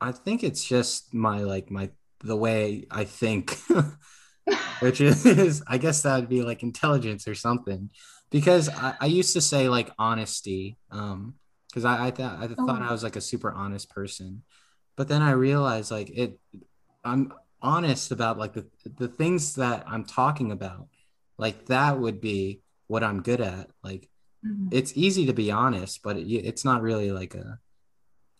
I 0.00 0.12
think 0.12 0.44
it's 0.44 0.64
just 0.64 1.12
my 1.12 1.40
like 1.40 1.70
my 1.70 1.90
the 2.20 2.36
way 2.36 2.86
I 2.90 3.04
think, 3.04 3.58
which 4.80 5.00
is 5.00 5.62
I 5.66 5.78
guess 5.78 6.02
that 6.02 6.20
would 6.20 6.28
be 6.28 6.42
like 6.42 6.62
intelligence 6.62 7.26
or 7.26 7.34
something. 7.34 7.90
Because 8.30 8.68
I, 8.68 8.94
I 9.00 9.06
used 9.06 9.32
to 9.32 9.40
say 9.40 9.68
like 9.68 9.90
honesty, 9.98 10.76
um, 10.90 11.34
because 11.68 11.84
I 11.84 12.08
I, 12.08 12.10
th- 12.10 12.28
I 12.28 12.46
thought 12.48 12.82
oh. 12.82 12.86
I 12.88 12.92
was 12.92 13.02
like 13.02 13.16
a 13.16 13.20
super 13.20 13.50
honest 13.50 13.90
person, 13.90 14.42
but 14.96 15.08
then 15.08 15.22
I 15.22 15.32
realized 15.32 15.90
like 15.90 16.10
it 16.10 16.38
I'm 17.04 17.32
honest 17.60 18.12
about 18.12 18.38
like 18.38 18.54
the 18.54 18.66
the 18.96 19.08
things 19.08 19.56
that 19.56 19.84
I'm 19.86 20.04
talking 20.04 20.52
about. 20.52 20.88
Like 21.36 21.66
that 21.66 21.98
would 21.98 22.20
be 22.20 22.60
what 22.86 23.04
I'm 23.04 23.22
good 23.22 23.40
at. 23.40 23.70
Like 23.82 24.08
mm-hmm. 24.44 24.68
it's 24.72 24.96
easy 24.96 25.26
to 25.26 25.32
be 25.32 25.50
honest, 25.50 26.02
but 26.02 26.16
it, 26.16 26.28
it's 26.30 26.64
not 26.64 26.82
really 26.82 27.10
like 27.10 27.34
a. 27.34 27.58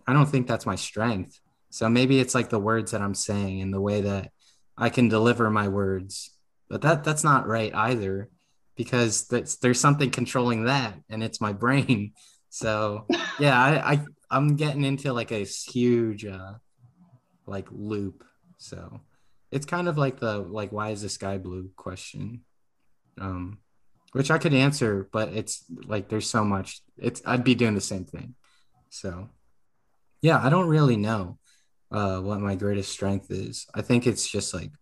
I 0.07 0.13
don't 0.13 0.27
think 0.27 0.47
that's 0.47 0.67
my 0.67 0.77
strength. 0.77 1.39
So 1.71 1.89
maybe 1.89 2.19
it's 2.19 2.35
like 2.35 2.49
the 2.49 2.59
words 2.59 2.93
that 2.93 3.03
I'm 3.03 3.15
saying 3.15 3.61
and 3.61 3.73
the 3.73 3.81
way 3.81 4.01
that 4.01 4.31
I 4.77 4.89
can 4.89 5.09
deliver 5.09 5.51
my 5.51 5.69
words. 5.69 6.31
But 6.69 6.83
that 6.83 7.05
that's 7.05 7.25
not 7.25 7.47
right 7.47 7.75
either, 7.75 8.29
because 8.77 9.29
that's 9.29 9.57
there's 9.57 9.81
something 9.81 10.11
controlling 10.11 10.65
that, 10.65 10.95
and 11.09 11.23
it's 11.23 11.41
my 11.41 11.53
brain. 11.53 12.13
So 12.51 13.07
yeah, 13.39 13.59
I, 13.59 13.93
I 13.93 14.05
I'm 14.31 14.57
getting 14.57 14.85
into 14.85 15.13
like 15.13 15.31
a 15.31 15.45
huge 15.45 16.25
uh 16.25 16.55
like 17.47 17.69
loop 17.71 18.25
so 18.59 19.01
it's 19.51 19.67
kind 19.67 19.89
of 19.89 19.97
like 19.97 20.21
the 20.21 20.39
like 20.39 20.71
why 20.73 20.91
is 20.91 21.03
the 21.03 21.09
sky 21.09 21.39
blue 21.39 21.71
question. 21.77 22.43
Um 23.21 23.59
which 24.13 24.31
I 24.31 24.39
could 24.39 24.55
answer, 24.55 25.09
but 25.13 25.29
it's 25.31 25.65
like 25.87 26.09
there's 26.09 26.29
so 26.29 26.45
much. 26.45 26.81
It's 26.97 27.23
I'd 27.25 27.45
be 27.45 27.55
doing 27.55 27.75
the 27.75 27.81
same 27.81 28.05
thing. 28.05 28.35
So 28.91 29.29
yeah, 30.21 30.41
I 30.43 30.51
don't 30.51 30.69
really 30.69 30.97
know 30.97 31.39
uh 31.91 32.21
what 32.21 32.41
my 32.41 32.55
greatest 32.55 32.93
strength 32.93 33.31
is. 33.31 33.67
I 33.75 33.83
think 33.83 34.07
it's 34.07 34.29
just 34.29 34.53
like 34.53 34.73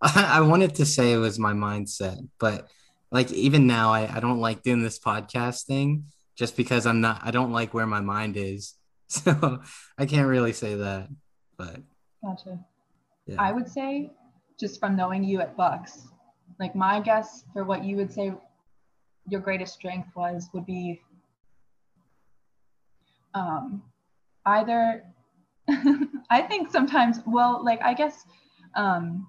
I, 0.00 0.24
I 0.38 0.40
wanted 0.40 0.74
to 0.76 0.86
say 0.86 1.12
it 1.12 1.18
was 1.18 1.38
my 1.38 1.52
mindset, 1.52 2.26
but 2.40 2.68
like 3.10 3.30
even 3.32 3.66
now 3.66 3.92
I, 3.92 4.16
I 4.16 4.20
don't 4.20 4.40
like 4.40 4.62
doing 4.62 4.82
this 4.82 4.98
podcast 4.98 5.66
thing 5.66 6.04
just 6.36 6.56
because 6.56 6.86
I'm 6.86 7.00
not 7.00 7.20
I 7.22 7.30
don't 7.30 7.52
like 7.52 7.74
where 7.74 7.86
my 7.86 8.00
mind 8.00 8.36
is. 8.36 8.74
So 9.10 9.60
I 9.96 10.04
can't 10.04 10.28
really 10.28 10.52
say 10.52 10.74
that. 10.74 11.08
But 11.56 11.80
gotcha. 12.22 12.58
Yeah. 13.28 13.36
I 13.38 13.52
would 13.52 13.68
say, 13.68 14.10
just 14.58 14.80
from 14.80 14.96
knowing 14.96 15.22
you 15.22 15.40
at 15.40 15.56
Bucks, 15.56 16.08
like 16.58 16.74
my 16.74 17.00
guess 17.00 17.44
for 17.52 17.64
what 17.64 17.84
you 17.84 17.96
would 17.96 18.12
say 18.12 18.32
your 19.28 19.40
greatest 19.40 19.74
strength 19.74 20.08
was 20.16 20.48
would 20.52 20.66
be 20.66 21.02
um, 23.34 23.82
either 24.46 25.04
I 26.30 26.42
think 26.42 26.70
sometimes, 26.70 27.20
well, 27.26 27.62
like 27.62 27.82
I 27.82 27.94
guess 27.94 28.24
um, 28.74 29.26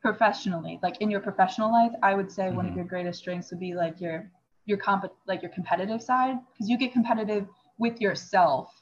professionally, 0.00 0.78
like 0.82 1.00
in 1.00 1.10
your 1.10 1.20
professional 1.20 1.72
life, 1.72 1.92
I 2.02 2.14
would 2.14 2.30
say 2.30 2.44
mm-hmm. 2.44 2.56
one 2.56 2.66
of 2.66 2.70
mm-hmm. 2.70 2.78
your 2.78 2.86
greatest 2.86 3.18
strengths 3.18 3.50
would 3.50 3.60
be 3.60 3.74
like 3.74 4.00
your 4.00 4.30
your 4.64 4.78
comp 4.78 5.04
like 5.26 5.42
your 5.42 5.50
competitive 5.52 6.02
side 6.02 6.36
because 6.52 6.68
you 6.68 6.78
get 6.78 6.92
competitive 6.92 7.46
with 7.78 8.00
yourself. 8.00 8.72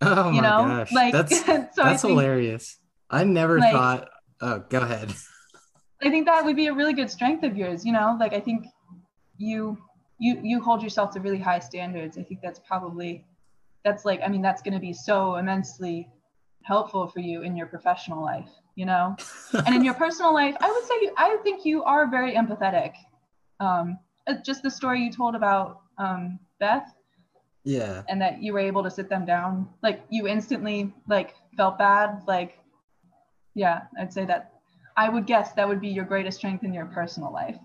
Oh 0.00 0.30
you 0.30 0.40
my 0.40 0.48
know? 0.48 0.68
gosh, 0.68 0.92
like 0.92 1.12
that's 1.12 1.44
so 1.46 1.68
that's 1.76 2.02
hilarious. 2.02 2.78
I 3.10 3.24
never 3.24 3.58
like, 3.58 3.72
thought. 3.72 4.08
Oh, 4.40 4.64
go 4.68 4.80
ahead. 4.80 5.12
I 6.02 6.10
think 6.10 6.26
that 6.26 6.44
would 6.44 6.56
be 6.56 6.66
a 6.68 6.74
really 6.74 6.92
good 6.92 7.10
strength 7.10 7.42
of 7.42 7.56
yours. 7.56 7.84
You 7.84 7.92
know, 7.92 8.16
like 8.20 8.32
I 8.32 8.40
think 8.40 8.66
you 9.36 9.78
you 10.18 10.40
you 10.42 10.60
hold 10.60 10.82
yourself 10.82 11.10
to 11.12 11.20
really 11.20 11.38
high 11.38 11.58
standards. 11.58 12.18
I 12.18 12.22
think 12.22 12.40
that's 12.42 12.60
probably 12.60 13.24
that's 13.84 14.04
like 14.04 14.20
I 14.24 14.28
mean 14.28 14.42
that's 14.42 14.62
going 14.62 14.74
to 14.74 14.80
be 14.80 14.92
so 14.92 15.36
immensely 15.36 16.08
helpful 16.62 17.06
for 17.06 17.20
you 17.20 17.42
in 17.42 17.56
your 17.56 17.66
professional 17.66 18.22
life. 18.22 18.50
You 18.76 18.86
know, 18.86 19.16
and 19.66 19.74
in 19.74 19.84
your 19.84 19.94
personal 20.04 20.32
life, 20.32 20.56
I 20.60 20.70
would 20.70 20.84
say 20.84 21.10
I 21.16 21.36
think 21.42 21.64
you 21.64 21.82
are 21.82 22.08
very 22.08 22.34
empathetic. 22.34 22.92
Um, 23.58 23.98
uh, 24.28 24.34
just 24.44 24.62
the 24.62 24.70
story 24.70 25.02
you 25.02 25.10
told 25.10 25.34
about 25.34 25.80
um, 25.98 26.38
Beth. 26.60 26.92
Yeah. 27.64 28.02
And 28.08 28.22
that 28.22 28.40
you 28.42 28.52
were 28.52 28.60
able 28.60 28.82
to 28.84 28.90
sit 28.90 29.10
them 29.10 29.26
down, 29.26 29.68
like 29.82 30.00
you 30.10 30.26
instantly 30.26 30.94
like 31.08 31.34
felt 31.56 31.76
bad, 31.76 32.22
like 32.26 32.58
yeah, 33.54 33.82
I'd 33.98 34.12
say 34.12 34.24
that 34.24 34.52
I 34.96 35.08
would 35.08 35.26
guess 35.26 35.52
that 35.52 35.68
would 35.68 35.80
be 35.80 35.88
your 35.88 36.04
greatest 36.04 36.38
strength 36.38 36.64
in 36.64 36.74
your 36.74 36.86
personal 36.86 37.32
life. 37.32 37.56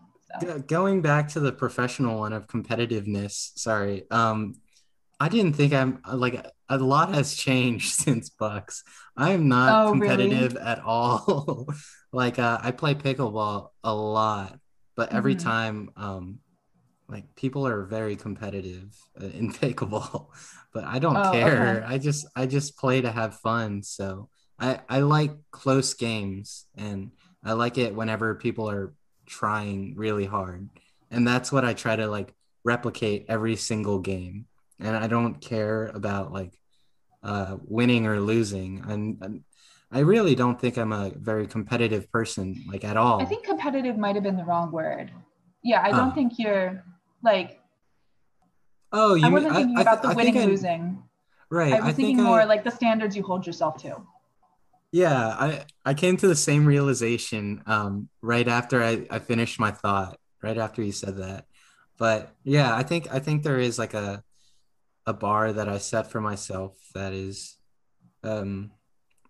So. 0.41 0.59
Going 0.59 1.01
back 1.01 1.27
to 1.29 1.39
the 1.39 1.51
professional 1.51 2.19
one 2.19 2.33
of 2.33 2.47
competitiveness, 2.47 3.57
sorry. 3.57 4.09
Um, 4.09 4.55
I 5.19 5.29
didn't 5.29 5.53
think 5.53 5.73
I'm 5.73 6.01
like 6.11 6.45
a 6.69 6.77
lot 6.77 7.13
has 7.13 7.35
changed 7.35 7.93
since 7.93 8.29
Bucks. 8.29 8.83
I 9.15 9.31
am 9.31 9.47
not 9.47 9.87
oh, 9.87 9.91
competitive 9.91 10.53
really? 10.53 10.65
at 10.65 10.79
all. 10.79 11.67
like 12.11 12.39
uh, 12.39 12.59
I 12.61 12.71
play 12.71 12.95
pickleball 12.95 13.69
a 13.83 13.93
lot, 13.93 14.59
but 14.95 15.13
every 15.13 15.35
mm-hmm. 15.35 15.47
time 15.47 15.89
um 15.95 16.39
like 17.07 17.35
people 17.35 17.67
are 17.67 17.85
very 17.85 18.15
competitive 18.15 18.95
uh, 19.21 19.25
in 19.25 19.51
pickleball, 19.53 20.27
but 20.73 20.83
I 20.83 20.99
don't 20.99 21.17
oh, 21.17 21.31
care. 21.31 21.77
Okay. 21.77 21.85
I 21.95 21.97
just 21.97 22.25
I 22.35 22.45
just 22.45 22.77
play 22.77 23.01
to 23.01 23.11
have 23.11 23.39
fun. 23.39 23.83
So 23.83 24.29
I 24.63 24.79
I 24.87 24.99
like 24.99 25.31
close 25.51 25.93
games 25.93 26.65
and 26.77 27.11
I 27.43 27.53
like 27.53 27.77
it 27.77 27.93
whenever 27.93 28.35
people 28.35 28.69
are 28.69 28.93
trying 29.25 29.95
really 29.95 30.25
hard. 30.25 30.69
And 31.11 31.27
that's 31.27 31.51
what 31.51 31.65
I 31.65 31.73
try 31.73 31.95
to 31.95 32.07
like 32.07 32.33
replicate 32.63 33.25
every 33.27 33.57
single 33.57 33.99
game. 33.99 34.45
And 34.79 34.95
I 34.95 35.07
don't 35.07 35.39
care 35.41 35.87
about 35.87 36.31
like 36.31 36.57
uh, 37.21 37.57
winning 37.65 38.07
or 38.07 38.19
losing. 38.19 38.83
And 38.87 39.43
I 39.91 39.99
really 39.99 40.35
don't 40.35 40.59
think 40.59 40.77
I'm 40.77 40.93
a 40.93 41.11
very 41.15 41.45
competitive 41.45 42.11
person, 42.11 42.63
like 42.67 42.83
at 42.83 42.97
all. 42.97 43.21
I 43.21 43.25
think 43.25 43.45
competitive 43.45 43.97
might 43.97 44.15
have 44.15 44.23
been 44.23 44.37
the 44.37 44.45
wrong 44.45 44.71
word. 44.71 45.11
Yeah, 45.61 45.81
I 45.83 45.91
don't 45.91 46.15
think 46.15 46.39
you're 46.39 46.83
like. 47.21 47.59
Oh, 48.91 49.15
you 49.15 49.25
I 49.25 49.29
wasn't 49.29 49.53
mean, 49.53 49.61
thinking 49.61 49.77
I, 49.77 49.81
about 49.81 50.01
the 50.01 50.09
I 50.09 50.13
winning 50.13 50.39
losing. 50.45 51.03
Right. 51.49 51.73
I 51.73 51.85
was 51.85 51.95
thinking 51.95 52.23
more 52.23 52.45
like 52.45 52.63
the 52.63 52.71
standards 52.71 53.15
you 53.15 53.23
hold 53.23 53.45
yourself 53.45 53.77
to. 53.83 54.01
Yeah, 54.93 55.27
I 55.27 55.65
I 55.83 55.95
came 55.95 56.17
to 56.17 56.27
the 56.27 56.35
same 56.35 56.67
realization 56.67 57.63
um, 57.65 58.09
right 58.21 58.47
after 58.47 58.83
I, 58.83 59.07
I 59.09 59.17
finished 59.19 59.59
my 59.59 59.71
thought, 59.71 60.19
right 60.43 60.57
after 60.57 60.83
you 60.83 60.91
said 60.91 61.17
that. 61.17 61.47
But 61.97 62.31
yeah, 62.43 62.75
I 62.75 62.83
think 62.83 63.07
I 63.11 63.17
think 63.19 63.41
there 63.43 63.57
is 63.59 63.79
like 63.79 63.95
a 63.95 64.23
a 65.07 65.13
bar 65.13 65.53
that 65.53 65.69
I 65.69 65.79
set 65.79 66.11
for 66.11 66.21
myself 66.21 66.77
that 66.95 67.13
is 67.13 67.57
um 68.23 68.71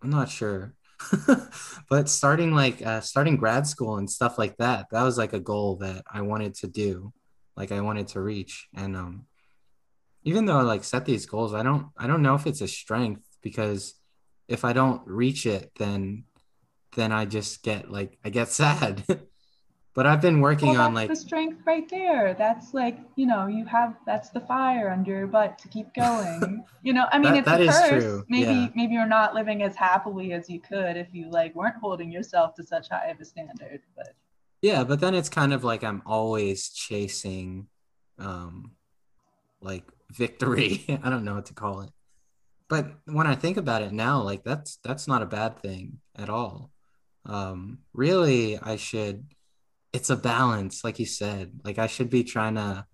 I'm 0.04 0.12
not 0.12 0.30
sure. 0.30 0.76
but 1.90 2.10
starting 2.10 2.54
like 2.56 2.86
uh, 2.86 3.02
starting 3.02 3.38
grad 3.38 3.68
school 3.68 3.98
and 3.98 4.10
stuff 4.10 4.38
like 4.40 4.58
that, 4.58 4.88
that 4.92 5.04
was 5.04 5.18
like 5.18 5.34
a 5.34 5.42
goal 5.42 5.78
that 5.78 6.04
I 6.12 6.22
wanted 6.22 6.56
to 6.58 6.68
do, 6.68 7.14
like 7.58 7.72
I 7.74 7.82
wanted 7.82 8.10
to 8.10 8.22
reach. 8.22 8.68
And 8.76 8.96
um 8.98 9.28
even 10.24 10.46
though 10.46 10.58
I 10.60 10.62
like 10.64 10.84
set 10.84 11.06
these 11.06 11.26
goals, 11.26 11.54
I 11.54 11.64
don't 11.64 11.88
I 11.98 12.08
don't 12.08 12.22
know 12.22 12.36
if 12.36 12.48
it's 12.48 12.62
a 12.62 12.68
strength 12.68 13.24
because 13.42 13.96
if 14.54 14.64
I 14.64 14.72
don't 14.72 15.02
reach 15.06 15.46
it, 15.46 15.72
then 15.80 16.26
then 16.96 17.12
I 17.12 17.26
just 17.26 17.64
get 17.64 17.92
like 17.92 18.18
I 18.24 18.30
get 18.30 18.48
sad. 18.62 19.04
but 19.96 20.06
I've 20.06 20.22
been 20.22 20.42
working 20.42 20.74
well, 20.74 20.82
on 20.82 20.94
like 20.94 21.10
the 21.10 21.16
strength 21.16 21.62
right 21.66 21.90
there. 21.90 22.36
That's 22.38 22.74
like 22.74 23.00
you 23.16 23.26
know 23.26 23.48
you 23.48 23.66
have 23.66 23.96
that's 24.06 24.30
the 24.30 24.40
fire 24.42 24.92
under 24.92 25.12
your 25.12 25.28
butt 25.28 25.58
to 25.60 25.68
keep 25.68 25.94
going. 25.96 26.64
you 26.84 26.94
know, 26.94 27.08
I 27.12 27.18
mean 27.18 27.34
that, 27.44 27.62
it's 27.62 27.74
that 27.78 27.90
a 27.90 27.90
curse. 27.90 28.04
True. 28.04 28.26
Maybe 28.30 28.54
yeah. 28.54 28.68
maybe 28.76 28.94
you're 28.94 29.08
not 29.08 29.34
living 29.34 29.64
as 29.64 29.76
happily 29.76 30.34
as 30.34 30.50
you 30.50 30.62
could 30.62 30.96
if 30.96 31.08
you 31.12 31.30
like 31.32 31.56
weren't 31.56 31.78
holding 31.82 32.12
yourself 32.12 32.54
to 32.56 32.64
such 32.64 32.90
high 32.90 33.08
of 33.08 33.20
a 33.20 33.26
standard. 33.26 33.82
But 33.98 34.14
yeah, 34.62 34.84
but 34.84 35.00
then 35.00 35.16
it's 35.16 35.30
kind 35.30 35.52
of 35.52 35.64
like 35.64 35.84
I'm 35.84 36.04
always 36.06 36.70
chasing, 36.70 37.68
um, 38.20 38.72
like 39.62 39.84
victory. 40.12 40.86
I 41.04 41.10
don't 41.10 41.26
know 41.26 41.34
what 41.34 41.48
to 41.48 41.56
call 41.56 41.82
it 41.82 41.90
but 42.70 42.92
when 43.06 43.28
I 43.28 43.36
think 43.36 43.58
about 43.58 43.82
it 43.82 43.92
now, 43.92 44.22
like 44.22 44.44
that's 44.44 44.78
that's 44.84 45.08
not 45.08 45.22
a 45.22 45.28
bad 45.28 45.60
thing 45.60 46.00
at 46.16 46.30
all. 46.30 46.72
Um, 47.26 47.80
really, 47.94 48.58
I 48.58 48.78
should. 48.78 49.26
It's 49.92 50.10
a 50.10 50.16
balance, 50.16 50.84
like 50.84 51.00
you 51.00 51.06
said. 51.06 51.52
Like 51.64 51.78
I 51.78 51.88
should 51.88 52.10
be 52.10 52.24
trying 52.24 52.56
to. 52.56 52.86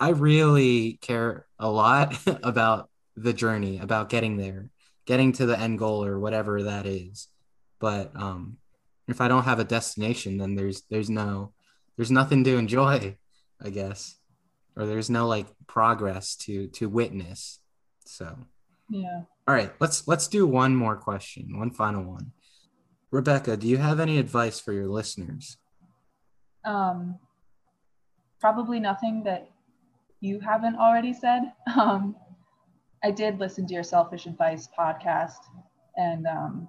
I 0.00 0.10
really 0.10 0.98
care 1.02 1.46
a 1.58 1.68
lot 1.68 2.16
about 2.42 2.88
the 3.16 3.32
journey, 3.32 3.78
about 3.78 4.08
getting 4.08 4.36
there, 4.36 4.70
getting 5.06 5.32
to 5.32 5.46
the 5.46 5.58
end 5.58 5.78
goal 5.78 6.04
or 6.04 6.18
whatever 6.18 6.62
that 6.62 6.86
is. 6.86 7.28
But 7.80 8.12
um, 8.14 8.58
if 9.08 9.20
I 9.20 9.28
don't 9.28 9.44
have 9.44 9.58
a 9.58 9.64
destination, 9.64 10.38
then 10.38 10.54
there's 10.54 10.82
there's 10.90 11.10
no 11.10 11.52
there's 11.96 12.12
nothing 12.12 12.44
to 12.44 12.56
enjoy, 12.56 13.16
I 13.60 13.70
guess, 13.70 14.16
or 14.76 14.86
there's 14.86 15.10
no 15.10 15.26
like 15.26 15.46
progress 15.66 16.36
to 16.36 16.68
to 16.68 16.88
witness. 16.88 17.58
So. 18.06 18.46
Yeah. 18.88 19.22
All 19.46 19.54
right, 19.54 19.72
let's 19.80 20.06
let's 20.06 20.28
do 20.28 20.46
one 20.46 20.76
more 20.76 20.96
question, 20.96 21.58
one 21.58 21.70
final 21.70 22.04
one. 22.04 22.32
Rebecca, 23.10 23.56
do 23.56 23.66
you 23.66 23.78
have 23.78 24.00
any 24.00 24.18
advice 24.18 24.60
for 24.60 24.72
your 24.72 24.88
listeners? 24.88 25.56
Um, 26.64 27.18
probably 28.40 28.78
nothing 28.78 29.22
that 29.24 29.50
you 30.20 30.40
haven't 30.40 30.76
already 30.76 31.12
said. 31.12 31.52
Um, 31.76 32.16
I 33.04 33.12
did 33.12 33.38
listen 33.38 33.66
to 33.68 33.74
your 33.74 33.84
Selfish 33.84 34.26
Advice 34.26 34.68
podcast, 34.76 35.38
and 35.96 36.26
um, 36.26 36.68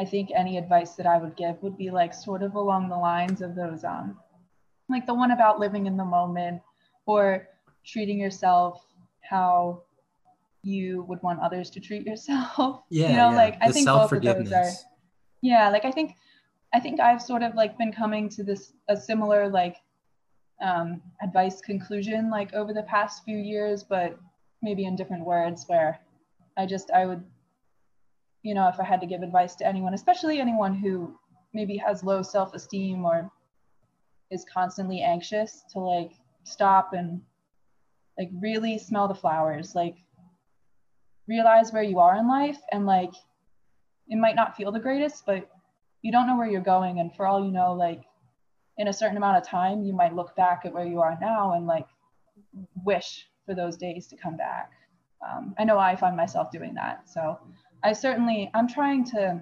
I 0.00 0.04
think 0.04 0.30
any 0.34 0.56
advice 0.56 0.94
that 0.94 1.06
I 1.06 1.18
would 1.18 1.36
give 1.36 1.62
would 1.62 1.76
be 1.76 1.90
like 1.90 2.14
sort 2.14 2.42
of 2.42 2.54
along 2.54 2.88
the 2.88 2.96
lines 2.96 3.42
of 3.42 3.54
those, 3.54 3.84
um, 3.84 4.18
like 4.88 5.06
the 5.06 5.14
one 5.14 5.30
about 5.30 5.60
living 5.60 5.86
in 5.86 5.96
the 5.96 6.04
moment 6.04 6.62
or 7.06 7.48
treating 7.84 8.18
yourself 8.18 8.84
how 9.20 9.83
you 10.66 11.02
would 11.08 11.22
want 11.22 11.40
others 11.40 11.70
to 11.70 11.80
treat 11.80 12.06
yourself. 12.06 12.82
Yeah. 12.90 13.10
You 13.10 13.16
know, 13.16 13.30
yeah. 13.30 13.36
like 13.36 13.58
I 13.60 13.72
think 13.72 13.86
both 13.86 14.12
of 14.12 14.22
those 14.22 14.52
are 14.52 14.70
yeah, 15.42 15.68
like 15.68 15.84
I 15.84 15.90
think 15.90 16.16
I 16.72 16.80
think 16.80 17.00
I've 17.00 17.20
sort 17.20 17.42
of 17.42 17.54
like 17.54 17.76
been 17.76 17.92
coming 17.92 18.28
to 18.30 18.42
this 18.42 18.72
a 18.88 18.96
similar 18.96 19.48
like 19.48 19.76
um, 20.62 21.02
advice 21.22 21.60
conclusion 21.60 22.30
like 22.30 22.54
over 22.54 22.72
the 22.72 22.84
past 22.84 23.24
few 23.24 23.36
years, 23.36 23.84
but 23.84 24.18
maybe 24.62 24.84
in 24.86 24.96
different 24.96 25.24
words 25.24 25.64
where 25.66 26.00
I 26.56 26.66
just 26.66 26.90
I 26.90 27.04
would 27.04 27.22
you 28.42 28.54
know 28.54 28.68
if 28.68 28.80
I 28.80 28.84
had 28.84 29.00
to 29.02 29.06
give 29.06 29.22
advice 29.22 29.54
to 29.56 29.66
anyone, 29.66 29.94
especially 29.94 30.40
anyone 30.40 30.74
who 30.74 31.14
maybe 31.52 31.76
has 31.76 32.02
low 32.02 32.22
self-esteem 32.22 33.04
or 33.04 33.30
is 34.30 34.44
constantly 34.52 35.02
anxious 35.02 35.64
to 35.72 35.78
like 35.78 36.12
stop 36.44 36.92
and 36.94 37.20
like 38.18 38.30
really 38.40 38.78
smell 38.78 39.08
the 39.08 39.14
flowers 39.14 39.74
like 39.74 39.96
realize 41.28 41.72
where 41.72 41.82
you 41.82 41.98
are 41.98 42.16
in 42.16 42.28
life 42.28 42.58
and 42.72 42.86
like 42.86 43.12
it 44.08 44.16
might 44.16 44.36
not 44.36 44.56
feel 44.56 44.70
the 44.70 44.78
greatest 44.78 45.24
but 45.26 45.48
you 46.02 46.12
don't 46.12 46.26
know 46.26 46.36
where 46.36 46.48
you're 46.48 46.60
going. 46.60 47.00
And 47.00 47.14
for 47.14 47.26
all 47.26 47.44
you 47.44 47.50
know 47.50 47.72
like 47.72 48.02
in 48.76 48.88
a 48.88 48.92
certain 48.92 49.16
amount 49.16 49.38
of 49.38 49.48
time 49.48 49.82
you 49.82 49.94
might 49.94 50.14
look 50.14 50.36
back 50.36 50.62
at 50.64 50.72
where 50.72 50.86
you 50.86 51.00
are 51.00 51.16
now 51.20 51.54
and 51.54 51.66
like 51.66 51.86
wish 52.84 53.26
for 53.46 53.54
those 53.54 53.76
days 53.76 54.06
to 54.08 54.16
come 54.16 54.36
back. 54.36 54.70
Um, 55.26 55.54
i 55.58 55.64
know 55.64 55.78
i 55.78 55.96
find 55.96 56.16
myself 56.16 56.50
doing 56.50 56.74
that. 56.74 57.08
So 57.08 57.38
i 57.82 57.92
certainly 57.92 58.50
i'm 58.54 58.68
trying 58.68 59.04
to 59.06 59.40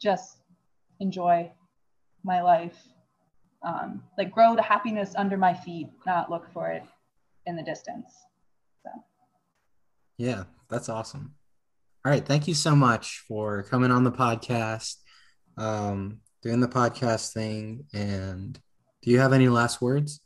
just 0.00 0.38
enjoy 1.00 1.50
my 2.24 2.40
life 2.40 2.76
um, 3.64 4.02
like 4.18 4.32
grow 4.32 4.56
the 4.56 4.62
happiness 4.62 5.14
under 5.16 5.36
my 5.36 5.54
feet 5.54 5.88
not 6.06 6.30
look 6.30 6.50
for 6.52 6.70
it 6.70 6.82
in 7.46 7.54
the 7.56 7.62
distance 7.62 8.12
yeah, 10.16 10.44
that's 10.68 10.88
awesome. 10.88 11.34
All 12.04 12.10
right. 12.10 12.24
Thank 12.24 12.48
you 12.48 12.54
so 12.54 12.74
much 12.74 13.22
for 13.28 13.62
coming 13.62 13.92
on 13.92 14.02
the 14.02 14.10
podcast, 14.10 14.96
um, 15.56 16.18
doing 16.42 16.60
the 16.60 16.68
podcast 16.68 17.32
thing. 17.32 17.84
And 17.94 18.58
do 19.02 19.10
you 19.10 19.20
have 19.20 19.32
any 19.32 19.48
last 19.48 19.80
words? 19.80 20.20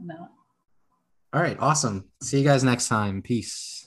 No. 0.00 0.28
All 1.32 1.40
right. 1.40 1.56
Awesome. 1.60 2.10
See 2.20 2.38
you 2.38 2.44
guys 2.44 2.64
next 2.64 2.88
time. 2.88 3.22
Peace. 3.22 3.79